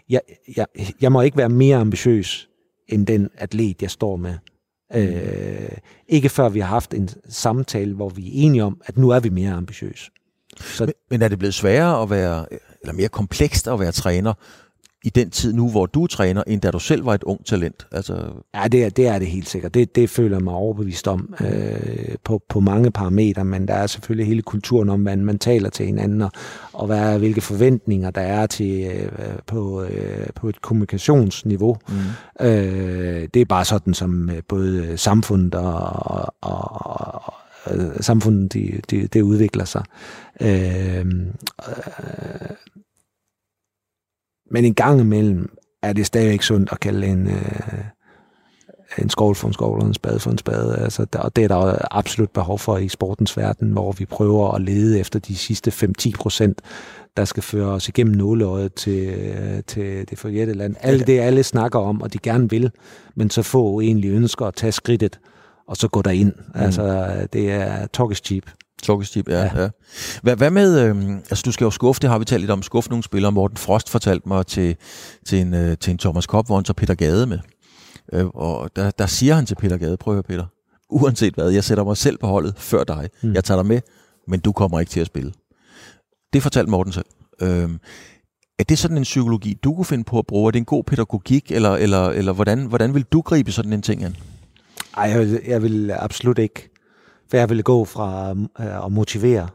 jeg, 0.09 0.21
jeg, 0.57 0.67
jeg 1.01 1.13
må 1.13 1.23
ikke 1.23 1.37
være 1.37 1.49
mere 1.49 1.77
ambitiøs, 1.77 2.49
end 2.89 3.07
den 3.07 3.31
atlet, 3.39 3.83
jeg 3.83 3.91
står 3.91 4.17
med. 4.17 4.35
Øh, 4.95 5.69
ikke 6.09 6.29
før 6.29 6.49
vi 6.49 6.61
har 6.61 6.67
haft 6.67 6.95
en 6.95 7.09
samtale, 7.29 7.95
hvor 7.95 8.09
vi 8.09 8.27
er 8.27 8.31
enige 8.33 8.65
om, 8.65 8.81
at 8.85 8.99
nu 8.99 9.11
er 9.11 9.21
vi 9.21 9.29
mere 9.29 9.53
ambitiøse. 9.53 10.11
Så, 10.61 10.85
men, 10.85 10.95
men 11.11 11.23
er 11.23 11.29
det 11.29 11.39
blevet 11.39 11.55
sværere 11.55 12.03
at 12.03 12.11
være, 12.11 12.47
eller 12.83 12.93
mere 12.93 13.09
komplekst 13.09 13.69
at 13.69 13.81
være 13.81 13.93
træner, 13.93 14.35
i 15.05 15.11
den 15.11 15.31
tid 15.31 15.53
nu, 15.53 15.71
hvor 15.71 15.87
du 15.87 16.07
træner, 16.07 16.43
end 16.47 16.61
da 16.61 16.71
du 16.71 16.79
selv 16.79 17.07
var 17.07 17.15
et 17.15 17.23
ung 17.23 17.47
talent? 17.47 17.87
Altså... 17.93 18.15
Ja, 18.55 18.69
det 18.69 18.85
er, 18.85 18.89
det 18.89 19.07
er 19.07 19.19
det 19.19 19.29
helt 19.29 19.49
sikkert. 19.49 19.75
Det, 19.75 19.97
det 19.97 20.11
føler 20.11 20.37
jeg 20.37 20.45
mig 20.45 20.55
overbevist 20.55 21.09
om 21.09 21.35
øh, 21.41 22.15
på, 22.25 22.43
på 22.49 22.61
mange 22.61 22.91
parametre, 22.91 23.45
men 23.45 23.69
der 23.69 23.75
er 23.75 23.87
selvfølgelig 23.87 24.27
hele 24.27 24.43
kulturen 24.43 24.89
om, 24.89 25.01
hvordan 25.01 25.25
man 25.25 25.39
taler 25.39 25.71
til 25.71 25.87
hinanden, 25.87 26.23
og, 26.23 26.31
og 26.73 26.87
hvad, 26.87 27.19
hvilke 27.19 27.41
forventninger 27.41 28.11
der 28.11 28.21
er 28.21 28.47
til 28.47 28.87
øh, 28.87 29.39
på, 29.47 29.83
øh, 29.83 30.27
på 30.35 30.49
et 30.49 30.63
kommunikationsniveau. 30.63 31.77
Mm. 31.89 32.47
Øh, 32.47 33.29
det 33.35 33.43
er 33.43 33.47
bare 33.49 33.65
sådan, 33.65 33.95
som 33.95 34.31
øh, 34.31 34.43
både 34.49 34.97
samfundet 34.97 35.55
og, 35.55 36.35
og, 36.41 36.87
og, 36.87 37.35
og 37.65 38.05
samfundet 38.05 38.53
det 38.53 38.91
de, 38.91 39.07
de 39.07 39.25
udvikler 39.25 39.65
sig. 39.65 39.83
Øh, 40.41 40.99
øh, 40.99 41.05
men 44.51 44.65
en 44.65 44.75
gang 44.75 45.01
imellem 45.01 45.57
er 45.83 45.93
det 45.93 46.07
stadigvæk 46.07 46.43
sundt 46.43 46.73
at 46.73 46.81
kalde 46.81 47.07
en, 47.07 47.27
øh, 47.27 47.85
en 48.99 49.11
skovl 49.11 49.35
for 49.35 49.49
en 49.49 49.55
skovl 49.55 49.81
og 49.81 49.87
en 49.87 49.95
spade 49.95 50.21
for 50.21 50.31
en 50.31 50.39
spade. 50.39 50.79
Altså, 50.79 51.05
der, 51.05 51.19
og 51.19 51.37
det 51.37 51.45
er 51.45 51.49
der 51.49 51.79
absolut 51.91 52.31
behov 52.31 52.59
for 52.59 52.79
i 52.79 52.89
sportens 52.89 53.37
verden, 53.37 53.73
hvor 53.73 53.93
vi 53.93 54.05
prøver 54.05 54.53
at 54.53 54.61
lede 54.61 55.01
efter 55.01 55.19
de 55.19 55.37
sidste 55.37 55.71
5-10 55.71 56.13
procent, 56.19 56.61
der 57.17 57.25
skal 57.25 57.43
føre 57.43 57.67
os 57.67 57.89
igennem 57.89 58.15
nåleøjet 58.15 58.75
til, 58.75 59.15
til 59.67 60.11
det 60.11 60.19
forjætte 60.19 60.53
land. 60.53 60.77
Alt 60.81 61.07
det, 61.07 61.21
alle 61.21 61.43
snakker 61.43 61.79
om, 61.79 62.03
og 62.03 62.13
de 62.13 62.19
gerne 62.19 62.51
vil, 62.51 62.71
men 63.15 63.31
så 63.31 63.43
få 63.43 63.81
egentlig 63.81 64.11
ønsker 64.11 64.47
at 64.47 64.55
tage 64.55 64.73
skridtet, 64.73 65.21
og 65.69 65.77
så 65.77 65.89
gå 65.89 66.03
derind. 66.03 66.33
Mm. 66.33 66.61
Altså, 66.61 67.11
det 67.33 67.51
er 67.51 67.87
talk 67.87 68.13
is 68.13 68.19
cheap. 68.19 68.45
Sukkerstip, 68.83 69.29
ja. 69.29 69.39
ja. 69.39 69.63
ja. 69.63 69.69
Hvad, 70.23 70.37
hvad 70.37 70.51
med, 70.51 70.81
øh, 70.81 71.17
altså 71.17 71.43
du 71.45 71.53
skal 71.53 71.65
jo 71.65 71.71
skuffe, 71.71 72.01
det 72.01 72.11
har 72.11 72.19
vi 72.19 72.25
talt 72.25 72.41
lidt 72.41 72.51
om, 72.51 72.63
skuffe 72.63 72.91
nogle 72.91 73.03
spillere. 73.03 73.33
Morten 73.33 73.57
Frost 73.57 73.91
fortalte 73.91 74.29
mig 74.29 74.47
til, 74.47 74.77
til, 75.27 75.41
en, 75.41 75.55
øh, 75.55 75.79
til 75.79 75.91
en 75.91 75.99
Thomas 75.99 76.27
Kopp, 76.27 76.49
hvor 76.49 76.57
han 76.57 76.65
tager 76.65 76.75
Peter 76.75 76.95
Gade 76.95 77.27
med. 77.27 77.39
Øh, 78.13 78.27
og 78.27 78.71
der, 78.77 78.91
der 78.91 79.07
siger 79.07 79.35
han 79.35 79.47
til 79.47 79.55
Peter 79.55 79.77
Gade, 79.77 79.97
prøv 79.97 80.15
at 80.15 80.17
høre 80.17 80.23
Peter, 80.23 80.47
uanset 80.91 81.35
hvad, 81.35 81.51
jeg 81.51 81.65
sætter 81.65 81.85
mig 81.85 81.97
selv 81.97 82.19
på 82.19 82.27
holdet 82.27 82.55
før 82.57 82.85
dig. 82.85 83.09
Mm. 83.23 83.35
Jeg 83.35 83.45
tager 83.45 83.59
dig 83.59 83.67
med, 83.67 83.81
men 84.29 84.41
du 84.41 84.53
kommer 84.53 84.81
ikke 84.81 84.91
til 84.91 85.01
at 85.01 85.07
spille. 85.07 85.33
Det 86.33 86.43
fortalte 86.43 86.71
Morten 86.71 86.93
selv. 86.93 87.07
Øh, 87.43 87.71
er 88.59 88.65
det 88.65 88.79
sådan 88.79 88.97
en 88.97 89.03
psykologi, 89.03 89.55
du 89.65 89.75
kunne 89.75 89.85
finde 89.85 90.05
på 90.05 90.19
at 90.19 90.27
bruge? 90.27 90.49
Er 90.49 90.51
det 90.51 90.59
en 90.59 90.65
god 90.65 90.85
pædagogik, 90.85 91.53
eller, 91.53 91.71
eller, 91.71 92.09
eller 92.09 92.33
hvordan, 92.33 92.65
hvordan 92.67 92.95
vil 92.95 93.03
du 93.03 93.21
gribe 93.21 93.53
sådan 93.53 93.73
en 93.73 93.83
ting 93.83 94.05
an? 94.05 94.17
Ej, 94.97 95.05
jeg 95.05 95.21
vil, 95.21 95.41
jeg 95.47 95.63
vil 95.63 95.91
absolut 95.91 96.39
ikke 96.39 96.71
for 97.31 97.37
jeg 97.37 97.49
ville 97.49 97.63
gå 97.63 97.85
fra 97.85 98.31
øh, 98.61 98.85
at 98.87 98.93
motivere. 98.93 99.49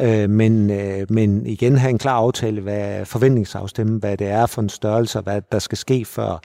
Øh, 0.00 0.30
men, 0.30 0.70
øh, 0.70 1.06
men 1.10 1.46
igen 1.46 1.76
have 1.76 1.90
en 1.90 1.98
klar 1.98 2.16
aftale, 2.16 2.60
hvad 2.60 3.04
forventningsafstemme, 3.04 3.98
hvad 3.98 4.16
det 4.16 4.26
er 4.26 4.46
for 4.46 4.62
en 4.62 4.68
størrelse, 4.68 5.18
og 5.18 5.22
hvad 5.22 5.42
der 5.52 5.58
skal 5.58 5.78
ske, 5.78 6.04
før 6.04 6.40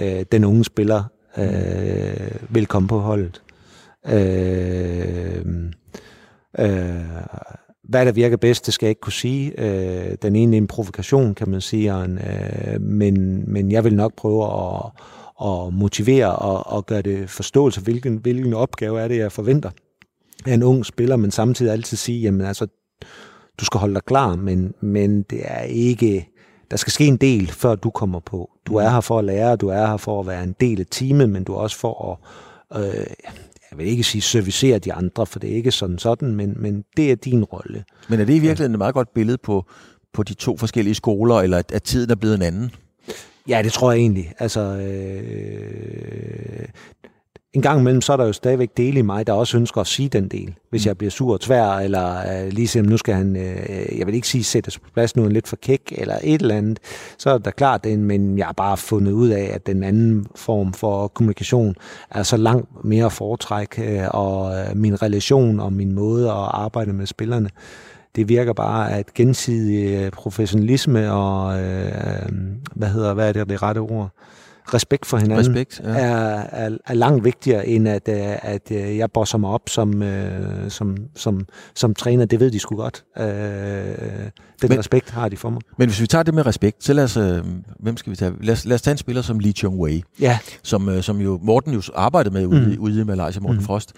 øh, 0.00 0.24
den 0.32 0.44
unge 0.44 0.64
spiller 0.64 1.04
øh, 1.38 2.30
vil 2.48 2.66
komme 2.66 2.88
på 2.88 2.98
holdet. 2.98 3.42
Øh, 4.06 5.44
øh, 6.58 7.04
hvad 7.88 8.06
der 8.06 8.12
virker 8.12 8.36
bedst, 8.36 8.66
det 8.66 8.74
skal 8.74 8.86
jeg 8.86 8.90
ikke 8.90 9.00
kunne 9.00 9.12
sige. 9.12 9.60
Øh, 9.60 10.16
den 10.22 10.36
ene 10.36 10.56
er 10.56 10.58
en 10.58 10.66
provokation, 10.66 11.34
kan 11.34 11.50
man 11.50 11.60
sige, 11.60 12.04
en, 12.04 12.18
øh, 12.18 12.80
men, 12.80 13.44
men 13.52 13.72
jeg 13.72 13.84
vil 13.84 13.94
nok 13.94 14.14
prøve 14.16 14.44
at, 14.44 14.90
at 15.44 15.74
motivere 15.74 16.36
og, 16.36 16.66
og 16.66 16.86
gøre 16.86 17.02
det 17.02 17.30
forståelse, 17.30 17.80
hvilken, 17.80 18.16
hvilken 18.16 18.54
opgave 18.54 19.00
er 19.00 19.08
det, 19.08 19.18
jeg 19.18 19.32
forventer 19.32 19.70
af 20.46 20.54
en 20.54 20.62
ung 20.62 20.86
spiller, 20.86 21.16
men 21.16 21.30
samtidig 21.30 21.72
altid 21.72 21.96
sige, 21.96 22.20
jamen 22.20 22.40
altså, 22.40 22.66
du 23.60 23.64
skal 23.64 23.80
holde 23.80 23.94
dig 23.94 24.04
klar, 24.04 24.36
men, 24.36 24.74
men 24.80 25.22
det 25.22 25.40
er 25.44 25.62
ikke 25.62 26.28
der 26.70 26.76
skal 26.76 26.92
ske 26.92 27.06
en 27.06 27.16
del, 27.16 27.46
før 27.46 27.74
du 27.74 27.90
kommer 27.90 28.20
på. 28.20 28.50
Du 28.66 28.76
er 28.76 28.88
her 28.88 29.00
for 29.00 29.18
at 29.18 29.24
lære, 29.24 29.56
du 29.56 29.68
er 29.68 29.86
her 29.86 29.96
for 29.96 30.20
at 30.20 30.26
være 30.26 30.44
en 30.44 30.54
del 30.60 30.80
af 30.80 30.86
teamet, 30.90 31.30
men 31.30 31.44
du 31.44 31.52
er 31.52 31.56
også 31.56 31.78
for 31.78 32.20
at, 32.72 32.84
øh, 32.84 33.06
jeg 33.70 33.78
vil 33.78 33.86
ikke 33.86 34.04
sige 34.04 34.22
servicere 34.22 34.78
de 34.78 34.92
andre, 34.92 35.26
for 35.26 35.38
det 35.38 35.50
er 35.50 35.54
ikke 35.54 35.70
sådan 35.70 35.98
sådan, 35.98 36.34
men, 36.34 36.54
men 36.56 36.84
det 36.96 37.10
er 37.10 37.16
din 37.16 37.44
rolle. 37.44 37.84
Men 38.08 38.20
er 38.20 38.24
det 38.24 38.34
i 38.34 38.38
virkeligheden 38.38 38.72
et 38.72 38.78
meget 38.78 38.94
godt 38.94 39.14
billede 39.14 39.38
på, 39.38 39.64
på 40.12 40.22
de 40.22 40.34
to 40.34 40.56
forskellige 40.56 40.94
skoler, 40.94 41.36
eller 41.36 41.58
at, 41.58 41.72
at 41.72 41.82
tiden 41.82 42.10
er 42.10 42.14
blevet 42.14 42.34
en 42.34 42.42
anden? 42.42 42.70
Ja, 43.48 43.62
det 43.62 43.72
tror 43.72 43.92
jeg 43.92 44.00
egentlig. 44.00 44.32
Altså, 44.38 44.60
øh, 44.60 46.68
en 47.54 47.62
gang 47.62 47.80
imellem, 47.80 48.00
så 48.00 48.12
er 48.12 48.16
der 48.16 48.26
jo 48.26 48.32
stadigvæk 48.32 48.70
dele 48.76 48.98
i 48.98 49.02
mig, 49.02 49.26
der 49.26 49.32
også 49.32 49.56
ønsker 49.56 49.80
at 49.80 49.86
sige 49.86 50.08
den 50.08 50.28
del. 50.28 50.54
Hvis 50.70 50.86
jeg 50.86 50.98
bliver 50.98 51.10
sur 51.10 51.32
og 51.32 51.40
tvær, 51.40 51.70
eller 51.70 52.16
øh, 52.18 52.48
ligesom 52.48 52.84
nu 52.84 52.96
skal 52.96 53.14
han, 53.14 53.36
øh, 53.36 53.98
jeg 53.98 54.06
vil 54.06 54.14
ikke 54.14 54.28
sige 54.28 54.44
sættes 54.44 54.78
på 54.78 54.88
plads 54.94 55.16
nu, 55.16 55.24
en 55.24 55.32
lidt 55.32 55.48
for 55.48 55.56
kæk, 55.56 55.92
eller 55.98 56.18
et 56.22 56.40
eller 56.40 56.54
andet, 56.54 56.78
så 57.18 57.30
er 57.30 57.38
det 57.38 57.56
klart, 57.56 57.84
det, 57.84 57.98
men 57.98 58.38
jeg 58.38 58.46
har 58.46 58.52
bare 58.52 58.76
fundet 58.76 59.12
ud 59.12 59.28
af, 59.28 59.50
at 59.54 59.66
den 59.66 59.82
anden 59.82 60.26
form 60.34 60.72
for 60.72 61.08
kommunikation 61.08 61.74
er 62.10 62.22
så 62.22 62.36
langt 62.36 62.84
mere 62.84 63.10
foretræk, 63.10 63.78
øh, 63.78 64.02
og 64.10 64.58
øh, 64.58 64.76
min 64.76 65.02
relation 65.02 65.60
og 65.60 65.72
min 65.72 65.92
måde 65.92 66.28
at 66.28 66.48
arbejde 66.50 66.92
med 66.92 67.06
spillerne, 67.06 67.50
det 68.16 68.28
virker 68.28 68.52
bare, 68.52 68.92
at 68.92 69.14
gensidig 69.14 70.04
øh, 70.04 70.10
professionalisme 70.10 71.12
og, 71.12 71.62
øh, 71.62 72.32
hvad 72.74 72.88
hedder, 72.88 73.14
hvad 73.14 73.28
er 73.28 73.32
det, 73.32 73.48
det 73.48 73.62
rette 73.62 73.78
ord? 73.78 74.10
Respekt 74.74 75.06
for 75.06 75.16
hinanden 75.16 75.46
Respekt, 75.48 75.80
ja. 75.84 75.88
er, 75.88 76.36
er, 76.52 76.70
er 76.86 76.94
langt 76.94 77.24
vigtigere, 77.24 77.66
end 77.68 77.88
at, 77.88 78.08
øh, 78.08 78.16
at 78.42 78.70
øh, 78.70 78.96
jeg 78.96 79.10
bosser 79.10 79.38
mig 79.38 79.50
op 79.50 79.68
som, 79.68 80.02
øh, 80.02 80.70
som, 80.70 80.96
som, 81.16 81.46
som 81.74 81.94
træner. 81.94 82.24
Det 82.24 82.40
ved 82.40 82.50
de 82.50 82.58
sgu 82.58 82.76
godt. 82.76 83.04
Øh, 83.18 83.24
den 83.24 84.70
Men- 84.70 84.78
respekt 84.78 85.10
har 85.10 85.28
de 85.28 85.36
for 85.36 85.50
mig. 85.50 85.60
Men 85.78 85.88
hvis 85.88 86.00
vi 86.00 86.06
tager 86.06 86.22
det 86.22 86.34
med 86.34 86.46
respekt, 86.46 86.84
så 86.84 86.92
lad 86.92 87.04
os, 87.04 87.16
øh, 87.16 87.44
hvem 87.80 87.96
skal 87.96 88.10
vi 88.10 88.16
tage? 88.16 88.32
Lad 88.40 88.52
os, 88.52 88.64
lad 88.64 88.74
os 88.74 88.82
tage 88.82 88.92
en 88.92 88.98
spiller 88.98 89.22
som 89.22 89.38
Lee 89.38 89.52
Chung 89.52 89.80
Wei, 89.80 90.02
Ja, 90.20 90.38
som, 90.62 90.88
øh, 90.88 91.02
som 91.02 91.20
jo 91.20 91.38
Morten 91.42 91.72
jo 91.74 91.82
arbejdede 91.94 92.34
med 92.34 92.46
ude, 92.46 92.66
Mm. 92.66 92.76
ude 92.78 93.00
i 93.00 93.04
Malaysia, 93.04 93.40
Morten 93.40 93.58
mm. 93.58 93.64
Frost. 93.64 93.92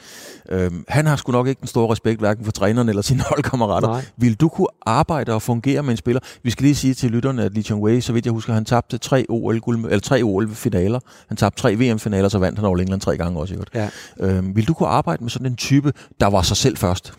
Øhm, 0.49 0.85
han 0.89 1.07
har 1.07 1.17
sgu 1.17 1.33
nok 1.33 1.47
ikke 1.49 1.61
den 1.61 1.69
store 1.69 1.93
respekt, 1.93 2.21
hverken 2.21 2.45
for 2.45 2.53
træneren 2.53 2.89
eller 2.89 3.03
sine 3.03 3.23
holdkammerater. 3.31 3.89
Nej. 3.89 4.05
Vil 4.17 4.35
du 4.35 4.49
kunne 4.49 4.67
arbejde 4.87 5.33
og 5.33 5.43
fungere 5.43 5.83
med 5.83 5.91
en 5.91 5.97
spiller? 5.97 6.21
Vi 6.43 6.51
skal 6.51 6.63
lige 6.65 6.75
sige 6.75 6.95
til 6.95 7.11
lytterne, 7.11 7.43
at 7.45 7.55
Lee 7.55 7.63
Chung 7.63 7.83
Wei, 7.83 8.01
så 8.01 8.13
vidt 8.13 8.25
jeg 8.27 8.33
husker, 8.33 8.53
han 8.53 8.65
tabte 8.65 8.99
tre 8.99 9.25
OL, 9.29 9.57
-guld, 9.57 9.85
eller 9.87 10.01
tre 10.01 10.23
OL-finaler. 10.57 11.01
Han 11.29 11.37
tabte 11.37 11.63
tre 11.63 11.75
VM-finaler, 11.75 12.29
så 12.29 12.39
vandt 12.39 12.59
han 12.59 12.69
over 12.69 12.79
England 12.79 13.01
tre 13.01 13.17
gange 13.17 13.41
også. 13.41 13.55
i 13.55 13.57
øvrigt. 13.57 13.75
ja. 13.75 13.91
Øhm, 14.21 14.57
vil 14.57 14.69
du 14.69 14.75
kunne 14.75 14.89
arbejde 14.89 15.25
med 15.25 15.31
sådan 15.31 15.47
en 15.47 15.57
type, 15.57 15.93
der 16.21 16.27
var 16.27 16.43
sig 16.43 16.57
selv 16.57 16.77
først? 16.77 17.13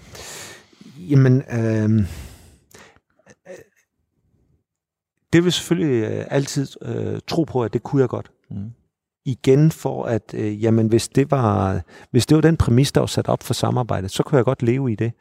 Jamen, 1.10 1.44
øh, 1.52 2.06
det 5.34 5.44
vil 5.44 5.52
selvfølgelig 5.52 6.04
øh, 6.04 6.26
altid 6.30 6.68
øh, 6.82 7.20
tro 7.28 7.44
på, 7.44 7.64
at 7.64 7.74
det 7.74 7.84
kunne 7.84 8.02
jeg 8.02 8.10
godt. 8.10 8.32
Mm. 8.52 8.72
Igen 9.26 9.72
for 9.72 10.06
at, 10.06 10.34
øh, 10.34 10.64
jamen 10.64 10.88
hvis 10.88 11.08
det, 11.08 11.32
var, 11.32 11.82
hvis 12.12 12.26
det 12.26 12.36
var 12.36 12.42
den 12.42 12.58
præmis, 12.58 12.92
der 12.92 13.02
var 13.02 13.08
sat 13.08 13.28
op 13.28 13.44
for 13.44 13.54
samarbejdet, 13.54 14.12
så 14.12 14.24
kunne 14.24 14.38
jeg 14.38 14.46
godt 14.46 14.64
leve 14.64 14.92
i 14.92 14.96
det. 14.96 15.12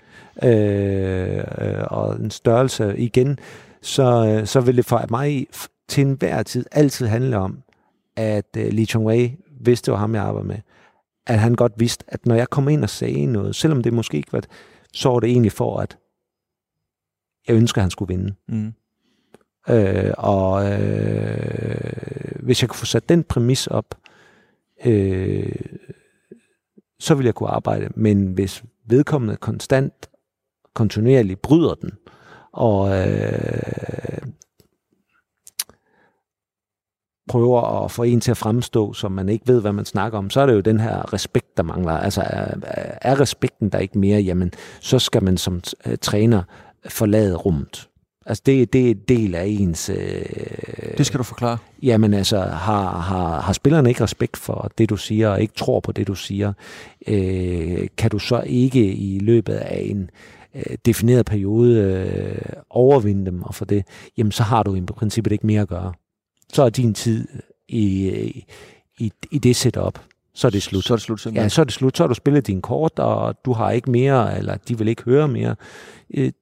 Øh, 0.43 1.39
øh, 1.39 1.85
og 1.91 2.17
en 2.17 2.31
størrelse 2.31 2.99
igen, 2.99 3.39
så, 3.83 4.27
øh, 4.27 4.47
så 4.47 4.61
vil 4.61 4.77
det 4.77 4.85
for 4.85 5.07
mig 5.11 5.47
til 5.89 6.07
enhver 6.07 6.43
tid 6.43 6.65
altid 6.73 7.07
handle 7.07 7.37
om, 7.37 7.59
at 8.17 8.57
øh, 8.57 8.73
Lee 8.73 8.87
Chung 8.87 9.07
Wei, 9.07 9.37
hvis 9.61 9.83
det 9.83 9.93
var 9.93 9.99
ham, 9.99 10.15
jeg 10.15 10.23
arbejdede 10.23 10.49
med, 10.49 10.59
at 11.27 11.39
han 11.39 11.55
godt 11.55 11.73
vidste, 11.77 12.05
at 12.09 12.27
når 12.27 12.35
jeg 12.35 12.51
kom 12.51 12.69
ind 12.69 12.83
og 12.83 12.91
sagde 12.91 13.27
noget, 13.27 13.57
selvom 13.57 13.83
det 13.83 13.93
måske 13.93 14.17
ikke 14.17 14.33
var, 14.33 14.43
så 14.93 15.09
var 15.09 15.21
det 15.21 15.31
egentlig 15.31 15.53
for, 15.53 15.81
at 15.81 15.99
jeg 17.49 17.57
ønsker, 17.57 17.79
at 17.81 17.83
han 17.83 17.91
skulle 17.91 18.15
vinde. 18.17 18.35
Mm. 18.49 18.73
Øh, 19.69 20.13
og 20.19 20.73
øh, 20.73 22.41
hvis 22.41 22.63
jeg 22.63 22.69
kunne 22.69 22.79
få 22.79 22.87
sat 22.87 23.09
den 23.09 23.25
præmis 23.25 23.67
op, 23.67 23.95
øh, 24.85 25.53
så 26.99 27.15
ville 27.15 27.27
jeg 27.27 27.35
kunne 27.35 27.49
arbejde. 27.49 27.89
Men 27.95 28.27
hvis 28.27 28.65
vedkommende 28.87 29.37
konstant, 29.37 30.11
kontinuerligt 30.75 31.43
bryder 31.43 31.75
den, 31.75 31.91
og 32.53 33.09
øh, 33.09 34.19
prøver 37.29 37.85
at 37.85 37.91
få 37.91 38.03
en 38.03 38.21
til 38.21 38.31
at 38.31 38.37
fremstå, 38.37 38.93
som 38.93 39.13
man 39.13 39.29
ikke 39.29 39.49
ved, 39.49 39.61
hvad 39.61 39.73
man 39.73 39.85
snakker 39.85 40.19
om, 40.19 40.31
så 40.31 40.41
er 40.41 40.47
det 40.47 40.55
jo 40.55 40.61
den 40.61 40.81
her 40.81 41.13
respekt, 41.13 41.57
der 41.57 41.63
mangler. 41.63 41.93
Altså 41.93 42.21
er, 42.21 42.55
er 43.03 43.21
respekten 43.21 43.69
der 43.69 43.79
ikke 43.79 43.99
mere, 43.99 44.21
jamen 44.21 44.53
så 44.81 44.99
skal 44.99 45.25
man 45.25 45.37
som 45.37 45.61
øh, 45.87 45.97
træner 46.01 46.43
forlade 46.89 47.35
rummet. 47.35 47.89
Altså 48.27 48.43
det, 48.47 48.73
det 48.73 48.87
er 48.87 48.91
en 48.91 49.01
del 49.09 49.35
af 49.35 49.45
ens... 49.47 49.89
Øh, 49.89 49.97
Det 50.99 51.07
skal 51.07 51.19
du 51.19 51.25
forklare. 51.25 51.59
Jamen 51.83 52.15
altså, 52.15 52.41
har, 52.41 53.01
har, 53.01 53.41
har 53.41 53.53
spillerne 53.53 53.89
ikke 53.89 54.03
respekt 54.03 54.37
for 54.37 54.71
det, 54.79 54.91
du 54.91 54.97
siger, 54.97 55.29
og 55.29 55.43
ikke 55.43 55.55
tror 55.55 55.81
på 55.81 55.93
det, 55.93 56.07
du 56.07 56.15
siger, 56.15 56.53
øh, 57.09 57.87
kan 57.97 58.11
du 58.11 58.19
så 58.19 58.43
ikke 58.47 58.95
i 58.95 59.19
løbet 59.19 59.55
af 59.55 59.83
en 59.91 60.11
øh, 60.55 60.77
defineret 60.87 61.27
periode 61.27 61.81
øh, 61.81 62.53
overvinde 62.71 63.27
dem 63.27 63.43
og 63.43 63.55
for 63.55 63.65
det, 63.65 63.85
jamen 64.19 64.33
så 64.33 64.43
har 64.43 64.63
du 64.63 64.75
i 64.75 64.81
princippet 64.81 65.33
ikke 65.33 65.47
mere 65.47 65.61
at 65.61 65.69
gøre. 65.69 65.93
Så 66.53 66.63
er 66.63 66.69
din 66.69 66.95
tid 66.95 67.29
i, 67.69 68.07
i, 68.99 69.13
i 69.31 69.39
det 69.39 69.57
setup, 69.57 69.99
så 70.35 70.47
er 70.47 70.51
det 70.51 70.63
slut. 70.63 70.85
Så 70.85 70.95
er 70.95 70.97
det 70.97 71.03
slut 71.03 71.21
simpelthen. 71.21 71.45
Ja, 71.45 71.49
så 71.49 71.61
er 71.61 71.65
det 71.65 71.75
slut. 71.75 71.97
Så 71.97 72.03
har 72.03 72.09
du 72.09 72.15
spillet 72.15 72.47
din 72.47 72.63
kort, 72.63 72.99
og 72.99 73.35
du 73.45 73.53
har 73.53 73.71
ikke 73.71 73.91
mere, 73.91 74.39
eller 74.39 74.57
de 74.57 74.79
vil 74.79 74.89
ikke 74.89 75.03
høre 75.03 75.29
mere. 75.29 75.57
Øh, 76.15 76.33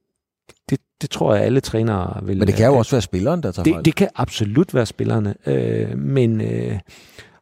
Det, 0.70 0.80
det 1.00 1.10
tror 1.10 1.34
jeg, 1.34 1.44
alle 1.44 1.60
trænere 1.60 2.24
vil... 2.26 2.38
Men 2.38 2.46
det 2.46 2.54
kan 2.54 2.66
jo 2.66 2.76
også 2.76 2.90
være 2.90 3.02
spilleren, 3.02 3.42
der 3.42 3.52
tager 3.52 3.64
fejl. 3.64 3.76
Det, 3.76 3.84
det 3.84 3.94
kan 3.94 4.08
absolut 4.14 4.74
være 4.74 4.86
spillerne, 4.86 5.34
øh, 5.46 5.98
men 5.98 6.40
øh, 6.40 6.78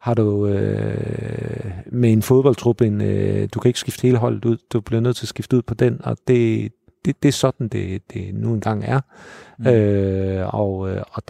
har 0.00 0.14
du 0.14 0.46
øh, 0.46 1.70
med 1.92 2.12
en 2.12 2.22
fodboldtrup, 2.22 2.80
en, 2.80 3.00
øh, 3.00 3.48
du 3.54 3.60
kan 3.60 3.68
ikke 3.68 3.78
skifte 3.78 4.02
hele 4.02 4.18
holdet 4.18 4.44
ud, 4.44 4.56
du 4.72 4.80
bliver 4.80 5.00
nødt 5.00 5.16
til 5.16 5.24
at 5.24 5.28
skifte 5.28 5.56
ud 5.56 5.62
på 5.62 5.74
den, 5.74 6.00
og 6.04 6.16
det, 6.28 6.72
det, 7.04 7.22
det 7.22 7.28
er 7.28 7.32
sådan, 7.32 7.68
det, 7.68 8.02
det 8.12 8.34
nu 8.34 8.54
engang 8.54 8.84
er. 8.84 9.00
Mm. 9.58 9.66
Øh, 9.66 10.54
og, 10.54 10.90
øh, 10.90 11.02
og, 11.12 11.22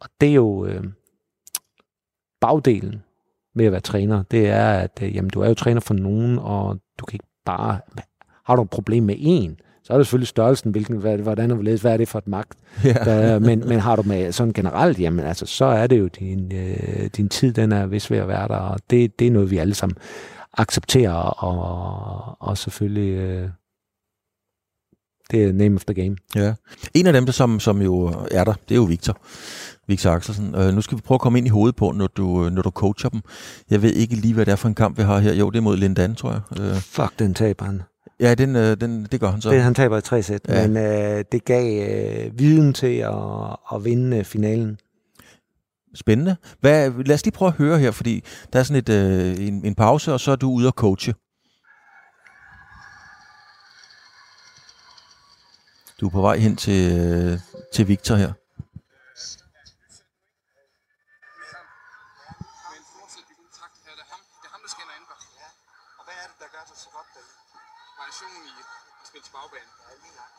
og 0.00 0.08
det 0.20 0.28
er 0.28 0.34
jo 0.34 0.66
øh, 0.66 0.84
bagdelen 2.40 3.02
med 3.54 3.64
at 3.66 3.72
være 3.72 3.80
træner, 3.80 4.22
det 4.22 4.48
er, 4.48 4.70
at 4.70 5.00
øh, 5.02 5.14
jamen, 5.16 5.30
du 5.30 5.40
er 5.40 5.48
jo 5.48 5.54
træner 5.54 5.80
for 5.80 5.94
nogen, 5.94 6.38
og 6.38 6.78
du 6.98 7.04
kan 7.04 7.14
ikke 7.14 7.28
bare... 7.44 7.80
Har 8.44 8.56
du 8.56 8.62
et 8.62 8.70
problem 8.70 9.02
med 9.02 9.14
en, 9.18 9.60
så 9.82 9.92
er 9.92 9.96
det 9.96 10.06
selvfølgelig 10.06 10.28
størrelsen, 10.28 10.70
hvilken, 10.70 10.96
hvordan 10.96 11.50
og 11.50 11.56
hvad 11.56 11.84
er 11.84 11.96
det 11.96 12.08
for 12.08 12.18
et 12.18 12.28
magt, 12.28 12.58
Ja. 12.84 12.92
der, 12.92 13.38
men, 13.48 13.68
men 13.68 13.80
har 13.80 13.96
du 13.96 14.02
med 14.02 14.32
sådan 14.32 14.52
generelt, 14.52 15.00
jamen 15.00 15.24
altså, 15.24 15.46
så 15.46 15.64
er 15.64 15.86
det 15.86 15.98
jo 15.98 16.06
din, 16.06 16.52
øh, 16.54 17.06
din 17.16 17.28
tid, 17.28 17.52
den 17.52 17.72
er 17.72 17.86
vist 17.86 18.10
ved 18.10 18.18
at 18.18 18.28
være 18.28 18.48
der, 18.48 18.56
og 18.56 18.80
det, 18.90 19.18
det 19.18 19.26
er 19.26 19.30
noget, 19.30 19.50
vi 19.50 19.58
alle 19.58 19.74
sammen 19.74 19.96
accepterer, 20.52 21.12
og, 21.14 22.36
og 22.40 22.58
selvfølgelig, 22.58 23.14
øh, 23.14 23.48
det 25.30 25.44
er 25.44 25.52
name 25.52 25.76
of 25.76 25.84
the 25.84 25.94
game. 26.02 26.16
Ja. 26.34 26.54
En 26.94 27.06
af 27.06 27.12
dem, 27.12 27.24
der 27.24 27.32
som, 27.32 27.60
som 27.60 27.82
jo 27.82 28.06
er 28.30 28.44
der, 28.44 28.52
det 28.68 28.74
er 28.74 28.76
jo 28.76 28.82
Victor. 28.82 29.18
Victor 29.90 30.10
Axelsen. 30.10 30.54
Øh, 30.54 30.74
nu 30.74 30.80
skal 30.80 30.96
vi 30.96 31.02
prøve 31.02 31.16
at 31.16 31.20
komme 31.20 31.38
ind 31.38 31.46
i 31.46 31.50
hovedet 31.50 31.76
på, 31.76 31.92
når 31.92 32.06
du, 32.06 32.48
når 32.52 32.62
du 32.62 32.70
coacher 32.70 33.08
dem. 33.10 33.20
Jeg 33.70 33.82
ved 33.82 33.92
ikke 33.92 34.14
lige, 34.14 34.34
hvad 34.34 34.46
det 34.46 34.52
er 34.52 34.56
for 34.56 34.68
en 34.68 34.74
kamp, 34.74 34.98
vi 34.98 35.02
har 35.02 35.18
her. 35.18 35.34
Jo, 35.34 35.50
det 35.50 35.58
er 35.58 35.62
mod 35.62 35.76
Lindan, 35.76 36.14
tror 36.14 36.30
jeg. 36.32 36.60
Øh, 36.60 36.74
Fuck, 36.76 37.18
den 37.18 37.34
taber 37.34 37.64
han. 37.64 37.82
ja, 38.20 38.34
den, 38.34 38.56
øh, 38.56 38.76
den, 38.80 39.04
det 39.12 39.20
gør 39.20 39.30
han 39.30 39.40
så. 39.40 39.50
Det, 39.50 39.62
han 39.62 39.74
taber 39.74 39.98
i 39.98 40.00
tre 40.00 40.22
sæt, 40.22 40.40
Ja. 40.48 40.68
men 40.68 40.76
øh, 40.76 41.24
det 41.32 41.44
gav 41.44 41.88
øh, 41.88 42.38
viden 42.38 42.74
til 42.74 42.96
at, 42.96 43.14
at 43.74 43.84
vinde 43.84 44.16
øh, 44.16 44.24
finalen. 44.24 44.78
Spændende. 45.94 46.36
Hvad, 46.60 46.90
lad 47.06 47.14
os 47.14 47.24
lige 47.24 47.32
prøve 47.34 47.48
at 47.48 47.54
høre 47.54 47.78
her, 47.78 47.90
fordi 47.90 48.24
der 48.52 48.58
er 48.58 48.62
sådan 48.62 48.78
et, 48.78 48.88
øh, 48.88 49.46
en, 49.48 49.64
en 49.66 49.74
pause, 49.74 50.12
og 50.12 50.20
så 50.20 50.30
er 50.32 50.36
du 50.36 50.50
ude 50.50 50.66
at 50.68 50.74
coache. 50.74 51.14
Du 56.00 56.06
er 56.06 56.10
på 56.10 56.20
vej 56.20 56.36
hen 56.38 56.56
til, 56.56 56.80
øh, 56.98 57.38
til 57.74 57.88
Victor 57.88 58.14
her. 58.14 58.32
Men 62.72 62.82
fortsæt 62.94 63.26
i 63.32 63.34
god 63.40 63.50
takt 63.60 63.76
her. 63.86 63.92
Det 63.98 64.04
er 64.06 64.10
ham, 64.14 64.20
det 64.40 64.46
er 64.48 64.52
ham 64.56 64.60
der 64.64 64.70
skinner 64.74 64.94
ind 64.98 65.06
på. 65.10 65.14
Ja. 65.42 65.48
Og 65.98 65.99
hvad 66.10 66.18
er 66.24 66.28
det, 66.32 66.38
der 66.44 66.48
gør 66.56 66.64
sig 66.70 66.78
så 66.84 66.88
godt, 66.96 67.08
David? 67.16 67.34
Variationen 68.00 68.42
i 68.52 68.54
at 69.02 69.06
spille 69.10 69.24
til 69.26 69.32
bagbane. 69.36 69.70
Ja, 69.86 69.92
lige 70.04 70.14
nok. 70.20 70.32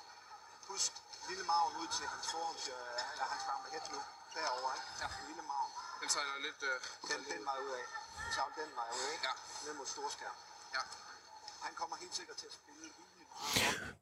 Husk 0.69 0.91
lille 1.29 1.43
maven 1.51 1.73
ud 1.81 1.89
til 1.97 2.05
hans 2.13 2.25
forhånds, 2.33 2.63
øh, 2.75 3.11
eller 3.13 3.25
hans 3.33 3.43
gamle 3.49 3.67
head 3.73 3.85
nu. 3.95 3.99
Derovre, 4.35 4.71
ikke? 4.77 4.87
Ja. 5.01 5.07
En 5.21 5.25
lille 5.31 5.43
maven. 5.51 5.71
Den 6.01 6.09
sejler 6.15 6.37
lidt... 6.47 6.61
Øh, 6.69 6.75
Den, 7.09 7.19
den 7.31 7.41
vej 7.49 7.57
ud 7.65 7.71
af. 7.79 7.85
Så 8.35 8.41
den 8.59 8.69
vej 8.79 8.89
ud, 8.99 9.05
ikke? 9.15 9.25
Ja. 9.29 9.33
Ned 9.65 9.73
mod 9.79 9.87
storskærm. 9.95 10.35
Ja. 10.75 10.81
Han 11.65 11.73
kommer 11.79 11.95
helt 12.03 12.15
sikkert 12.19 12.37
til 12.41 12.47
at 12.51 12.55
spille 12.59 12.85
rimelig 12.99 13.25
meget. 13.31 13.95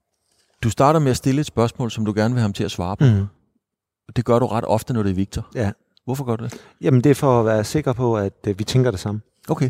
Du 0.64 0.70
starter 0.78 1.00
med 1.06 1.12
at 1.16 1.20
stille 1.24 1.40
et 1.46 1.50
spørgsmål, 1.56 1.88
som 1.96 2.02
du 2.08 2.12
gerne 2.20 2.32
vil 2.34 2.40
have 2.42 2.50
ham 2.50 2.56
til 2.60 2.66
at 2.70 2.74
svare 2.78 2.96
på. 3.02 3.06
Mm. 3.14 3.26
Det 4.18 4.24
gør 4.30 4.38
du 4.44 4.48
ret 4.56 4.66
ofte, 4.76 4.90
når 4.96 5.02
det 5.06 5.12
er 5.16 5.20
Victor. 5.24 5.44
Ja. 5.62 5.70
Hvorfor 6.06 6.24
gør 6.30 6.36
du 6.40 6.44
det? 6.44 6.54
Jamen, 6.82 7.00
det 7.04 7.10
er 7.10 7.16
for 7.26 7.32
at 7.40 7.46
være 7.52 7.64
sikker 7.76 7.94
på, 7.94 8.08
at 8.18 8.38
øh, 8.48 8.60
vi 8.60 8.64
tænker 8.64 8.92
det 8.92 9.00
samme. 9.00 9.22
Okay. 9.56 9.70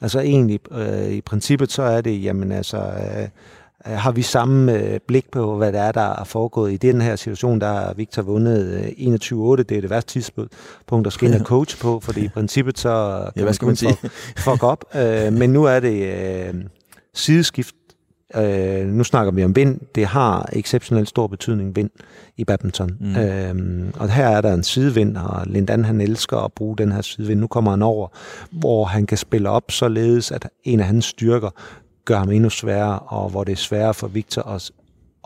Altså 0.00 0.20
egentlig, 0.20 0.60
øh, 0.72 1.10
i 1.10 1.20
princippet, 1.20 1.72
så 1.72 1.82
er 1.82 2.00
det, 2.00 2.24
jamen 2.24 2.52
altså, 2.52 2.76
øh, 2.76 3.28
har 3.84 4.12
vi 4.12 4.22
samme 4.22 4.72
øh, 4.72 5.00
blik 5.08 5.30
på, 5.30 5.56
hvad 5.56 5.72
der 5.72 5.80
er, 5.80 5.92
der 5.92 6.20
er 6.20 6.24
foregået. 6.24 6.72
I 6.72 6.76
den 6.76 7.00
her 7.00 7.16
situation, 7.16 7.60
der 7.60 7.66
har 7.66 7.94
Victor 7.96 8.22
vundet 8.22 8.66
øh, 8.66 9.14
21-8. 9.14 9.62
Det 9.62 9.72
er 9.72 9.80
det 9.80 9.90
værste 9.90 10.12
tidspunkt 10.12 11.06
at 11.06 11.22
og 11.34 11.46
coach 11.52 11.80
på, 11.80 12.00
fordi 12.00 12.24
i 12.24 12.28
princippet 12.28 12.78
så 12.78 13.24
Ja, 13.36 13.42
hvad 13.42 13.54
skal 13.54 13.66
man 13.66 13.76
sige? 13.76 13.96
fuck, 13.96 14.38
fuck 14.38 14.62
op. 14.62 14.84
Øh, 14.94 15.32
men 15.32 15.50
nu 15.50 15.64
er 15.64 15.80
det 15.80 16.02
øh, 16.46 16.54
sideskift. 17.14 17.74
Øh, 18.36 18.86
nu 18.86 19.04
snakker 19.04 19.32
vi 19.32 19.44
om 19.44 19.56
vind. 19.56 19.80
Det 19.94 20.06
har 20.06 20.48
exceptionelt 20.52 21.08
stor 21.08 21.26
betydning, 21.26 21.76
vind 21.76 21.90
i 22.36 22.44
badminton. 22.44 22.90
Mm. 23.00 23.16
Øh, 23.16 23.92
og 23.96 24.10
her 24.10 24.28
er 24.28 24.40
der 24.40 24.54
en 24.54 24.62
sidevind, 24.62 25.16
og 25.16 25.46
Lindan 25.46 25.84
han 25.84 26.00
elsker 26.00 26.36
at 26.36 26.52
bruge 26.52 26.76
den 26.76 26.92
her 26.92 27.02
sidevind. 27.02 27.40
Nu 27.40 27.46
kommer 27.46 27.70
han 27.70 27.82
over, 27.82 28.08
hvor 28.50 28.84
han 28.84 29.06
kan 29.06 29.18
spille 29.18 29.48
op 29.50 29.70
således, 29.70 30.30
at 30.30 30.48
en 30.64 30.80
af 30.80 30.86
hans 30.86 31.04
styrker 31.04 31.50
gør 32.04 32.18
ham 32.18 32.30
endnu 32.30 32.50
sværere, 32.50 32.98
og 32.98 33.30
hvor 33.30 33.44
det 33.44 33.52
er 33.52 33.56
sværere 33.56 33.94
for 33.94 34.08
Victor 34.08 34.42
at, 34.42 34.70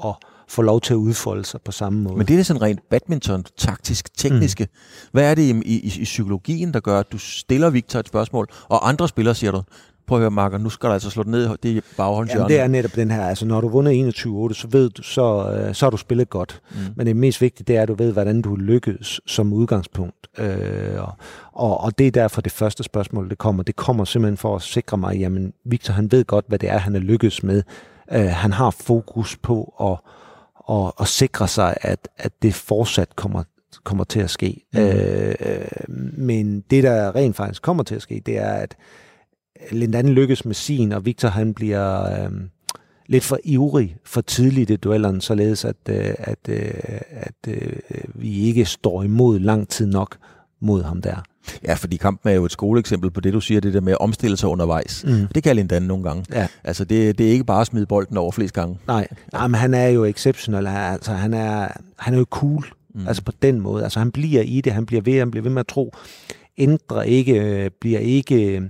at 0.05 0.15
få 0.49 0.63
lov 0.63 0.81
til 0.81 0.93
at 0.93 0.97
udfolde 0.97 1.45
sig 1.45 1.61
på 1.65 1.73
samme 1.73 2.03
måde. 2.03 2.17
Men 2.17 2.27
det 2.27 2.39
er 2.39 2.43
sådan 2.43 2.63
rent 2.63 2.81
badminton, 2.91 3.45
taktisk, 3.57 4.17
tekniske. 4.19 4.65
Mm. 4.65 5.09
Hvad 5.13 5.31
er 5.31 5.35
det 5.35 5.43
i, 5.43 5.63
i, 5.65 6.01
i 6.01 6.05
psykologien, 6.05 6.75
der 6.75 6.81
gør, 6.81 7.01
at 7.01 7.13
du 7.13 7.19
stiller 7.19 7.71
Victor 7.71 7.99
et 7.99 8.09
spørgsmål, 8.09 8.49
og 8.69 8.89
andre 8.89 9.09
spillere 9.09 9.35
siger 9.35 9.51
du, 9.51 9.63
prøv 10.07 10.19
at 10.19 10.21
høre, 10.21 10.31
Marker, 10.31 10.59
nu 10.59 10.71
skal 10.71 10.89
du 10.89 10.93
altså 10.93 11.11
slå 11.11 11.23
ned, 11.23 11.57
det 11.63 11.77
er 11.77 11.81
baghåndshjørnet. 11.97 12.51
Det 12.51 12.61
er 12.61 12.69
netop 12.69 12.97
den 12.97 13.11
her, 13.11 13.27
altså 13.27 13.47
når 13.47 13.61
du 13.61 13.69
vundet 13.69 14.15
21-8, 14.15 14.25
så 14.55 14.67
ved 14.71 14.91
du, 14.91 15.03
så, 15.03 15.51
øh, 15.51 15.75
så 15.75 15.87
har 15.87 15.91
du 15.91 15.97
spillet 15.97 16.31
godt. 16.31 16.61
Mm. 16.71 16.77
Men 16.97 17.07
det 17.07 17.17
mest 17.17 17.41
vigtige, 17.41 17.65
det 17.65 17.77
er, 17.77 17.83
at 17.83 17.89
du 17.89 17.95
ved, 17.95 18.13
hvordan 18.13 18.43
du 18.43 18.57
lykkes 18.57 19.21
som 19.27 19.53
udgangspunkt. 19.53 20.27
Øh, 20.39 21.03
og, 21.53 21.81
og, 21.81 21.99
det 21.99 22.07
er 22.07 22.11
derfor 22.11 22.41
det 22.41 22.53
første 22.53 22.83
spørgsmål, 22.83 23.31
det 23.31 23.39
kommer. 23.39 23.63
Det 23.63 23.77
kommer 23.77 24.05
simpelthen 24.05 24.37
for 24.37 24.57
at 24.57 24.63
sikre 24.63 24.99
mig, 24.99 25.17
jamen 25.17 25.53
Victor, 25.65 25.95
han 25.95 26.13
ved 26.13 26.25
godt, 26.25 26.45
hvad 26.49 26.59
det 26.59 26.71
er, 26.71 26.79
han 26.79 26.97
er 26.97 27.01
lykkes 27.01 27.43
med. 27.43 27.63
Øh, 28.13 28.27
han 28.27 28.53
har 28.53 28.71
fokus 28.71 29.37
på 29.37 29.75
at, 29.81 30.11
og, 30.57 31.01
og 31.01 31.09
sikre 31.09 31.49
sig, 31.49 31.77
at, 31.81 32.09
at 32.19 32.33
det 32.43 32.55
fortsat 32.55 33.17
kommer 33.17 33.43
kommer 33.85 34.05
til 34.05 34.21
at 34.21 34.31
ske. 34.31 34.65
Mm. 34.73 34.81
Øh, 34.81 35.35
men 36.19 36.61
det, 36.61 36.83
der 36.83 37.17
rent 37.17 37.37
faktisk 37.37 37.63
kommer 37.63 37.83
til 37.83 37.95
at 37.95 38.03
ske, 38.03 38.23
det 38.27 38.39
er, 38.39 38.53
at 38.53 38.77
Lindan 39.71 40.09
lykkes 40.09 40.45
med 40.45 40.55
sin, 40.55 40.93
og 40.93 41.05
Victor 41.07 41.29
han 41.29 41.55
bliver 41.55 42.03
øh, 42.25 42.31
lidt 43.07 43.25
for 43.25 43.39
ivrig 43.45 43.97
for 44.05 44.21
tidligt 44.21 44.71
i 44.71 44.77
duellerne, 44.77 45.23
således 45.23 45.65
at, 45.65 45.77
øh, 45.89 46.15
at, 46.19 46.39
øh, 46.49 46.71
at 47.11 47.35
øh, 47.49 47.73
vi 48.15 48.41
ikke 48.41 48.65
står 48.65 49.03
imod 49.03 49.39
lang 49.39 49.69
tid 49.69 49.87
nok 49.87 50.17
mod 50.61 50.83
ham 50.83 51.03
der. 51.03 51.17
Ja, 51.65 51.75
fordi 51.75 51.97
kampen 51.97 52.31
er 52.31 52.35
jo 52.35 52.45
et 52.45 52.53
skoleeksempel 52.53 53.11
på 53.11 53.21
det, 53.21 53.33
du 53.33 53.41
siger, 53.41 53.61
det 53.61 53.75
der 53.75 53.81
med 53.81 53.93
at 53.93 53.99
omstille 54.01 54.37
sig 54.37 54.49
undervejs. 54.49 55.05
Mm. 55.07 55.27
Det 55.35 55.43
kan 55.43 55.57
Lindan 55.57 55.83
nogle 55.83 56.05
gange. 56.05 56.25
Ja. 56.33 56.47
Altså, 56.65 56.85
det, 56.85 57.19
det 57.19 57.27
er 57.27 57.31
ikke 57.33 57.45
bare 57.45 57.61
at 57.61 57.67
smide 57.67 57.87
bolden 57.87 58.17
over 58.17 58.33
flest 58.33 58.55
gange. 58.55 58.79
Nej, 58.87 59.09
Nej 59.33 59.47
men 59.49 59.55
han 59.55 59.75
er 59.75 59.87
jo 59.89 60.05
exceptionel. 60.05 60.67
Han- 60.69 60.93
Altså, 60.93 61.13
han 61.13 61.35
er, 61.35 61.69
han 61.99 62.15
er 62.15 62.19
jo 62.19 62.27
cool. 62.31 62.65
Mm. 62.95 63.09
Altså 63.09 63.23
på 63.23 63.33
den 63.43 63.61
måde. 63.61 63.83
Altså 63.85 63.99
han 63.99 64.11
bliver 64.13 64.43
i 64.43 64.61
det, 64.61 64.73
han 64.73 64.87
bliver 64.87 65.03
ved, 65.03 65.19
han 65.19 65.31
bliver 65.31 65.43
ved 65.43 65.51
med 65.51 65.61
at 65.61 65.67
tro. 65.67 65.95
Ændrer 66.59 67.03
ikke, 67.03 67.41
øh, 67.65 67.71
bliver 67.81 67.99
ikke, 67.99 68.57
øh, 68.57 68.63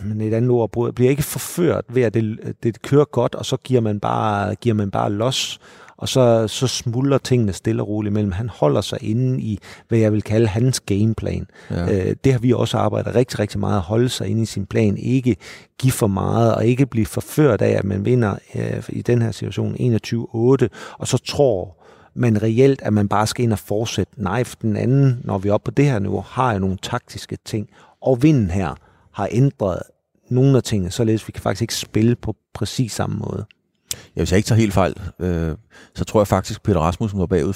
jamen 0.00 0.20
et 0.20 0.34
andet 0.34 0.50
ord, 0.50 0.70
bruger- 0.70 0.90
bliver 0.90 1.10
ikke 1.10 1.22
forført 1.22 1.84
ved, 1.88 2.02
at 2.02 2.14
det, 2.14 2.38
det 2.62 2.82
kører 2.82 3.04
godt, 3.04 3.34
og 3.34 3.46
så 3.46 3.56
giver 3.56 3.80
man 3.80 4.00
bare, 4.00 4.54
giver 4.54 4.74
man 4.74 4.90
bare 4.90 5.12
los, 5.12 5.60
og 5.96 6.08
så, 6.08 6.48
så 6.48 6.66
smuldrer 6.66 7.18
tingene 7.18 7.52
stille 7.52 7.82
og 7.82 7.88
roligt 7.88 8.12
mellem. 8.12 8.32
Han 8.32 8.48
holder 8.48 8.80
sig 8.80 8.98
inde 9.02 9.40
i, 9.40 9.58
hvad 9.88 9.98
jeg 9.98 10.12
vil 10.12 10.22
kalde 10.22 10.46
hans 10.46 10.80
gameplan. 10.80 11.46
Ja. 11.70 11.92
Øh, 12.08 12.16
det 12.24 12.32
har 12.32 12.40
vi 12.40 12.52
også 12.52 12.78
arbejdet 12.78 13.14
rigtig, 13.14 13.38
rigtig 13.38 13.60
meget 13.60 13.76
at 13.76 13.82
holde 13.82 14.08
sig 14.08 14.28
inde 14.28 14.42
i 14.42 14.46
sin 14.46 14.66
plan. 14.66 14.96
Ikke 14.96 15.36
give 15.78 15.92
for 15.92 16.06
meget, 16.06 16.54
og 16.54 16.66
ikke 16.66 16.86
blive 16.86 17.06
forført 17.06 17.62
af, 17.62 17.70
at 17.70 17.84
man 17.84 18.04
vinder 18.04 18.34
øh, 18.54 18.82
i 18.88 19.02
den 19.02 19.22
her 19.22 19.30
situation 19.30 19.74
21-8, 19.74 20.68
og 20.98 21.08
så 21.08 21.18
tror 21.26 21.76
man 22.14 22.42
reelt, 22.42 22.82
at 22.82 22.92
man 22.92 23.08
bare 23.08 23.26
skal 23.26 23.42
ind 23.44 23.52
og 23.52 23.58
fortsætte. 23.58 24.12
Nej, 24.16 24.44
for 24.44 24.56
den 24.62 24.76
anden, 24.76 25.20
når 25.24 25.38
vi 25.38 25.48
er 25.48 25.52
oppe 25.52 25.64
på 25.64 25.74
det 25.74 25.84
her 25.84 25.98
niveau, 25.98 26.24
har 26.28 26.52
jo 26.52 26.58
nogle 26.58 26.76
taktiske 26.82 27.38
ting. 27.44 27.68
Og 28.02 28.22
vinden 28.22 28.50
her 28.50 28.74
har 29.14 29.28
ændret 29.30 29.78
nogle 30.30 30.56
af 30.56 30.62
tingene, 30.62 30.90
således 30.90 31.28
vi 31.28 31.32
kan 31.32 31.42
faktisk 31.42 31.62
ikke 31.62 31.74
spille 31.74 32.16
på 32.16 32.36
præcis 32.54 32.92
samme 32.92 33.16
måde. 33.16 33.44
Ja, 34.16 34.20
hvis 34.20 34.30
jeg 34.32 34.36
ikke 34.36 34.46
tager 34.46 34.58
helt 34.58 34.72
fejl, 34.74 34.94
øh, 35.18 35.56
så 35.94 36.04
tror 36.04 36.20
jeg 36.20 36.26
faktisk, 36.26 36.62
Peter 36.62 36.80
Rasmussen 36.80 37.20
var 37.20 37.26
bagud 37.26 37.52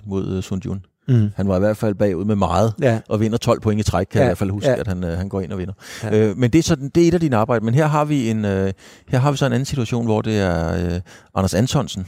mod 0.06 0.36
øh, 0.36 0.42
Sun 0.42 0.60
Jun. 0.66 0.84
Mm. 1.08 1.30
Han 1.36 1.48
var 1.48 1.56
i 1.56 1.58
hvert 1.58 1.76
fald 1.76 1.94
bagud 1.94 2.24
med 2.24 2.36
meget, 2.36 2.74
Ja. 2.82 3.00
og 3.08 3.20
vinder 3.20 3.38
12 3.38 3.60
point 3.60 3.80
i 3.80 3.82
træk, 3.90 4.06
kan 4.10 4.18
ja, 4.18 4.20
jeg 4.20 4.26
i 4.26 4.28
hvert 4.28 4.38
fald 4.38 4.50
huske, 4.50 4.68
ja. 4.70 4.76
at 4.80 4.86
han, 4.86 5.04
øh, 5.04 5.18
han 5.18 5.28
går 5.28 5.40
ind 5.40 5.52
og 5.52 5.58
vinder. 5.58 5.72
Ja. 6.02 6.18
Øh, 6.18 6.36
men 6.36 6.50
det 6.50 6.58
er, 6.58 6.62
sådan, 6.62 6.88
det 6.88 7.04
er 7.04 7.08
et 7.08 7.14
af 7.14 7.20
dine 7.20 7.36
arbejde. 7.36 7.64
Men 7.64 7.74
her 7.74 7.86
har 7.86 8.04
vi 8.04 8.30
en, 8.30 8.44
øh, 8.44 8.72
her 9.08 9.18
har 9.18 9.30
vi 9.30 9.36
så 9.36 9.46
en 9.46 9.52
anden 9.52 9.66
situation, 9.66 10.04
hvor 10.04 10.22
det 10.22 10.38
er 10.40 10.94
øh, 10.94 11.00
Anders 11.34 11.54
Antonsen, 11.54 12.06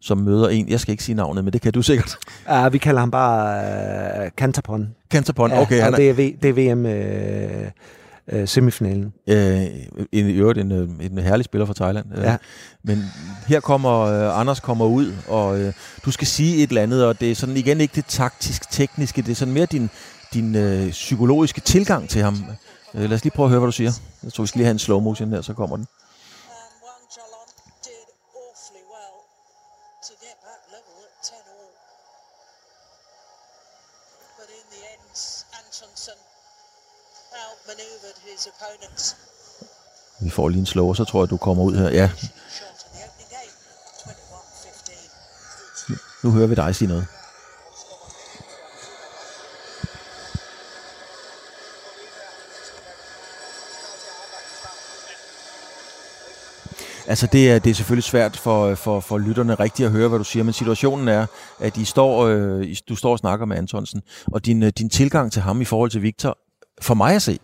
som 0.00 0.18
møder 0.18 0.48
en, 0.48 0.68
jeg 0.68 0.80
skal 0.80 0.92
ikke 0.92 1.04
sige 1.04 1.16
navnet, 1.16 1.44
men 1.44 1.52
det 1.52 1.60
kan 1.60 1.72
du 1.72 1.82
sikkert. 1.82 2.16
Ja, 2.48 2.68
vi 2.68 2.78
kalder 2.78 3.00
ham 3.00 3.10
bare 3.10 4.24
uh, 4.24 4.28
Kantapon. 4.36 4.88
Kantapon, 5.10 5.50
Ja, 5.50 5.60
okay, 5.60 5.80
han 5.82 5.92
er, 5.92 5.96
det 5.96 6.10
er, 6.10 6.14
v, 6.14 6.34
det 6.42 6.58
er 6.58 6.74
VM 6.74 6.86
øh, 6.86 7.70
øh, 8.28 8.48
semifinalen. 8.48 9.12
øh, 9.26 9.62
en, 10.12 10.28
i 10.28 10.32
øvrigt 10.32 10.58
en, 10.58 10.72
øh, 10.72 10.88
en 11.00 11.18
herlig 11.18 11.44
spiller 11.44 11.66
fra 11.66 11.74
Thailand. 11.74 12.06
Øh, 12.16 12.22
Ja. 12.22 12.36
Men 12.84 13.04
her 13.46 13.60
kommer 13.60 14.00
øh, 14.00 14.40
Anders 14.40 14.60
kommer 14.60 14.86
ud, 14.86 15.12
og 15.28 15.60
øh, 15.60 15.72
du 16.04 16.10
skal 16.10 16.26
sige 16.26 16.62
et 16.62 16.68
eller 16.68 16.82
andet, 16.82 17.04
og 17.06 17.20
det 17.20 17.30
er 17.30 17.34
sådan 17.34 17.56
igen 17.56 17.80
ikke 17.80 17.92
det 17.94 18.04
taktisk-tekniske, 18.08 19.22
det 19.22 19.30
er 19.30 19.34
sådan 19.34 19.54
mere 19.54 19.66
din, 19.66 19.90
din 20.34 20.54
øh, 20.54 20.90
psykologiske 20.90 21.60
tilgang 21.60 22.08
til 22.08 22.22
ham. 22.22 22.44
Øh, 22.94 23.00
lad 23.02 23.12
os 23.12 23.24
lige 23.24 23.32
prøve 23.36 23.46
at 23.46 23.50
høre, 23.50 23.60
hvad 23.60 23.68
du 23.68 23.72
siger. 23.72 23.92
Jeg 24.22 24.32
tror, 24.32 24.44
vi 24.44 24.48
skal 24.48 24.58
lige 24.58 24.66
have 24.66 24.72
en 24.72 24.78
slow 24.78 25.00
motion 25.00 25.30
her, 25.30 25.40
så 25.40 25.52
kommer 25.54 25.76
den. 25.76 25.86
Vi 40.20 40.30
får 40.30 40.48
lige 40.48 40.60
en 40.60 40.66
slow, 40.66 40.88
og 40.88 40.96
så 40.96 41.04
tror 41.04 41.22
jeg, 41.22 41.30
du 41.30 41.36
kommer 41.36 41.64
ud 41.64 41.76
her. 41.76 41.90
Ja, 41.90 42.10
Nu, 45.88 45.96
nu 46.22 46.30
hører 46.30 46.46
vi 46.46 46.54
dig 46.54 46.74
sige 46.74 46.88
noget. 46.88 47.06
Altså 57.06 57.26
det 57.26 57.50
er, 57.50 57.58
det 57.58 57.70
er 57.70 57.74
selvfølgelig 57.74 58.04
svært 58.04 58.36
for, 58.36 58.74
for, 58.74 59.00
for 59.00 59.18
lytterne 59.18 59.54
rigtigt 59.54 59.86
at 59.86 59.92
høre, 59.92 60.08
hvad 60.08 60.18
du 60.18 60.24
siger, 60.24 60.42
men 60.42 60.52
situationen 60.52 61.08
er, 61.08 61.26
at 61.60 61.76
I 61.76 61.84
står, 61.84 62.26
øh, 62.26 62.76
du 62.88 62.96
står 62.96 63.12
og 63.12 63.18
snakker 63.18 63.46
med 63.46 63.56
Antonsen, 63.56 64.02
og 64.26 64.46
din, 64.46 64.62
øh, 64.62 64.72
din 64.78 64.90
tilgang 64.90 65.32
til 65.32 65.42
ham 65.42 65.60
i 65.60 65.64
forhold 65.64 65.90
til 65.90 66.02
Victor, 66.02 66.38
for 66.82 66.94
mig 66.94 67.14
at 67.14 67.22
se, 67.22 67.38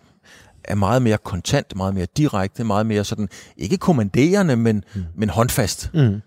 er 0.67 0.75
meget 0.75 1.01
mere 1.01 1.17
kontant, 1.17 1.75
meget 1.75 1.93
mere 1.93 2.07
direkte, 2.17 2.63
meget 2.63 2.85
mere 2.85 3.03
sådan, 3.03 3.29
ikke 3.57 3.77
kommanderende, 3.77 4.55
men, 4.55 4.83
mm. 4.95 5.03
men 5.15 5.29
håndfast. 5.29 5.89
Mm. 5.93 6.21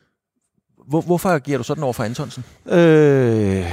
Hvor, 0.89 1.01
hvorfor 1.01 1.29
agerer 1.29 1.59
du 1.59 1.65
sådan 1.65 1.85
over 1.85 1.93
for 1.93 2.05
Antonsen? 2.05 2.45
Øh... 2.67 3.65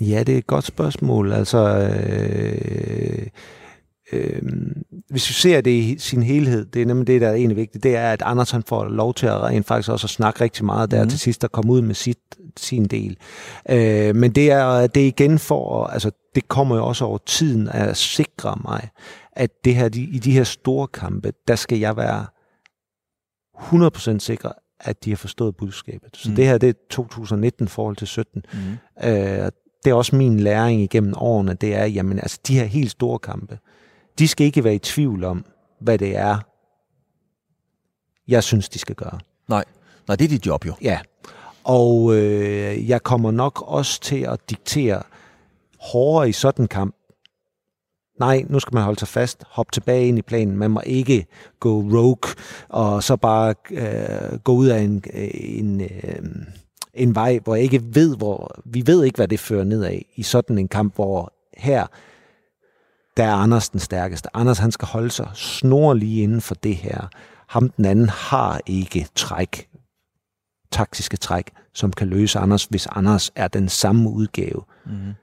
Ja, 0.00 0.22
det 0.22 0.34
er 0.34 0.38
et 0.38 0.46
godt 0.46 0.64
spørgsmål. 0.64 1.32
Altså, 1.32 1.58
øh... 1.78 3.26
Øh... 4.12 4.42
hvis 5.10 5.28
vi 5.28 5.34
ser 5.34 5.60
det 5.60 5.70
i 5.70 5.98
sin 5.98 6.22
helhed, 6.22 6.66
det 6.66 6.82
er 6.82 6.86
nemlig 6.86 7.06
det, 7.06 7.20
der 7.20 7.28
er 7.28 7.34
egentlig 7.34 7.56
vigtigt, 7.56 7.84
det 7.84 7.96
er, 7.96 8.12
at 8.12 8.22
Anders 8.22 8.50
han 8.50 8.62
får 8.68 8.84
lov 8.84 9.14
til 9.14 9.26
at 9.26 9.42
rent 9.42 9.66
faktisk 9.66 9.90
også 9.90 10.06
at 10.06 10.10
snakke 10.10 10.40
rigtig 10.40 10.64
meget 10.64 10.90
der 10.90 11.02
mm. 11.02 11.10
til 11.10 11.18
sidst 11.18 11.44
og 11.44 11.52
komme 11.52 11.72
ud 11.72 11.82
med 11.82 11.94
sit, 11.94 12.18
sin 12.56 12.84
del. 12.84 13.16
Øh, 13.70 14.16
men 14.16 14.32
det 14.32 14.50
er, 14.50 14.86
det 14.86 15.02
er 15.02 15.06
igen 15.06 15.38
for, 15.38 15.86
altså 15.86 16.10
det 16.38 16.48
kommer 16.48 16.76
jo 16.76 16.86
også 16.86 17.04
over 17.04 17.18
tiden 17.26 17.68
at 17.68 17.96
sikre 17.96 18.58
mig, 18.64 18.88
at 19.32 19.64
det 19.64 19.74
her, 19.74 19.88
de, 19.88 20.00
i 20.02 20.18
de 20.18 20.32
her 20.32 20.44
store 20.44 20.86
kampe, 20.86 21.32
der 21.48 21.56
skal 21.56 21.78
jeg 21.78 21.96
være 21.96 22.26
100% 24.14 24.18
sikre, 24.18 24.52
at 24.80 25.04
de 25.04 25.10
har 25.10 25.16
forstået 25.16 25.56
budskabet. 25.56 26.10
Så 26.16 26.30
Mm. 26.30 26.36
det 26.36 26.46
her, 26.46 26.58
det 26.58 26.68
er 26.68 26.72
2019 26.90 27.64
i 27.66 27.68
forhold 27.68 27.96
til 27.96 28.06
17. 28.06 28.42
Mm. 28.52 28.58
Øh, 29.08 29.50
det 29.84 29.90
er 29.90 29.94
også 29.94 30.16
min 30.16 30.40
læring 30.40 30.80
igennem 30.80 31.14
årene, 31.16 31.54
det 31.54 31.74
er, 31.74 31.84
jamen 31.84 32.18
altså 32.18 32.38
de 32.48 32.54
her 32.58 32.64
helt 32.64 32.90
store 32.90 33.18
kampe, 33.18 33.58
de 34.18 34.28
skal 34.28 34.46
ikke 34.46 34.64
være 34.64 34.74
i 34.74 34.78
tvivl 34.78 35.24
om, 35.24 35.44
hvad 35.80 35.98
det 35.98 36.16
er, 36.16 36.38
jeg 38.28 38.44
synes, 38.44 38.68
de 38.68 38.78
skal 38.78 38.94
gøre. 38.94 39.18
Nej, 39.48 39.64
nej, 40.08 40.16
det 40.16 40.24
er 40.24 40.28
dit 40.28 40.46
job 40.46 40.66
jo. 40.66 40.74
Ja, 40.82 41.00
og 41.64 42.14
øh, 42.16 42.88
jeg 42.88 43.02
kommer 43.02 43.30
nok 43.30 43.62
også 43.66 44.00
til 44.00 44.20
at 44.20 44.50
diktere 44.50 45.02
hårdere 45.80 46.28
i 46.28 46.32
sådan 46.32 46.64
en 46.64 46.68
kamp. 46.68 46.94
Nej, 48.20 48.44
nu 48.48 48.60
skal 48.60 48.74
man 48.74 48.82
holde 48.82 48.98
sig 48.98 49.08
fast, 49.08 49.44
hoppe 49.48 49.72
tilbage 49.72 50.08
ind 50.08 50.18
i 50.18 50.22
planen. 50.22 50.56
Man 50.56 50.70
må 50.70 50.80
ikke 50.86 51.26
gå 51.60 51.80
rogue, 51.80 52.34
og 52.68 53.02
så 53.02 53.16
bare 53.16 53.54
øh, 53.70 54.38
gå 54.38 54.52
ud 54.52 54.66
af 54.66 54.80
en, 54.80 55.04
øh, 55.14 55.30
en, 55.34 55.80
øh, 55.80 56.22
en 56.94 57.14
vej, 57.14 57.38
hvor 57.44 57.54
jeg 57.54 57.64
ikke 57.64 57.82
ved, 57.94 58.16
hvor 58.16 58.60
vi 58.64 58.82
ved 58.86 59.04
ikke, 59.04 59.16
hvad 59.16 59.28
det 59.28 59.40
fører 59.40 59.64
nedad 59.64 59.98
i 60.16 60.22
sådan 60.22 60.58
en 60.58 60.68
kamp, 60.68 60.94
hvor 60.94 61.32
her, 61.56 61.86
der 63.16 63.24
er 63.24 63.34
Anders 63.34 63.68
den 63.68 63.80
stærkeste. 63.80 64.36
Anders, 64.36 64.58
han 64.58 64.72
skal 64.72 64.88
holde 64.88 65.10
sig 65.10 65.30
snor 65.34 65.94
lige 65.94 66.22
inden 66.22 66.40
for 66.40 66.54
det 66.54 66.76
her. 66.76 67.08
Ham 67.48 67.70
den 67.70 67.84
anden 67.84 68.08
har 68.08 68.60
ikke 68.66 69.06
træk, 69.14 69.68
taktiske 70.70 71.16
træk, 71.16 71.50
som 71.74 71.92
kan 71.92 72.08
løse 72.08 72.38
Anders, 72.38 72.64
hvis 72.64 72.86
Anders 72.86 73.30
er 73.34 73.48
den 73.48 73.68
samme 73.68 74.10
udgave 74.10 74.62
mm 74.86 75.14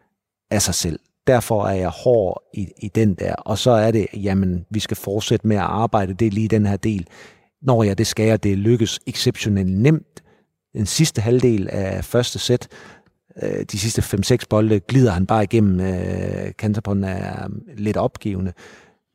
af 0.56 0.62
sig 0.62 0.76
selv. 0.76 1.00
Derfor 1.28 1.66
er 1.66 1.74
jeg 1.74 1.90
hård 1.90 2.44
i, 2.54 2.68
i 2.78 2.88
den 2.88 3.14
der. 3.14 3.34
Og 3.36 3.58
så 3.58 3.72
er 3.72 3.92
det, 3.92 4.08
jamen, 4.14 4.66
vi 4.70 4.80
skal 4.80 4.98
fortsætte 4.98 5.48
med 5.48 5.56
at 5.56 5.62
arbejde. 5.62 6.14
Det 6.14 6.28
er 6.28 6.32
lige 6.32 6.48
den 6.48 6.66
her 6.66 6.78
del. 6.78 7.08
Når 7.62 7.84
jeg 7.84 7.98
det 7.98 8.08
skal 8.08 8.26
jeg, 8.26 8.44
det 8.44 8.58
lykkes 8.58 9.00
exceptionelt 9.08 9.78
nemt. 9.78 10.24
Den 10.74 10.86
sidste 10.86 11.22
halvdel 11.22 11.70
af 11.72 12.06
første 12.06 12.40
sæt, 12.40 12.68
øh, 13.44 13.66
de 13.72 13.80
sidste 13.80 14.02
5-6 14.02 14.38
bolde, 14.50 14.80
glider 14.80 15.12
han 15.12 15.26
bare 15.26 15.44
igennem. 15.44 15.80
Øh, 15.80 16.52
Kantapon 16.58 17.04
er 17.04 17.48
mm, 17.48 17.62
lidt 17.78 17.98
opgivende. 17.98 18.54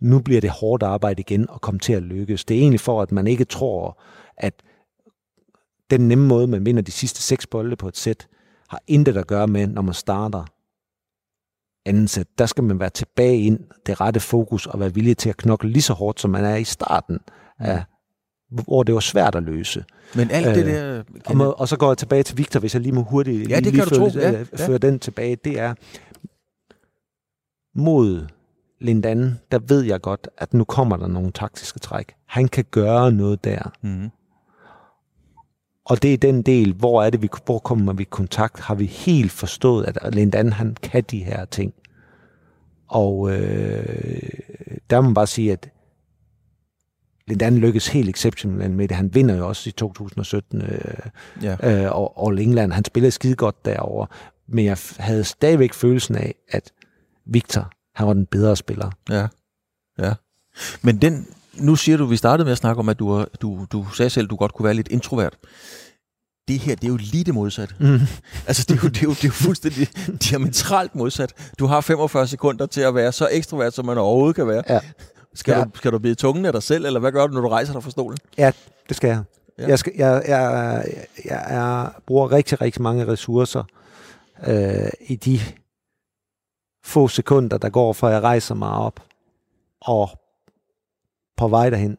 Nu 0.01 0.19
bliver 0.19 0.41
det 0.41 0.51
hårdt 0.51 0.83
arbejde 0.83 1.21
igen 1.21 1.51
og 1.51 1.61
komme 1.61 1.81
til 1.81 1.93
at 1.93 2.03
lykkes. 2.03 2.45
Det 2.45 2.57
er 2.57 2.61
egentlig 2.61 2.81
for, 2.81 3.03
at 3.03 3.13
man 3.13 3.27
ikke 3.27 3.45
tror, 3.45 4.03
at 4.37 4.55
den 5.91 6.09
nemme 6.09 6.27
måde, 6.27 6.47
man 6.47 6.67
vinder 6.67 6.83
de 6.83 6.93
sidste 6.93 7.23
seks 7.23 7.47
bolde 7.47 7.77
på 7.77 7.89
et 7.89 7.97
sæt, 7.97 8.29
har 8.69 8.83
intet 8.87 9.17
at 9.17 9.27
gøre 9.27 9.47
med, 9.47 9.67
når 9.67 9.83
man 9.83 9.95
starter 9.95 10.45
anden 11.87 12.09
sæt. 12.09 12.27
Der 12.39 12.47
skal 12.47 12.65
man 12.65 12.81
være 12.81 12.91
tilbage 12.91 13.41
ind, 13.41 13.61
det 13.87 14.01
rette 14.01 14.21
fokus, 14.21 14.67
og 14.67 14.81
være 14.81 14.95
villig 14.95 15.17
til 15.17 15.29
at 15.29 15.37
knokle 15.37 15.71
lige 15.71 15.83
så 15.83 15.93
hårdt, 15.93 16.21
som 16.21 16.31
man 16.31 16.45
er 16.45 16.57
i 16.57 16.65
starten 16.65 17.19
af 17.59 17.85
hvor 18.51 18.83
det 18.83 18.95
var 18.95 19.01
svært 19.01 19.35
at 19.35 19.43
løse. 19.43 19.85
Men 20.15 20.31
alt 20.31 20.57
det 20.57 20.67
der... 20.67 20.99
Øh, 20.99 21.05
og, 21.27 21.37
må, 21.37 21.51
og 21.51 21.69
så 21.69 21.77
går 21.77 21.91
jeg 21.91 21.99
tilbage 21.99 22.23
til 22.23 22.39
Victor, 22.39 22.61
hvis 22.61 22.75
jeg 22.75 22.83
lige 22.83 22.93
må 22.93 23.03
hurtigt 23.03 23.51
Ja, 23.51 23.57
det 23.57 23.73
lige, 23.73 23.85
du 23.85 23.89
føre. 23.89 24.11
Ja, 24.15 24.41
øh, 24.41 24.47
ja. 24.59 24.67
føre 24.67 24.79
den 24.79 24.99
tilbage. 24.99 25.37
Det 25.37 25.59
er 25.59 25.75
mod 27.75 28.27
Lindan, 28.81 29.39
der 29.51 29.59
ved 29.59 29.83
jeg 29.83 30.01
godt, 30.01 30.29
at 30.39 30.55
nu 30.55 30.65
kommer 30.65 30.97
der 30.97 31.07
nogle 31.07 31.33
taktiske 31.33 31.79
træk. 31.79 32.15
Han 32.27 32.49
kan 32.49 32.65
gøre 32.71 33.13
noget 33.13 33.45
der. 33.45 33.73
Mm. 33.83 34.11
Og 35.85 36.03
det 36.03 36.15
er 36.15 36.19
den 36.19 36.43
del, 36.43 36.73
hvor 36.73 37.03
er 37.03 37.11
det, 37.11 37.23
vi, 37.23 37.29
hvor 37.45 37.59
kommer 37.59 37.93
vi 37.93 38.03
i 38.03 38.07
kontakt? 38.11 38.61
Har 38.61 38.75
vi 38.75 38.87
helt 38.87 39.33
forstået, 39.33 39.97
at 40.01 40.15
Lindan, 40.15 40.53
han 40.53 40.77
kan 40.83 41.03
de 41.03 41.25
her 41.25 41.45
ting? 41.45 41.75
Og 42.89 43.31
øh, 43.31 44.29
der 44.91 45.01
må 45.01 45.09
man 45.09 45.15
bare 45.15 45.27
sige, 45.27 45.53
at 45.53 45.71
Lindan 47.27 47.59
lykkes 47.59 47.89
helt 47.89 48.09
exceptionelt 48.09 48.73
med 48.73 48.89
det. 48.89 48.97
Han 48.97 49.15
vinder 49.15 49.37
jo 49.37 49.49
også 49.49 49.69
i 49.69 49.73
2017 49.73 50.63
øh, 50.63 50.81
Ja. 51.43 51.85
øh, 51.85 51.93
og 51.97 52.27
All 52.29 52.39
England. 52.39 52.73
Han 52.73 52.85
spillede 52.85 53.11
skide 53.11 53.35
godt 53.35 53.65
derovre. 53.65 54.07
Men 54.47 54.65
jeg 54.65 54.77
havde 54.99 55.25
stadigvæk 55.25 55.73
følelsen 55.75 56.15
af, 56.17 56.35
at 56.49 56.73
Victor, 57.27 57.71
han 57.95 58.07
var 58.07 58.13
den 58.13 58.27
bedre 58.27 58.57
spiller. 58.57 58.91
Ja. 59.09 59.27
ja. 59.99 60.15
Men 60.83 60.97
den, 60.97 61.27
nu 61.55 61.77
siger 61.77 61.97
du, 61.99 62.05
vi 62.05 62.17
startede 62.17 62.45
med 62.45 62.53
at 62.53 62.59
snakke 62.59 62.79
om, 62.79 62.89
at 62.89 62.99
du, 62.99 63.11
er- 63.11 63.25
du, 63.43 63.67
du 63.73 63.87
sagde 63.91 64.11
selv, 64.11 64.25
at 64.27 64.31
du 64.31 64.37
godt 64.37 64.53
kunne 64.55 64.65
være 64.65 64.75
lidt 64.75 64.89
introvert. 64.89 65.37
Det 66.49 66.59
her, 66.59 66.75
det 66.75 66.85
er 66.85 66.89
jo 66.89 66.97
lige 66.97 67.25
det 67.25 67.35
modsatte. 67.35 67.75
Mm. 67.79 67.99
Altså, 68.49 68.65
det 68.69 68.77
er, 68.79 68.81
jo, 68.83 68.89
det, 68.89 68.99
er 68.99 69.03
jo, 69.03 69.11
det 69.11 69.25
er 69.25 69.29
jo 69.29 69.33
fuldstændig 69.33 69.89
diametralt 70.31 70.95
modsat. 70.95 71.53
Du 71.59 71.67
har 71.67 71.81
45 71.81 72.27
sekunder 72.27 72.67
til 72.67 72.81
at 72.81 72.95
være 72.95 73.13
så 73.13 73.29
ekstrovert, 73.33 73.75
som 73.75 73.87
man 73.87 73.99
overhovedet 73.99 74.37
kan 74.37 74.47
være. 74.47 74.63
Ja. 74.69 74.81
Skal, 75.35 75.53
Ja. 75.53 75.65
du, 75.65 75.71
skal 75.75 75.93
du 75.93 75.99
blive 75.99 76.15
tungen 76.15 76.45
af 76.47 76.53
dig 76.53 76.63
selv, 76.63 76.87
eller 76.87 77.01
hvad 77.01 77.13
gør 77.13 77.27
du, 77.27 77.33
når 77.35 77.41
du 77.41 77.49
rejser 77.49 77.73
dig 77.73 77.83
fra 77.83 77.91
stolen? 77.91 78.19
Ja, 78.39 78.53
det 78.89 78.97
skal 78.97 79.09
jeg. 79.09 79.23
Ja. 79.59 79.63
Ja. 79.65 79.69
Jeg, 79.69 79.79
skal, 79.79 79.93
jeg, 79.97 80.23
jeg, 80.29 80.85
jeg, 81.25 81.47
jeg 81.51 81.91
bruger 82.07 82.33
rigtig, 82.33 82.61
rigtig 82.61 82.83
mange 82.83 83.07
ressourcer 83.07 83.65
øh, 84.47 84.89
i 85.07 85.17
de 85.17 85.41
få 86.85 87.09
sekunder, 87.09 87.59
der 87.59 87.69
går, 87.69 87.93
fra 87.93 88.09
jeg 88.09 88.23
rejser 88.23 88.55
mig 88.55 88.71
op 88.71 89.01
og 89.81 90.11
på 91.41 91.49
vej 91.49 91.71
derhen 91.71 91.97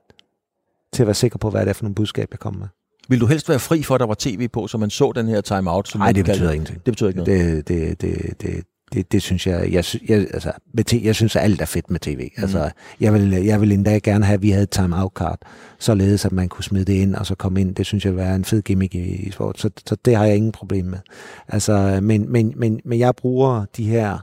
til 0.94 1.04
at 1.04 1.08
være 1.08 1.14
sikker 1.14 1.38
på, 1.38 1.50
hvad 1.50 1.62
det 1.62 1.70
er 1.70 1.74
for 1.74 1.84
nogle 1.84 1.96
budskab, 1.96 2.28
jeg 2.32 2.39
kommer 2.39 2.60
med. 2.60 2.68
Vil 3.10 3.22
du 3.22 3.26
helst 3.26 3.50
være 3.50 3.60
fri 3.60 3.84
for, 3.84 3.96
at 3.96 4.00
der 4.00 4.06
var 4.06 4.16
tv 4.20 4.48
på, 4.48 4.68
så 4.68 4.78
man 4.78 4.89
så 4.89 5.12
den 5.12 5.28
her 5.28 5.42
timeout? 5.42 5.96
Nej, 5.96 6.12
det 6.12 6.26
betyder 6.26 6.52
ingenting. 6.52 6.86
Det 6.86 6.92
betyder 6.92 7.10
ikke 7.10 7.24
noget. 7.24 7.68
Det, 7.68 7.68
det, 7.68 8.02
det, 8.02 8.42
det, 8.42 8.64
det, 8.94 9.12
det 9.12 9.22
synes 9.22 9.48
jeg, 9.48 9.72
jeg, 9.72 9.86
jeg, 10.10 10.18
altså, 10.34 10.52
med 10.74 10.94
t- 10.94 11.06
jeg 11.06 11.16
synes, 11.16 11.36
at 11.36 11.44
alt 11.44 11.62
er 11.62 11.66
fedt 11.66 11.92
med 11.92 12.00
tv. 12.00 12.30
Mm. 12.38 12.44
Altså, 12.44 12.72
jeg, 13.00 13.14
vil, 13.14 13.30
jeg 13.32 13.62
vil 13.62 13.72
endda 13.72 13.98
gerne 13.98 14.26
have, 14.26 14.34
at 14.34 14.42
vi 14.42 14.50
havde 14.50 14.64
et 14.64 14.70
time-out-card, 14.70 15.39
således 15.80 16.26
at 16.26 16.32
man 16.32 16.50
kunne 16.50 16.64
smide 16.64 16.86
det 16.86 16.94
ind, 16.94 17.16
og 17.16 17.26
så 17.26 17.36
komme 17.36 17.62
ind. 17.62 17.76
Det 17.76 17.86
synes 17.86 18.06
jeg 18.06 18.16
være 18.16 18.36
en 18.36 18.46
fed 18.46 18.62
gimmick 18.62 18.96
i, 18.96 19.00
i 19.00 19.32
sport, 19.32 19.60
så, 19.60 19.70
så 19.88 19.96
det 20.06 20.16
har 20.16 20.26
jeg 20.26 20.36
ingen 20.36 20.52
problem 20.52 20.86
med. 20.86 21.00
Altså, 21.48 22.00
men, 22.04 22.32
men, 22.32 22.54
men, 22.56 22.82
men 22.86 23.00
jeg 23.00 23.16
bruger 23.16 23.66
de 23.78 23.84
her, 23.84 24.18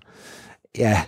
ja, 0.79 1.03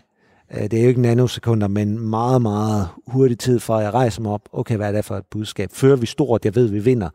det 0.54 0.72
er 0.72 0.82
jo 0.82 0.88
ikke 0.88 1.00
nanosekunder, 1.00 1.68
men 1.68 1.98
meget, 1.98 2.42
meget 2.42 2.88
hurtig 3.06 3.38
tid 3.38 3.60
fra, 3.60 3.78
at 3.78 3.84
jeg 3.84 3.94
rejser 3.94 4.22
mig 4.22 4.32
op. 4.32 4.48
Okay, 4.52 4.76
hvad 4.76 4.88
er 4.88 4.92
det 4.92 5.04
for 5.04 5.16
et 5.16 5.26
budskab? 5.30 5.70
Før 5.72 5.96
vi 5.96 6.06
stort, 6.06 6.44
jeg 6.44 6.54
ved, 6.54 6.66
vi 6.68 6.78
vinder, 6.78 7.08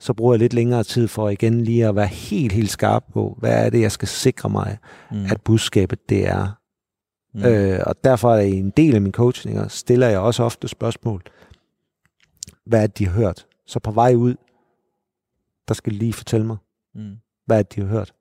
så 0.00 0.12
bruger 0.12 0.34
jeg 0.34 0.38
lidt 0.38 0.52
længere 0.52 0.84
tid 0.84 1.08
for 1.08 1.28
igen 1.28 1.60
lige 1.60 1.86
at 1.86 1.96
være 1.96 2.06
helt, 2.06 2.52
helt 2.52 2.70
skarp 2.70 3.04
på, 3.12 3.36
hvad 3.40 3.66
er 3.66 3.70
det, 3.70 3.80
jeg 3.80 3.92
skal 3.92 4.08
sikre 4.08 4.50
mig, 4.50 4.78
mm. 5.10 5.24
at 5.30 5.40
budskabet 5.40 6.08
det 6.08 6.28
er. 6.28 6.48
Mm. 7.34 7.44
Øh, 7.44 7.80
og 7.86 8.04
derfor 8.04 8.34
er 8.34 8.40
i 8.40 8.52
en 8.52 8.70
del 8.70 8.94
af 8.94 9.00
mine 9.00 9.12
coachninger, 9.12 9.68
stiller 9.68 10.08
jeg 10.08 10.18
også 10.18 10.42
ofte 10.42 10.68
spørgsmål. 10.68 11.22
Hvad 12.66 12.82
er 12.82 12.86
det, 12.86 12.98
de 12.98 13.06
har 13.06 13.12
hørt? 13.12 13.46
Så 13.66 13.80
på 13.80 13.90
vej 13.90 14.14
ud, 14.14 14.34
der 15.68 15.74
skal 15.74 15.92
lige 15.92 16.12
fortælle 16.12 16.46
mig, 16.46 16.56
Mm. 16.94 17.16
hvad 17.46 17.58
er 17.58 17.62
det, 17.62 17.74
de 17.74 17.80
har 17.80 17.88
hørt. 17.88 18.12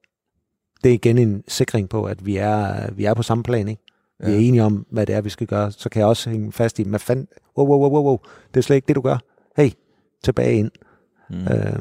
Det 0.83 0.89
er 0.89 0.93
igen 0.93 1.17
en 1.17 1.43
sikring 1.47 1.89
på, 1.89 2.03
at 2.03 2.25
vi 2.25 2.37
er, 2.37 2.91
vi 2.91 3.05
er 3.05 3.13
på 3.13 3.23
samme 3.23 3.43
plan, 3.43 3.67
ikke? 3.67 3.81
Vi 4.25 4.31
Ja. 4.31 4.35
er 4.37 4.39
enige 4.39 4.63
om, 4.63 4.85
hvad 4.89 5.05
det 5.05 5.15
er, 5.15 5.21
vi 5.21 5.29
skal 5.29 5.47
gøre. 5.47 5.71
Så 5.71 5.89
kan 5.89 5.99
jeg 5.99 6.07
også 6.07 6.29
hænge 6.29 6.51
fast 6.51 6.79
i, 6.79 6.83
hvad 6.89 6.99
fanden, 6.99 7.27
wow, 7.57 7.67
wow, 7.67 7.79
wow, 7.79 7.89
wow, 7.91 8.03
wow, 8.03 8.17
det 8.53 8.57
er 8.57 8.61
slet 8.61 8.75
ikke 8.75 8.87
det, 8.87 8.95
du 8.95 9.01
gør. 9.01 9.17
Hey, 9.57 9.69
tilbage 10.23 10.53
ind. 10.53 10.71
Mm. 11.29 11.37
Øh, 11.37 11.79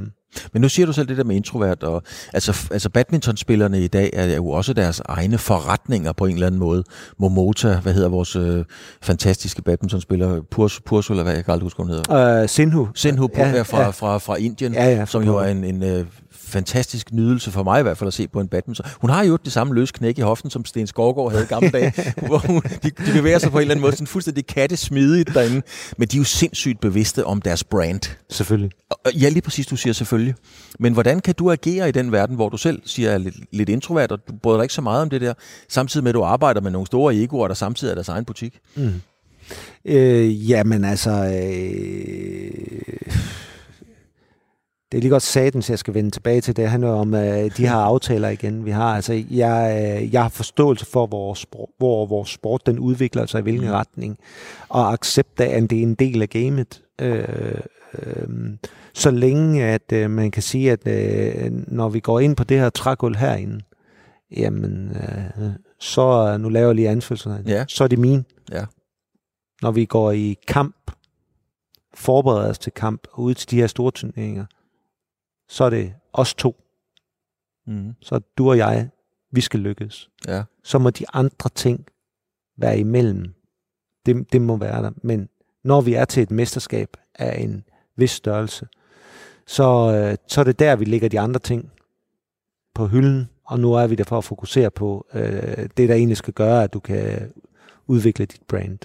Men 0.53 0.62
nu 0.62 0.68
siger 0.68 0.87
du 0.87 0.93
selv 0.93 1.09
det 1.09 1.16
der 1.16 1.24
med 1.24 1.37
introvert, 1.37 1.83
og 1.83 2.03
altså, 2.35 2.66
altså 2.70 2.91
badmintonspillerne 2.91 3.81
i 3.85 3.87
dag 3.89 4.11
er 4.12 4.37
jo 4.37 4.49
også 4.49 4.72
deres 4.72 5.03
egne 5.05 5.39
forretninger 5.39 6.12
på 6.12 6.26
en 6.26 6.35
eller 6.35 6.47
anden 6.47 6.59
måde. 6.61 6.85
Momota, 7.18 7.78
hvad 7.83 7.95
hedder 7.95 8.09
vores 8.09 8.37
øh, 8.37 8.64
fantastiske 9.03 9.62
badmintonspiller, 9.62 10.41
Purs, 10.87 11.11
eller 11.11 11.22
hvad 11.22 11.35
jeg 11.35 11.45
kan 11.45 11.53
aldrig 11.53 11.64
huske, 11.66 11.83
hun 11.83 11.89
hedder. 11.91 12.43
øh, 12.43 12.49
Sinhu. 12.49 12.89
Senhu 12.95 13.28
ja, 13.37 13.49
Ja, 13.51 13.62
fra, 13.62 13.81
ja. 13.83 13.89
fra, 13.91 14.18
fra 14.18 14.37
Indien, 14.37 14.72
Ja, 14.74 14.87
ja, 14.95 15.07
som 15.07 15.22
jo 15.22 15.37
er 15.37 15.45
en, 15.47 15.64
en 15.64 15.83
øh, 15.83 16.07
fantastisk 16.33 17.12
nydelse 17.12 17.51
for 17.51 17.62
mig 17.62 17.81
i 17.81 17.83
hvert 17.83 17.99
fald 17.99 18.09
at 18.09 18.14
se 18.14 18.28
på 18.28 18.41
en 18.41 18.49
badminton. 18.49 18.87
Hun 19.01 19.11
har 19.11 19.24
jo 19.24 19.37
det 19.45 19.53
samme 19.53 19.74
løs 19.74 19.93
knæk 19.93 20.18
i 20.18 20.20
hoften, 20.20 20.51
som 20.51 20.64
Sten 20.64 20.87
Skovgaard 20.87 21.31
havde 21.31 21.45
i 21.45 21.47
gamle 21.47 21.70
dage, 21.70 21.93
hvor 22.26 22.39
hun, 22.39 22.62
de, 22.83 22.91
de 22.91 23.12
bevæger 23.12 23.39
sig 23.39 23.51
på 23.51 23.59
en 23.59 23.61
eller 23.61 23.72
anden 23.74 23.83
måde 23.83 23.93
sådan 23.93 24.07
fuldstændig 24.07 24.47
kattesmidigt 24.47 25.35
derinde. 25.35 25.62
Men 25.99 26.09
de 26.09 26.16
er 26.16 26.20
jo 26.20 26.24
sindssygt 26.24 26.81
bevidste 26.81 27.24
om 27.26 27.43
deres 27.43 27.64
brand. 27.64 28.01
Selvfølgelig. 28.31 28.70
Og- 28.91 28.97
Ja, 29.14 29.28
lige 29.28 29.43
præcis, 29.43 29.66
du 29.66 29.76
siger 29.76 29.93
selvfølgelig. 29.93 30.19
Men 30.78 30.92
hvordan 30.92 31.20
kan 31.20 31.34
du 31.34 31.50
agere 31.50 31.88
i 31.88 31.92
den 31.92 32.12
verden, 32.12 32.36
hvor 32.36 32.48
du 32.48 32.56
selv 32.56 32.82
siger 32.84 33.10
er 33.10 33.18
lidt, 33.18 33.36
lidt 33.52 33.68
introvert, 33.68 34.12
og 34.12 34.18
du 34.28 34.32
bryder 34.42 34.58
dig 34.58 34.64
ikke 34.64 34.74
så 34.74 34.82
meget 34.82 35.02
om 35.02 35.10
det 35.10 35.20
der, 35.20 35.34
samtidig 35.68 36.04
med, 36.04 36.10
at 36.10 36.14
du 36.14 36.22
arbejder 36.22 36.60
med 36.60 36.70
nogle 36.70 36.86
store 36.86 37.14
egoer, 37.14 37.48
der 37.48 37.54
samtidig 37.54 37.90
er 37.90 37.94
deres 37.94 38.08
egen 38.08 38.24
butik? 38.24 38.58
Mm. 38.76 38.92
Øh, 39.84 40.50
jamen 40.50 40.84
altså, 40.84 41.10
øh, 41.10 42.50
det 44.92 44.98
er 44.98 45.02
lige 45.02 45.10
godt 45.10 45.22
satens, 45.22 45.70
jeg 45.70 45.78
skal 45.78 45.94
vende 45.94 46.10
tilbage 46.10 46.40
til. 46.40 46.56
Det 46.56 46.68
handler 46.68 46.90
om 46.90 47.14
øh, 47.14 47.50
de 47.56 47.68
her 47.68 47.76
aftaler 47.90 48.28
igen, 48.28 48.64
vi 48.64 48.70
har. 48.70 48.94
Altså, 48.94 49.24
jeg, 49.30 49.98
øh, 50.02 50.14
jeg 50.14 50.22
har 50.22 50.28
forståelse 50.28 50.86
for, 50.86 51.06
hvor, 51.06 51.34
sport, 51.34 51.68
hvor 51.78 52.06
vores 52.06 52.30
sport 52.30 52.66
den 52.66 52.78
udvikler 52.78 53.26
sig 53.26 53.38
i 53.38 53.42
hvilken 53.42 53.66
Mm. 53.68 53.72
retning, 53.72 54.18
og 54.68 54.92
accept 54.92 55.40
af, 55.40 55.56
at 55.56 55.70
det 55.70 55.78
er 55.78 55.82
en 55.82 55.94
del 55.94 56.22
af 56.22 56.28
gamet. 56.28 56.82
Øh, 57.00 57.54
så 58.95 59.11
længe, 59.11 59.64
at 59.64 59.93
øh, 59.93 60.11
man 60.11 60.30
kan 60.30 60.43
sige, 60.43 60.72
at 60.72 60.86
øh, 60.86 61.53
når 61.53 61.88
vi 61.88 62.01
går 62.01 62.20
ind 62.20 62.36
på 62.36 62.45
det 62.45 62.59
her 62.61 62.70
trægulv 62.70 63.16
herinde, 63.16 63.61
jamen, 64.36 64.88
øh, 64.97 65.51
så, 65.78 66.36
nu 66.41 66.49
laver 66.49 66.66
jeg 66.66 66.74
lige 66.74 66.88
anfølgelserne, 66.88 67.45
Ja. 67.47 67.64
så 67.68 67.84
er 67.84 67.88
det 67.88 67.99
min 67.99 68.24
Ja. 68.53 68.64
når 69.62 69.70
vi 69.70 69.84
går 69.84 70.12
i 70.12 70.36
kamp, 70.49 70.91
forbereder 71.95 72.49
os 72.51 72.59
til 72.59 72.72
kamp 72.72 73.07
ud 73.16 73.34
til 73.34 73.51
de 73.51 73.57
her 73.57 73.66
store 73.66 73.91
turneringer, 73.91 74.47
så 75.49 75.64
er 75.64 75.70
det 75.70 75.95
os 76.12 76.34
to. 76.34 76.57
Mm. 77.66 77.95
Så 78.01 78.20
du 78.38 78.49
og 78.51 78.59
jeg, 78.59 78.88
vi 79.32 79.41
skal 79.41 79.61
lykkes. 79.61 80.11
Ja. 80.28 80.43
Så 80.64 80.78
må 80.78 80.91
de 80.91 81.05
andre 81.12 81.51
ting 81.55 81.86
være 82.59 82.78
imellem. 82.78 83.34
Det, 84.07 84.32
det 84.32 84.43
må 84.43 84.57
være 84.57 84.82
der. 84.82 84.91
Men 85.03 85.28
når 85.64 85.80
vi 85.80 85.95
er 85.95 86.05
til 86.05 86.22
et 86.22 86.30
mesterskab 86.30 86.88
af 87.14 87.41
en 87.41 87.64
vis 88.01 88.11
størrelse, 88.11 88.66
så, 89.46 89.92
øh, 89.94 90.16
så 90.28 90.40
er 90.40 90.44
det 90.44 90.59
der, 90.59 90.76
vi 90.76 90.84
lægger 90.84 91.09
de 91.09 91.20
andre 91.20 91.40
ting 91.40 91.70
på 92.74 92.86
hylden, 92.86 93.28
og 93.46 93.61
nu 93.61 93.72
er 93.72 93.86
vi 93.86 93.94
der 93.94 94.05
for 94.05 94.18
at 94.18 94.24
fokusere 94.24 94.70
på 94.70 95.07
øh, 95.14 95.68
det, 95.76 95.88
der 95.88 95.94
egentlig 95.94 96.16
skal 96.16 96.34
gøre, 96.34 96.64
at 96.64 96.72
du 96.72 96.80
kan 96.80 97.32
udvikle 97.86 98.24
dit 98.24 98.42
brand. 98.48 98.78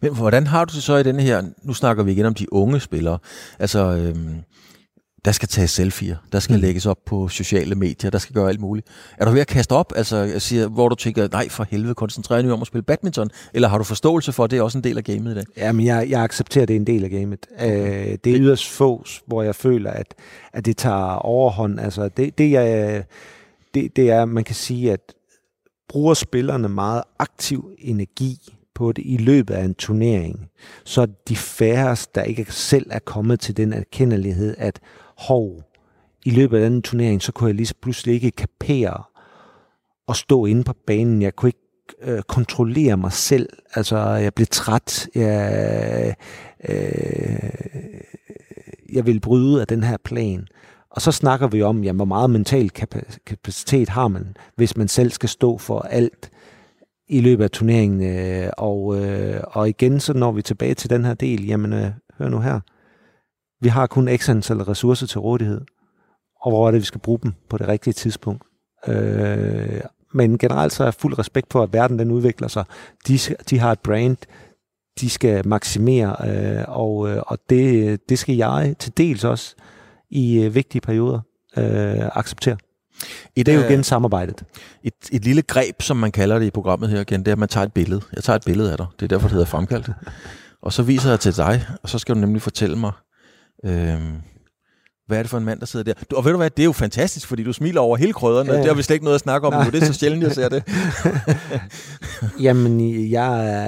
Men 0.00 0.16
hvordan 0.16 0.46
har 0.46 0.64
du 0.64 0.74
det 0.74 0.82
så 0.82 0.96
i 0.96 1.02
denne 1.02 1.22
her, 1.22 1.42
nu 1.62 1.74
snakker 1.74 2.02
vi 2.02 2.12
igen 2.12 2.26
om 2.26 2.34
de 2.34 2.52
unge 2.52 2.80
spillere, 2.80 3.18
altså 3.58 3.78
øhm, 3.78 4.42
der 5.24 5.32
skal 5.32 5.48
tages 5.48 5.70
selfies, 5.70 6.16
der 6.32 6.40
skal 6.40 6.56
mm. 6.56 6.60
lægges 6.60 6.86
op 6.86 6.98
på 7.06 7.28
sociale 7.28 7.74
medier, 7.74 8.10
der 8.10 8.18
skal 8.18 8.34
gøre 8.34 8.48
alt 8.48 8.60
muligt. 8.60 8.86
Er 9.18 9.24
du 9.24 9.30
ved 9.30 9.40
at 9.40 9.46
kaste 9.46 9.72
op, 9.72 9.92
altså, 9.96 10.16
jeg 10.16 10.42
siger, 10.42 10.68
hvor 10.68 10.88
du 10.88 10.94
tænker, 10.94 11.28
nej 11.32 11.48
for 11.48 11.66
helvede, 11.70 11.94
koncentrer 11.94 12.42
dig 12.42 12.52
om 12.52 12.60
at 12.60 12.66
spille 12.66 12.82
badminton, 12.82 13.30
eller 13.54 13.68
har 13.68 13.78
du 13.78 13.84
forståelse 13.84 14.32
for, 14.32 14.44
at 14.44 14.50
det 14.50 14.58
er 14.58 14.62
også 14.62 14.78
en 14.78 14.84
del 14.84 14.98
af 14.98 15.04
gamet 15.04 15.32
i 15.32 15.34
dag? 15.34 15.44
Jamen, 15.56 15.86
jeg, 15.86 16.06
jeg 16.10 16.22
accepterer, 16.22 16.62
at 16.62 16.68
det 16.68 16.76
er 16.76 16.80
en 16.80 16.86
del 16.86 17.04
af 17.04 17.10
gamet. 17.10 17.46
Okay. 17.54 18.12
Øh, 18.12 18.18
det 18.24 18.32
er 18.32 18.40
yderst 18.40 18.68
få, 18.68 19.04
hvor 19.26 19.42
jeg 19.42 19.54
føler, 19.54 19.90
at, 19.90 20.14
at 20.52 20.66
det 20.66 20.76
tager 20.76 21.14
overhånd. 21.14 21.80
Altså, 21.80 22.08
det, 22.08 22.38
det, 22.38 22.50
jeg, 22.50 23.04
det, 23.74 23.96
det 23.96 24.10
er, 24.10 24.24
man 24.24 24.44
kan 24.44 24.54
sige, 24.54 24.92
at 24.92 25.00
bruger 25.88 26.14
spillerne 26.14 26.68
meget 26.68 27.02
aktiv 27.18 27.70
energi 27.78 28.38
på 28.74 28.92
det 28.92 29.02
i 29.06 29.16
løbet 29.16 29.54
af 29.54 29.64
en 29.64 29.74
turnering, 29.74 30.48
så 30.84 31.06
de 31.28 31.36
færreste, 31.36 32.12
der 32.14 32.22
ikke 32.22 32.52
selv 32.52 32.86
er 32.90 32.98
kommet 32.98 33.40
til 33.40 33.56
den 33.56 33.72
erkendelighed, 33.72 34.54
at 34.58 34.80
hov, 35.28 35.62
i 36.24 36.30
løbet 36.30 36.58
af 36.58 36.70
den 36.70 36.82
turnering, 36.82 37.22
så 37.22 37.32
kunne 37.32 37.48
jeg 37.48 37.54
lige 37.54 37.74
pludselig 37.82 38.14
ikke 38.14 38.30
kapere 38.30 39.02
og 40.06 40.16
stå 40.16 40.46
inde 40.46 40.64
på 40.64 40.74
banen. 40.86 41.22
Jeg 41.22 41.36
kunne 41.36 41.48
ikke 41.48 41.62
øh, 42.02 42.22
kontrollere 42.22 42.96
mig 42.96 43.12
selv. 43.12 43.48
Altså, 43.74 43.98
jeg 43.98 44.34
blev 44.34 44.46
træt. 44.50 45.08
Jeg, 45.14 46.14
øh, 46.68 47.50
jeg 48.92 49.06
ville 49.06 49.20
bryde 49.20 49.60
af 49.60 49.66
den 49.66 49.82
her 49.82 49.96
plan. 50.04 50.46
Og 50.90 51.02
så 51.02 51.12
snakker 51.12 51.48
vi 51.48 51.62
om, 51.62 51.84
jamen, 51.84 51.96
hvor 51.96 52.04
meget 52.04 52.30
mental 52.30 52.70
kapacitet 53.26 53.88
har 53.88 54.08
man, 54.08 54.36
hvis 54.56 54.76
man 54.76 54.88
selv 54.88 55.10
skal 55.10 55.28
stå 55.28 55.58
for 55.58 55.80
alt 55.80 56.30
i 57.08 57.20
løbet 57.20 57.44
af 57.44 57.50
turneringen. 57.50 58.02
Øh, 58.02 58.50
og, 58.58 59.04
øh, 59.04 59.40
og 59.46 59.68
igen, 59.68 60.00
så 60.00 60.12
når 60.12 60.32
vi 60.32 60.42
tilbage 60.42 60.74
til 60.74 60.90
den 60.90 61.04
her 61.04 61.14
del, 61.14 61.46
jamen, 61.46 61.72
øh, 61.72 61.90
hør 62.18 62.28
nu 62.28 62.40
her. 62.40 62.60
Vi 63.62 63.68
har 63.68 63.86
kun 63.86 64.08
x 64.16 64.28
antal 64.28 64.62
ressourcer 64.62 65.06
til 65.06 65.20
rådighed. 65.20 65.60
Og 66.40 66.50
hvor 66.50 66.66
er 66.66 66.70
det, 66.70 66.80
vi 66.80 66.86
skal 66.86 67.00
bruge 67.00 67.18
dem 67.22 67.32
på 67.50 67.58
det 67.58 67.68
rigtige 67.68 67.94
tidspunkt. 67.94 68.42
Øh, 68.88 69.80
men 70.14 70.38
generelt 70.38 70.72
så 70.72 70.82
er 70.82 70.86
jeg 70.86 70.94
fuld 70.94 71.18
respekt 71.18 71.52
for, 71.52 71.62
at 71.62 71.72
verden 71.72 71.98
den 71.98 72.10
udvikler 72.10 72.48
sig. 72.48 72.64
De, 73.08 73.18
de 73.50 73.58
har 73.58 73.72
et 73.72 73.80
brand, 73.80 74.16
de 75.00 75.10
skal 75.10 75.48
maksimere, 75.48 76.16
øh, 76.28 76.64
og, 76.68 77.10
øh, 77.10 77.22
og 77.26 77.38
det, 77.50 78.00
det 78.08 78.18
skal 78.18 78.36
jeg 78.36 78.74
til 78.78 78.96
dels 78.96 79.24
også 79.24 79.54
i 80.10 80.42
øh, 80.42 80.54
vigtige 80.54 80.80
perioder 80.80 81.20
øh, 81.56 82.08
acceptere. 82.14 82.56
Et, 83.36 83.46
det 83.46 83.54
er 83.54 83.58
jo 83.58 83.64
igen 83.64 83.84
samarbejdet. 83.84 84.44
Et, 84.84 84.94
et 85.12 85.24
lille 85.24 85.42
greb, 85.42 85.82
som 85.82 85.96
man 85.96 86.12
kalder 86.12 86.38
det 86.38 86.46
i 86.46 86.50
programmet 86.50 86.90
her 86.90 87.00
igen, 87.00 87.20
det 87.20 87.28
er, 87.28 87.32
at 87.32 87.38
man 87.38 87.48
tager 87.48 87.66
et 87.66 87.72
billede. 87.72 88.00
Jeg 88.12 88.24
tager 88.24 88.36
et 88.36 88.44
billede 88.46 88.72
af 88.72 88.76
dig. 88.76 88.86
Det 89.00 89.02
er 89.02 89.08
derfor, 89.08 89.28
det 89.28 89.32
hedder 89.32 89.46
fremkaldt. 89.46 89.90
Og 90.62 90.72
så 90.72 90.82
viser 90.82 91.10
jeg 91.10 91.20
til 91.20 91.36
dig, 91.36 91.66
og 91.82 91.88
så 91.88 91.98
skal 91.98 92.14
du 92.14 92.20
nemlig 92.20 92.42
fortælle 92.42 92.76
mig, 92.76 92.92
øh, 93.64 94.00
hvad 95.06 95.18
er 95.18 95.22
det 95.22 95.30
for 95.30 95.38
en 95.38 95.44
mand, 95.44 95.60
der 95.60 95.66
sidder 95.66 95.84
der? 95.84 96.04
Du, 96.10 96.16
og 96.16 96.24
ved 96.24 96.32
du 96.32 96.36
hvad, 96.36 96.50
det 96.50 96.62
er 96.62 96.64
jo 96.64 96.72
fantastisk, 96.72 97.26
fordi 97.26 97.44
du 97.44 97.52
smiler 97.52 97.80
over 97.80 97.96
hele 97.96 98.12
krydderne. 98.12 98.52
Ja. 98.52 98.58
Det 98.58 98.66
har 98.66 98.74
vi 98.74 98.82
slet 98.82 98.94
ikke 98.94 99.04
noget 99.04 99.14
at 99.14 99.20
snakke 99.20 99.46
om 99.46 99.64
nu. 99.64 99.70
Det 99.70 99.82
er 99.82 99.86
så 99.86 99.92
sjældent, 99.92 100.22
jeg 100.22 100.32
ser 100.32 100.48
det. 100.48 100.62
jamen, 102.46 102.80
jeg 103.10 103.58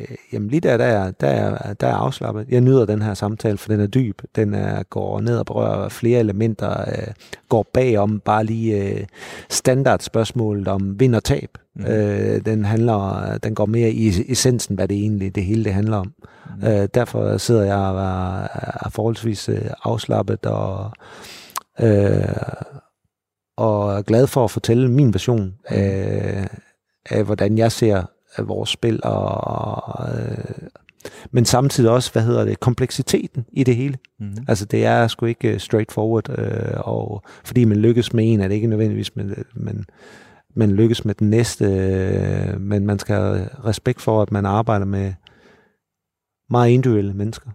øh, 0.00 0.16
jamen, 0.32 0.48
lige 0.48 0.60
der, 0.60 0.76
der 0.76 0.84
er, 0.84 1.10
der, 1.10 1.28
er, 1.28 1.72
der 1.72 1.86
er 1.86 1.94
afslappet. 1.94 2.46
Jeg 2.48 2.60
nyder 2.60 2.84
den 2.84 3.02
her 3.02 3.14
samtale, 3.14 3.58
for 3.58 3.68
den 3.68 3.80
er 3.80 3.86
dyb. 3.86 4.22
Den 4.36 4.54
er, 4.54 4.82
går 4.82 5.20
ned 5.20 5.38
og 5.38 5.46
berører 5.46 5.88
flere 5.88 6.20
elementer. 6.20 6.80
Øh, 6.80 7.06
går 7.48 7.66
bagom 7.74 8.20
bare 8.20 8.44
lige 8.44 8.76
øh, 8.76 9.04
standardspørgsmålet 9.50 10.68
om 10.68 11.00
vind 11.00 11.14
og 11.14 11.24
tab. 11.24 11.58
Mm. 11.76 11.86
Øh, 11.86 12.44
den 12.46 12.64
handler, 12.64 13.38
den 13.38 13.54
går 13.54 13.66
mere 13.66 13.90
i 13.90 14.32
essensen, 14.32 14.74
hvad 14.74 14.88
det 14.88 14.96
egentlig 14.96 15.34
det 15.34 15.44
hele 15.44 15.64
det 15.64 15.74
handler 15.74 15.96
om. 15.96 16.12
Mm. 16.60 16.66
Øh, 16.66 16.88
derfor 16.94 17.36
sidder 17.36 17.64
jeg 17.64 17.76
og 17.76 17.98
er, 17.98 18.42
er 18.84 18.88
forholdsvis 18.90 19.48
øh, 19.48 19.70
afslappet 19.84 20.46
og, 20.46 20.90
øh, 21.80 22.24
og 23.56 23.98
er 23.98 24.02
glad 24.02 24.26
for 24.26 24.44
at 24.44 24.50
fortælle 24.50 24.90
min 24.90 25.14
version 25.14 25.54
af, 25.64 26.48
af 27.10 27.24
hvordan 27.24 27.58
jeg 27.58 27.72
ser 27.72 28.02
af 28.36 28.48
vores 28.48 28.70
spil, 28.70 29.00
og, 29.02 30.08
øh, 30.18 30.68
men 31.30 31.44
samtidig 31.44 31.90
også, 31.90 32.12
hvad 32.12 32.22
hedder 32.22 32.44
det, 32.44 32.60
kompleksiteten 32.60 33.46
i 33.52 33.64
det 33.64 33.76
hele. 33.76 33.98
Mm. 34.20 34.36
Altså 34.48 34.64
det 34.64 34.84
er 34.84 35.08
sgu 35.08 35.26
ikke 35.26 35.52
øh, 35.52 35.60
straightforward, 35.60 36.38
øh, 36.38 36.74
og 36.76 37.22
fordi 37.44 37.64
man 37.64 37.76
lykkes 37.76 38.12
med 38.12 38.32
en, 38.32 38.40
er 38.40 38.48
det 38.48 38.54
ikke 38.54 38.66
nødvendigvis, 38.66 39.16
men, 39.16 39.44
men 39.54 39.84
man 40.56 40.70
lykkes 40.70 41.04
med 41.04 41.14
den 41.14 41.30
næste, 41.30 41.64
øh, 41.64 42.60
men 42.60 42.86
man 42.86 42.98
skal 42.98 43.14
have 43.14 43.48
respekt 43.64 44.02
for, 44.02 44.22
at 44.22 44.32
man 44.32 44.46
arbejder 44.46 44.86
med 44.86 45.12
meget 46.50 46.70
individuelle 46.70 47.14
mennesker. 47.14 47.50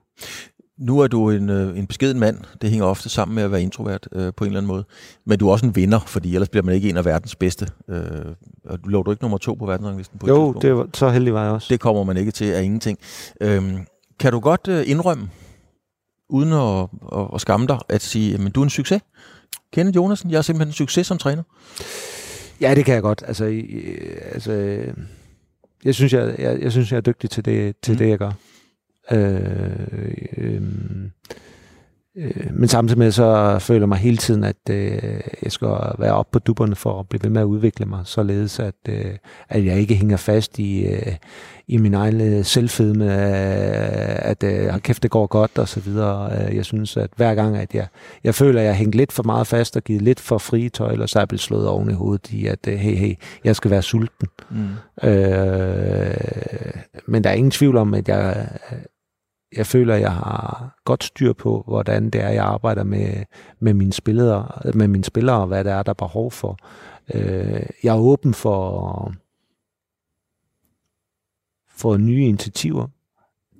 Nu 0.80 1.00
er 1.00 1.08
du 1.08 1.30
en, 1.30 1.50
øh, 1.50 1.78
en 1.78 1.88
beskeden 1.88 2.20
mand. 2.20 2.38
Det 2.62 2.70
hænger 2.70 2.86
ofte 2.86 3.10
sammen 3.10 3.36
med 3.36 3.44
at 3.44 3.52
være 3.52 3.62
introvert 3.62 4.08
øh, 4.12 4.34
på 4.38 4.44
en 4.44 4.48
eller 4.48 4.60
anden 4.60 4.68
måde. 4.68 4.84
Men 5.26 5.40
du 5.40 5.48
er 5.48 5.52
også 5.52 5.66
en 5.66 5.76
vinder, 5.76 6.00
fordi 6.00 6.34
ellers 6.34 6.50
bliver 6.50 6.64
man 6.64 6.76
ikke 6.76 6.90
en 6.90 6.98
af 6.98 7.06
verdens 7.06 7.36
bedste. 7.36 7.68
Øh, 7.90 8.02
og 8.66 8.80
lå 8.86 9.04
du 9.04 9.12
ikke 9.12 9.24
nummer 9.24 9.38
to 9.38 9.54
på 9.54 9.66
verdensranglisten? 9.66 10.20
På 10.20 10.28
jo, 10.28 10.54
det 10.54 10.76
var, 10.76 10.88
så 10.94 11.10
heldig 11.10 11.34
var 11.34 11.44
jeg 11.44 11.52
også. 11.52 11.68
Det 11.70 11.80
kommer 11.80 12.04
man 12.04 12.18
ikke 12.18 12.32
til 12.32 12.46
af 12.46 12.64
ingenting. 12.64 12.98
Øh, 13.42 13.78
kan 14.20 14.32
du 14.32 14.40
godt 14.40 14.68
øh, 14.68 14.84
indrømme, 14.86 15.30
uden 16.30 16.54
at, 16.54 16.88
at, 17.20 17.28
at 17.34 17.42
skamme 17.42 17.68
dig, 17.68 17.80
at 17.90 18.02
sige, 18.02 18.34
at 18.34 18.56
du 18.56 18.60
er 18.60 18.64
en 18.64 18.70
succes? 18.70 19.02
Kenneth 19.74 19.96
Jonasen, 19.96 20.32
jeg 20.32 20.38
er 20.38 20.42
simpelthen 20.42 20.70
en 20.70 20.74
succes 20.74 21.08
som 21.08 21.18
træner. 21.18 21.44
Ja, 22.62 22.76
det 22.76 22.86
kan 22.86 22.94
jeg 22.94 23.02
godt. 23.02 23.24
Altså, 23.28 23.64
altså 24.32 24.52
jeg 25.86 25.96
synes, 25.96 26.14
jeg, 26.14 26.36
jeg, 26.40 26.62
jeg 26.62 26.72
synes, 26.72 26.92
jeg 26.92 26.98
er 26.98 27.02
dygtig 27.02 27.30
til 27.30 27.46
det, 27.46 27.76
til 27.82 27.92
mm. 27.92 27.98
det 27.98 28.10
jeg 28.10 28.18
gør. 28.18 28.32
Øh, 29.12 30.18
øh, 30.38 30.62
øh, 32.18 32.48
men 32.54 32.70
samtidig 32.70 33.00
med, 33.00 33.12
så 33.12 33.58
føler 33.60 33.82
jeg 33.82 33.90
mig 33.90 33.98
hele 33.98 34.18
tiden, 34.18 34.44
at 34.44 34.70
øh, 34.70 35.22
jeg 35.44 35.52
skal 35.52 35.68
være 35.98 36.14
oppe 36.14 36.32
på 36.32 36.40
dupperne 36.40 36.76
for 36.76 37.00
at 37.00 37.10
blive 37.10 37.24
ved 37.24 37.30
med 37.30 37.42
at 37.42 37.46
udvikle 37.46 37.86
mig, 37.86 38.02
således 38.06 38.60
at, 38.60 38.76
øh, 38.90 39.16
at 39.50 39.66
jeg 39.66 39.80
ikke 39.80 39.96
hænger 39.96 40.18
fast 40.18 40.60
i, 40.60 40.86
øh, 40.86 41.16
i 41.68 41.78
min 41.78 41.94
egen 41.94 42.22
øh, 42.22 42.46
selvfedme, 42.46 43.06
øh, 43.06 44.30
at 44.30 44.44
øh, 44.44 44.80
kæft, 44.80 45.04
det 45.04 45.12
går 45.12 45.28
godt 45.28 45.58
og 45.58 45.68
så 45.68 45.80
videre. 45.80 46.48
Øh, 46.48 46.56
jeg 46.56 46.66
synes, 46.66 46.98
at 46.98 47.10
hver 47.16 47.36
gang, 47.36 47.58
at 47.58 47.76
jeg, 47.76 47.88
jeg 48.24 48.36
føler, 48.36 48.62
at 48.62 48.68
jeg 48.68 48.76
hængt 48.76 48.96
lidt 48.96 49.12
for 49.12 49.24
meget 49.24 49.48
fast 49.48 49.78
og 49.78 49.84
givet 49.84 50.02
lidt 50.02 50.20
for 50.20 50.38
frie 50.38 50.70
tøjler, 50.70 51.06
så 51.06 51.20
er 51.20 51.22
jeg 51.22 51.28
blevet 51.28 51.42
slået 51.42 51.68
oven 51.68 51.90
i 51.90 51.94
hovedet 51.94 52.32
i, 52.32 52.48
at 52.48 52.60
hey, 52.66 52.96
hey, 52.96 53.16
jeg 53.44 53.56
skal 53.56 53.72
være 53.72 53.82
sulten. 53.82 54.28
Mm. 54.50 55.10
Øh, 55.10 56.16
men 57.06 57.24
der 57.24 57.30
er 57.30 57.34
ingen 57.34 57.52
tvivl 57.52 57.78
om, 57.78 57.94
at 57.94 58.10
jeg, 58.10 58.48
jeg 59.56 59.66
føler, 59.66 59.96
jeg 59.96 60.12
har 60.12 60.70
godt 60.86 61.04
styr 61.04 61.34
på, 61.34 61.64
hvordan 61.68 62.10
det 62.10 62.22
er, 62.22 62.30
jeg 62.30 62.46
arbejder 62.46 62.84
med, 62.84 63.26
med, 63.60 63.74
mine, 63.74 63.94
spillere, 63.94 64.72
med 64.74 64.88
mine 64.88 65.04
spillere, 65.04 65.42
og 65.42 65.48
hvad 65.48 65.64
det 65.64 65.72
er, 65.72 65.84
der 65.84 65.90
er 65.90 65.94
behov 65.94 66.32
for. 66.32 66.58
Øh, 67.14 67.66
jeg 67.84 67.96
er 67.96 68.00
åben 68.00 68.34
for, 68.34 69.14
for 71.70 71.98
nye 71.98 72.26
initiativer, 72.26 72.88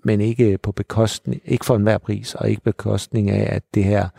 men 0.04 0.22
ikke 0.22 0.58
på 0.58 0.72
bekostning, 0.72 1.42
ikke 1.46 1.66
for 1.66 1.76
enhver 1.76 1.98
pris, 1.98 2.36
og 2.36 2.50
ikke 2.50 2.62
bekostning 2.62 3.30
af, 3.30 3.56
at 3.56 3.64
det 3.74 3.84
her, 3.84 4.10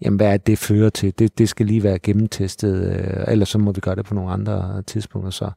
jamen 0.00 0.16
hvad 0.16 0.32
er 0.32 0.36
det 0.36 0.58
fører 0.58 0.90
til? 0.90 1.18
Det, 1.18 1.38
det 1.38 1.48
skal 1.48 1.66
lige 1.66 1.82
være 1.82 1.98
gennemtestet, 1.98 2.92
øh, 2.92 3.24
ellers 3.28 3.48
så 3.48 3.58
må 3.58 3.72
vi 3.72 3.80
gøre 3.80 3.96
det 3.96 4.04
på 4.04 4.14
nogle 4.14 4.30
andre 4.30 4.82
tidspunkter. 4.82 5.30
Så, 5.30 5.50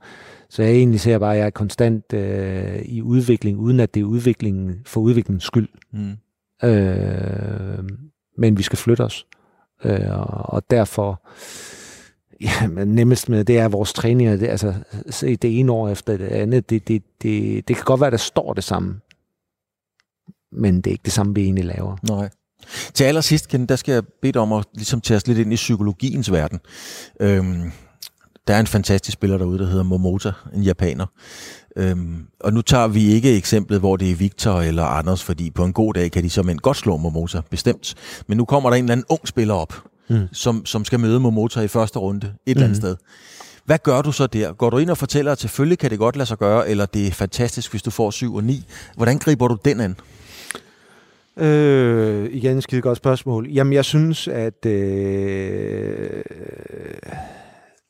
så 0.49 0.63
jeg 0.63 0.71
egentlig 0.71 0.99
ser 0.99 1.19
bare, 1.19 1.33
at 1.33 1.39
jeg 1.39 1.45
er 1.45 1.49
konstant 1.49 2.13
øh, 2.13 2.81
i 2.81 3.01
udvikling, 3.01 3.59
uden 3.59 3.79
at 3.79 3.93
det 3.93 3.99
er 3.99 4.05
udviklingen 4.05 4.81
for 4.85 5.01
udviklingens 5.01 5.43
skyld. 5.43 5.69
Mm. 5.93 6.17
Øh, 6.69 7.89
men 8.37 8.57
vi 8.57 8.63
skal 8.63 8.77
flytte 8.77 9.01
os. 9.01 9.27
Øh, 9.83 10.19
og 10.29 10.63
derfor, 10.69 11.21
ja, 12.47 12.85
nemmest 12.85 13.29
med, 13.29 13.45
det 13.45 13.57
er 13.57 13.67
vores 13.67 13.93
træninger, 13.93 14.37
det, 14.37 14.47
altså 14.47 14.73
se 15.09 15.35
det 15.35 15.59
ene 15.59 15.71
år 15.71 15.89
efter 15.89 16.17
det 16.17 16.27
andet, 16.27 16.69
det, 16.69 16.87
det, 16.87 17.03
det, 17.21 17.67
det 17.67 17.75
kan 17.75 17.85
godt 17.85 18.01
være, 18.01 18.11
der 18.11 18.17
står 18.17 18.53
det 18.53 18.63
samme, 18.63 18.99
men 20.51 20.75
det 20.75 20.87
er 20.87 20.91
ikke 20.91 21.05
det 21.05 21.13
samme, 21.13 21.35
vi 21.35 21.41
egentlig 21.41 21.65
laver. 21.65 21.97
Nej. 22.09 22.29
Til 22.93 23.03
allersidst, 23.03 23.47
Ken, 23.47 23.65
der 23.65 23.75
skal 23.75 23.93
jeg 23.93 24.03
bede 24.21 24.33
dig 24.33 24.41
om 24.41 24.53
at 24.53 24.65
ligesom 24.73 25.01
tage 25.01 25.15
os 25.15 25.27
lidt 25.27 25.37
ind 25.37 25.53
i 25.53 25.55
psykologiens 25.55 26.31
verden. 26.31 26.59
Øhm, 27.19 27.71
der 28.47 28.55
er 28.55 28.59
en 28.59 28.67
fantastisk 28.67 29.13
spiller 29.13 29.37
derude, 29.37 29.59
der 29.59 29.65
hedder 29.65 29.83
Momota, 29.83 30.31
en 30.53 30.63
japaner. 30.63 31.05
Øhm, 31.75 32.25
og 32.39 32.53
nu 32.53 32.61
tager 32.61 32.87
vi 32.87 33.07
ikke 33.07 33.37
eksemplet, 33.37 33.79
hvor 33.79 33.97
det 33.97 34.11
er 34.11 34.15
Victor 34.15 34.61
eller 34.61 34.83
Anders, 34.83 35.23
fordi 35.23 35.49
på 35.49 35.65
en 35.65 35.73
god 35.73 35.93
dag 35.93 36.11
kan 36.11 36.23
de 36.23 36.29
som 36.29 36.49
en 36.49 36.57
godt 36.57 36.77
slå 36.77 36.97
Momota, 36.97 37.41
bestemt. 37.49 37.95
Men 38.27 38.37
nu 38.37 38.45
kommer 38.45 38.69
der 38.69 38.77
en 38.77 38.83
eller 38.83 38.91
anden 38.91 39.05
ung 39.09 39.27
spiller 39.27 39.53
op, 39.53 39.73
mm. 40.09 40.27
som, 40.31 40.65
som 40.65 40.85
skal 40.85 40.99
møde 40.99 41.19
Momota 41.19 41.61
i 41.61 41.67
første 41.67 41.99
runde 41.99 42.27
et 42.27 42.31
mm. 42.31 42.39
eller 42.45 42.63
andet 42.63 42.77
mm. 42.77 42.81
sted. 42.81 42.95
Hvad 43.65 43.77
gør 43.83 44.01
du 44.01 44.11
så 44.11 44.27
der? 44.27 44.53
Går 44.53 44.69
du 44.69 44.77
ind 44.77 44.89
og 44.89 44.97
fortæller, 44.97 45.31
at 45.31 45.39
selvfølgelig 45.39 45.79
kan 45.79 45.89
det 45.91 45.99
godt 45.99 46.15
lade 46.15 46.25
sig 46.25 46.37
gøre, 46.37 46.69
eller 46.69 46.85
det 46.85 47.07
er 47.07 47.11
fantastisk, 47.11 47.71
hvis 47.71 47.81
du 47.81 47.91
får 47.91 48.11
7 48.11 48.35
og 48.35 48.43
9? 48.43 48.65
Hvordan 48.95 49.17
griber 49.17 49.47
du 49.47 49.57
den 49.65 49.79
an? 49.79 49.95
Øh, 51.39 52.29
igen 52.31 52.57
et 52.57 52.63
skide 52.63 52.81
godt 52.81 52.97
spørgsmål. 52.97 53.47
Jamen, 53.49 53.73
jeg 53.73 53.85
synes, 53.85 54.27
at 54.27 54.65
øh, 54.65 56.23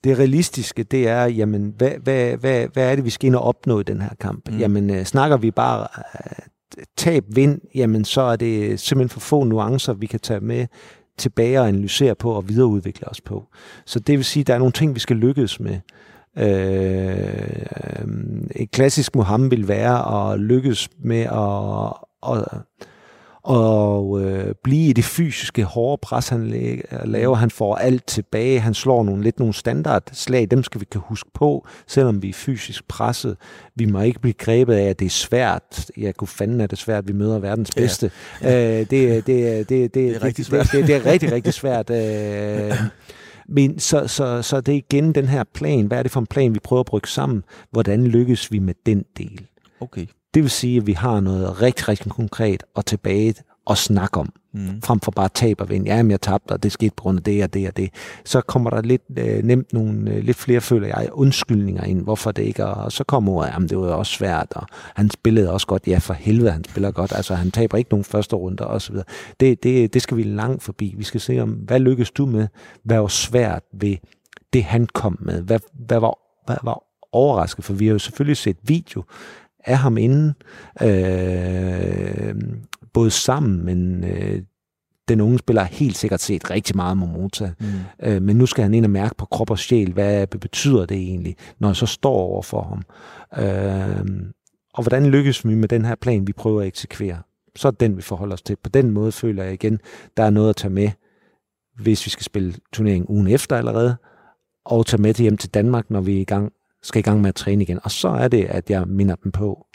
det 0.03 0.19
realistiske, 0.19 0.83
det 0.83 1.07
er, 1.07 1.25
jamen, 1.25 1.73
hvad, 1.77 1.91
hvad, 2.03 2.37
hvad, 2.37 2.67
hvad 2.73 2.91
er 2.91 2.95
det, 2.95 3.05
vi 3.05 3.09
skal 3.09 3.27
ind 3.27 3.35
og 3.35 3.43
opnå 3.43 3.79
i 3.79 3.83
den 3.83 4.01
her 4.01 4.15
kamp? 4.19 4.51
Mm. 4.51 4.57
Jamen, 4.57 4.89
øh, 4.89 5.03
snakker 5.03 5.37
vi 5.37 5.51
bare 5.51 5.87
øh, 6.15 6.43
tab, 6.97 7.23
vind, 7.27 7.61
jamen, 7.75 8.05
så 8.05 8.21
er 8.21 8.35
det 8.35 8.79
simpelthen 8.79 9.09
for 9.09 9.19
få 9.19 9.43
nuancer, 9.43 9.93
vi 9.93 10.05
kan 10.05 10.19
tage 10.19 10.39
med 10.39 10.67
tilbage 11.17 11.61
og 11.61 11.67
analysere 11.67 12.15
på 12.15 12.31
og 12.31 12.49
videreudvikle 12.49 13.07
os 13.07 13.21
på. 13.21 13.47
Så 13.85 13.99
det 13.99 14.17
vil 14.17 14.25
sige, 14.25 14.41
at 14.41 14.47
der 14.47 14.53
er 14.53 14.59
nogle 14.59 14.71
ting, 14.71 14.95
vi 14.95 14.99
skal 14.99 15.15
lykkes 15.15 15.59
med. 15.59 15.79
Øh, 16.37 17.39
et 18.55 18.71
klassisk 18.71 19.15
Mohammed 19.15 19.49
vil 19.49 19.67
være 19.67 20.31
at 20.31 20.39
lykkes 20.39 20.89
med 21.03 21.21
at, 21.21 21.93
at 22.33 22.61
og 23.43 24.21
øh, 24.21 24.53
blive 24.63 24.89
i 24.89 24.93
det 24.93 25.03
fysiske 25.03 25.63
hårde 25.63 25.99
pres, 26.01 26.29
han 26.29 26.47
laver. 27.05 27.35
Han 27.35 27.51
får 27.51 27.75
alt 27.75 28.07
tilbage. 28.07 28.59
Han 28.59 28.73
slår 28.73 29.03
nogle 29.03 29.23
lidt 29.23 29.39
nogle 29.39 29.53
standardslag. 29.53 30.47
Dem 30.51 30.63
skal 30.63 30.81
vi 30.81 30.85
kan 30.91 31.01
huske 31.05 31.29
på, 31.33 31.67
selvom 31.87 32.21
vi 32.21 32.29
er 32.29 32.33
fysisk 32.33 32.87
presset. 32.87 33.37
Vi 33.75 33.85
må 33.85 34.01
ikke 34.01 34.19
blive 34.19 34.33
grebet 34.33 34.73
af, 34.73 34.83
at 34.83 34.99
det 34.99 35.05
er 35.05 35.09
svært. 35.09 35.91
Jeg 35.97 36.15
kunne 36.15 36.27
fanden, 36.27 36.61
at 36.61 36.71
det 36.71 36.77
er 36.77 36.81
svært, 36.81 37.07
vi 37.07 37.13
møder 37.13 37.39
verdens 37.39 37.71
bedste. 37.75 38.11
Ja. 38.41 38.71
Øh, 38.71 38.79
det, 38.79 38.89
det, 38.89 39.27
det, 39.27 39.69
det, 39.69 39.93
det, 39.93 40.15
er 40.15 40.23
rigtig 40.23 40.45
svært. 40.45 40.69
Det, 40.71 40.79
det, 40.79 40.87
det 40.87 40.95
er 40.95 41.05
rigtig, 41.05 41.31
rigtig 41.31 41.53
svært. 41.53 41.89
Øh, 41.89 42.73
men 43.49 43.79
så, 43.79 44.07
så, 44.07 44.41
så 44.41 44.61
det 44.61 44.73
er 44.73 44.77
igen 44.77 45.15
den 45.15 45.25
her 45.25 45.43
plan. 45.53 45.85
Hvad 45.85 45.97
er 45.97 46.03
det 46.03 46.11
for 46.11 46.19
en 46.19 46.27
plan, 46.27 46.53
vi 46.53 46.59
prøver 46.59 46.79
at 46.79 46.85
brygge 46.85 47.07
sammen? 47.07 47.43
Hvordan 47.71 48.07
lykkes 48.07 48.51
vi 48.51 48.59
med 48.59 48.73
den 48.85 49.05
del? 49.17 49.47
Okay. 49.79 50.05
Det 50.33 50.43
vil 50.43 50.49
sige, 50.49 50.77
at 50.77 50.87
vi 50.87 50.93
har 50.93 51.19
noget 51.19 51.61
rigtig, 51.61 51.87
rigtig 51.87 52.11
konkret 52.11 52.63
og 52.75 52.85
tilbage 52.85 53.33
at 53.69 53.77
snakke 53.77 54.19
om, 54.19 54.33
mm. 54.53 54.81
frem 54.81 54.99
for 54.99 55.11
bare 55.11 55.29
tab 55.29 55.61
og 55.61 55.69
vind. 55.69 55.85
Jamen, 55.85 56.11
jeg 56.11 56.21
tabte, 56.21 56.51
og 56.51 56.63
det 56.63 56.71
skete 56.71 56.95
på 56.97 57.01
grund 57.01 57.17
af 57.17 57.23
det 57.23 57.43
og 57.43 57.53
det 57.53 57.67
og 57.67 57.77
det. 57.77 57.89
Så 58.25 58.41
kommer 58.41 58.69
der 58.69 58.81
lidt 58.81 59.01
øh, 59.17 59.43
nemt 59.43 59.73
nogle, 59.73 60.11
øh, 60.11 60.23
lidt 60.23 60.37
flere, 60.37 60.61
føler 60.61 60.87
jeg, 60.87 61.09
undskyldninger 61.11 61.83
ind, 61.83 62.03
hvorfor 62.03 62.31
det 62.31 62.43
ikke, 62.43 62.65
og 62.65 62.91
så 62.91 63.03
kommer 63.03 63.31
ordet, 63.31 63.51
jamen, 63.53 63.69
det 63.69 63.77
var 63.77 63.87
også 63.87 64.13
svært, 64.13 64.47
og 64.55 64.67
han 64.95 65.09
spillede 65.09 65.51
også 65.51 65.67
godt. 65.67 65.87
Ja, 65.87 65.97
for 65.97 66.13
helvede, 66.13 66.51
han 66.51 66.63
spiller 66.63 66.91
godt. 66.91 67.13
Altså, 67.15 67.35
han 67.35 67.51
taber 67.51 67.77
ikke 67.77 67.89
nogen 67.89 68.03
første 68.03 68.35
runder, 68.35 68.65
og 68.65 68.81
så 68.81 68.91
videre. 68.91 69.05
Det, 69.39 69.63
det, 69.63 69.93
det 69.93 70.01
skal 70.01 70.17
vi 70.17 70.23
langt 70.23 70.63
forbi. 70.63 70.93
Vi 70.97 71.03
skal 71.03 71.21
se 71.21 71.39
om, 71.39 71.49
hvad 71.49 71.79
lykkes 71.79 72.11
du 72.11 72.25
med? 72.25 72.47
Hvad 72.83 72.97
var 72.97 73.07
svært 73.07 73.63
ved 73.73 73.97
det, 74.53 74.63
han 74.63 74.87
kom 74.93 75.17
med? 75.21 75.41
Hvad, 75.41 75.59
hvad 75.73 75.99
var, 75.99 76.17
hvad 76.45 76.57
var 76.63 76.83
overrasket? 77.11 77.65
For 77.65 77.73
vi 77.73 77.87
har 77.87 77.93
jo 77.93 77.99
selvfølgelig 77.99 78.37
set 78.37 78.57
video 78.63 79.03
af 79.65 79.77
ham 79.77 79.97
inden, 79.97 80.33
øh, 80.81 82.35
både 82.93 83.11
sammen, 83.11 83.65
men 83.65 84.03
øh, 84.03 84.41
den 85.07 85.21
unge 85.21 85.39
spiller 85.39 85.61
har 85.61 85.69
helt 85.69 85.97
sikkert 85.97 86.21
set 86.21 86.49
rigtig 86.49 86.75
meget 86.75 86.97
Momota. 86.97 87.51
Mm. 87.59 87.65
Øh, 88.03 88.21
men 88.21 88.35
nu 88.35 88.45
skal 88.45 88.63
han 88.63 88.73
ind 88.73 88.85
og 88.85 88.91
mærke 88.91 89.15
på 89.15 89.25
krop 89.25 89.51
og 89.51 89.59
sjæl, 89.59 89.93
hvad 89.93 90.27
betyder 90.27 90.85
det 90.85 90.97
egentlig, 90.97 91.35
når 91.59 91.69
jeg 91.69 91.75
så 91.75 91.85
står 91.85 92.13
over 92.13 92.41
for 92.41 92.61
ham. 92.61 92.83
Øh, 93.43 94.31
og 94.73 94.83
hvordan 94.83 95.05
lykkes 95.05 95.47
vi 95.47 95.55
med 95.55 95.67
den 95.67 95.85
her 95.85 95.95
plan, 95.95 96.27
vi 96.27 96.33
prøver 96.33 96.61
at 96.61 96.67
eksekvere? 96.67 97.17
Så 97.55 97.67
er 97.67 97.71
den, 97.71 97.97
vi 97.97 98.01
forholder 98.01 98.33
os 98.33 98.41
til. 98.41 98.55
På 98.63 98.69
den 98.69 98.91
måde 98.91 99.11
føler 99.11 99.43
jeg 99.43 99.53
igen, 99.53 99.79
der 100.17 100.23
er 100.23 100.29
noget 100.29 100.49
at 100.49 100.55
tage 100.55 100.73
med, 100.73 100.89
hvis 101.79 102.05
vi 102.05 102.09
skal 102.09 102.23
spille 102.23 102.53
turneringen 102.73 103.07
ugen 103.09 103.27
efter 103.27 103.57
allerede, 103.57 103.95
og 104.65 104.85
tage 104.85 105.01
med 105.01 105.13
til 105.13 105.23
hjem 105.23 105.37
til 105.37 105.49
Danmark, 105.49 105.89
når 105.89 106.01
vi 106.01 106.17
er 106.17 106.21
i 106.21 106.23
gang 106.23 106.51
skal 106.81 106.99
i 106.99 107.03
gang 107.03 107.21
med 107.21 107.29
at 107.29 107.35
træne 107.35 107.63
igen. 107.63 107.79
Og 107.83 107.91
så 107.91 108.07
er 108.07 108.27
det, 108.27 108.45
at 108.45 108.69
jeg 108.69 108.87
minder 108.87 109.15
dem 109.15 109.31
på, 109.31 109.65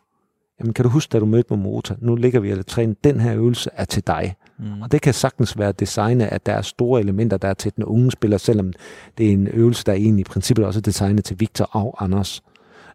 jamen 0.60 0.74
kan 0.74 0.82
du 0.82 0.88
huske, 0.88 1.12
da 1.12 1.18
du 1.18 1.26
mødte 1.26 1.46
mig 1.50 1.58
motor, 1.58 1.96
nu 1.98 2.16
ligger 2.16 2.40
vi 2.40 2.52
og 2.52 2.66
træne, 2.66 2.96
den 3.04 3.20
her 3.20 3.36
øvelse 3.36 3.70
er 3.72 3.84
til 3.84 4.06
dig. 4.06 4.34
Mm. 4.58 4.82
Og 4.82 4.92
det 4.92 5.02
kan 5.02 5.14
sagtens 5.14 5.58
være 5.58 5.72
designet, 5.72 6.26
at 6.26 6.46
der 6.46 6.52
er 6.52 6.62
store 6.62 7.00
elementer, 7.00 7.36
der 7.36 7.48
er 7.48 7.54
til 7.54 7.72
den 7.76 7.84
unge 7.84 8.10
spiller, 8.10 8.38
selvom 8.38 8.72
det 9.18 9.28
er 9.28 9.32
en 9.32 9.48
øvelse, 9.48 9.84
der 9.84 9.92
er 9.92 9.96
egentlig 9.96 10.20
i 10.20 10.30
princippet 10.30 10.66
også 10.66 10.80
er 10.80 10.82
designet 10.82 11.24
til 11.24 11.40
Victor 11.40 11.64
og 11.64 12.04
Anders. 12.04 12.42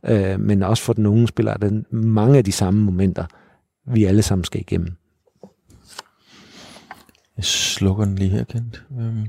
Øh, 0.06 0.40
men 0.40 0.64
også 0.64 0.84
for 0.84 0.94
den 0.94 1.06
unge 1.06 1.28
spiller 1.28 1.54
er 1.54 1.58
der 1.58 1.82
mange 1.96 2.38
af 2.38 2.44
de 2.44 2.52
samme 2.52 2.84
momenter, 2.84 3.26
vi 3.88 4.06
alle 4.06 4.22
sammen 4.22 4.44
skal 4.44 4.62
igennem. 4.62 4.96
Jeg 7.38 7.46
slukker 7.46 8.06
den 8.06 8.16
lige 8.16 8.30
her, 8.30 8.44
Kent. 8.44 8.86
Øhm. 9.00 9.26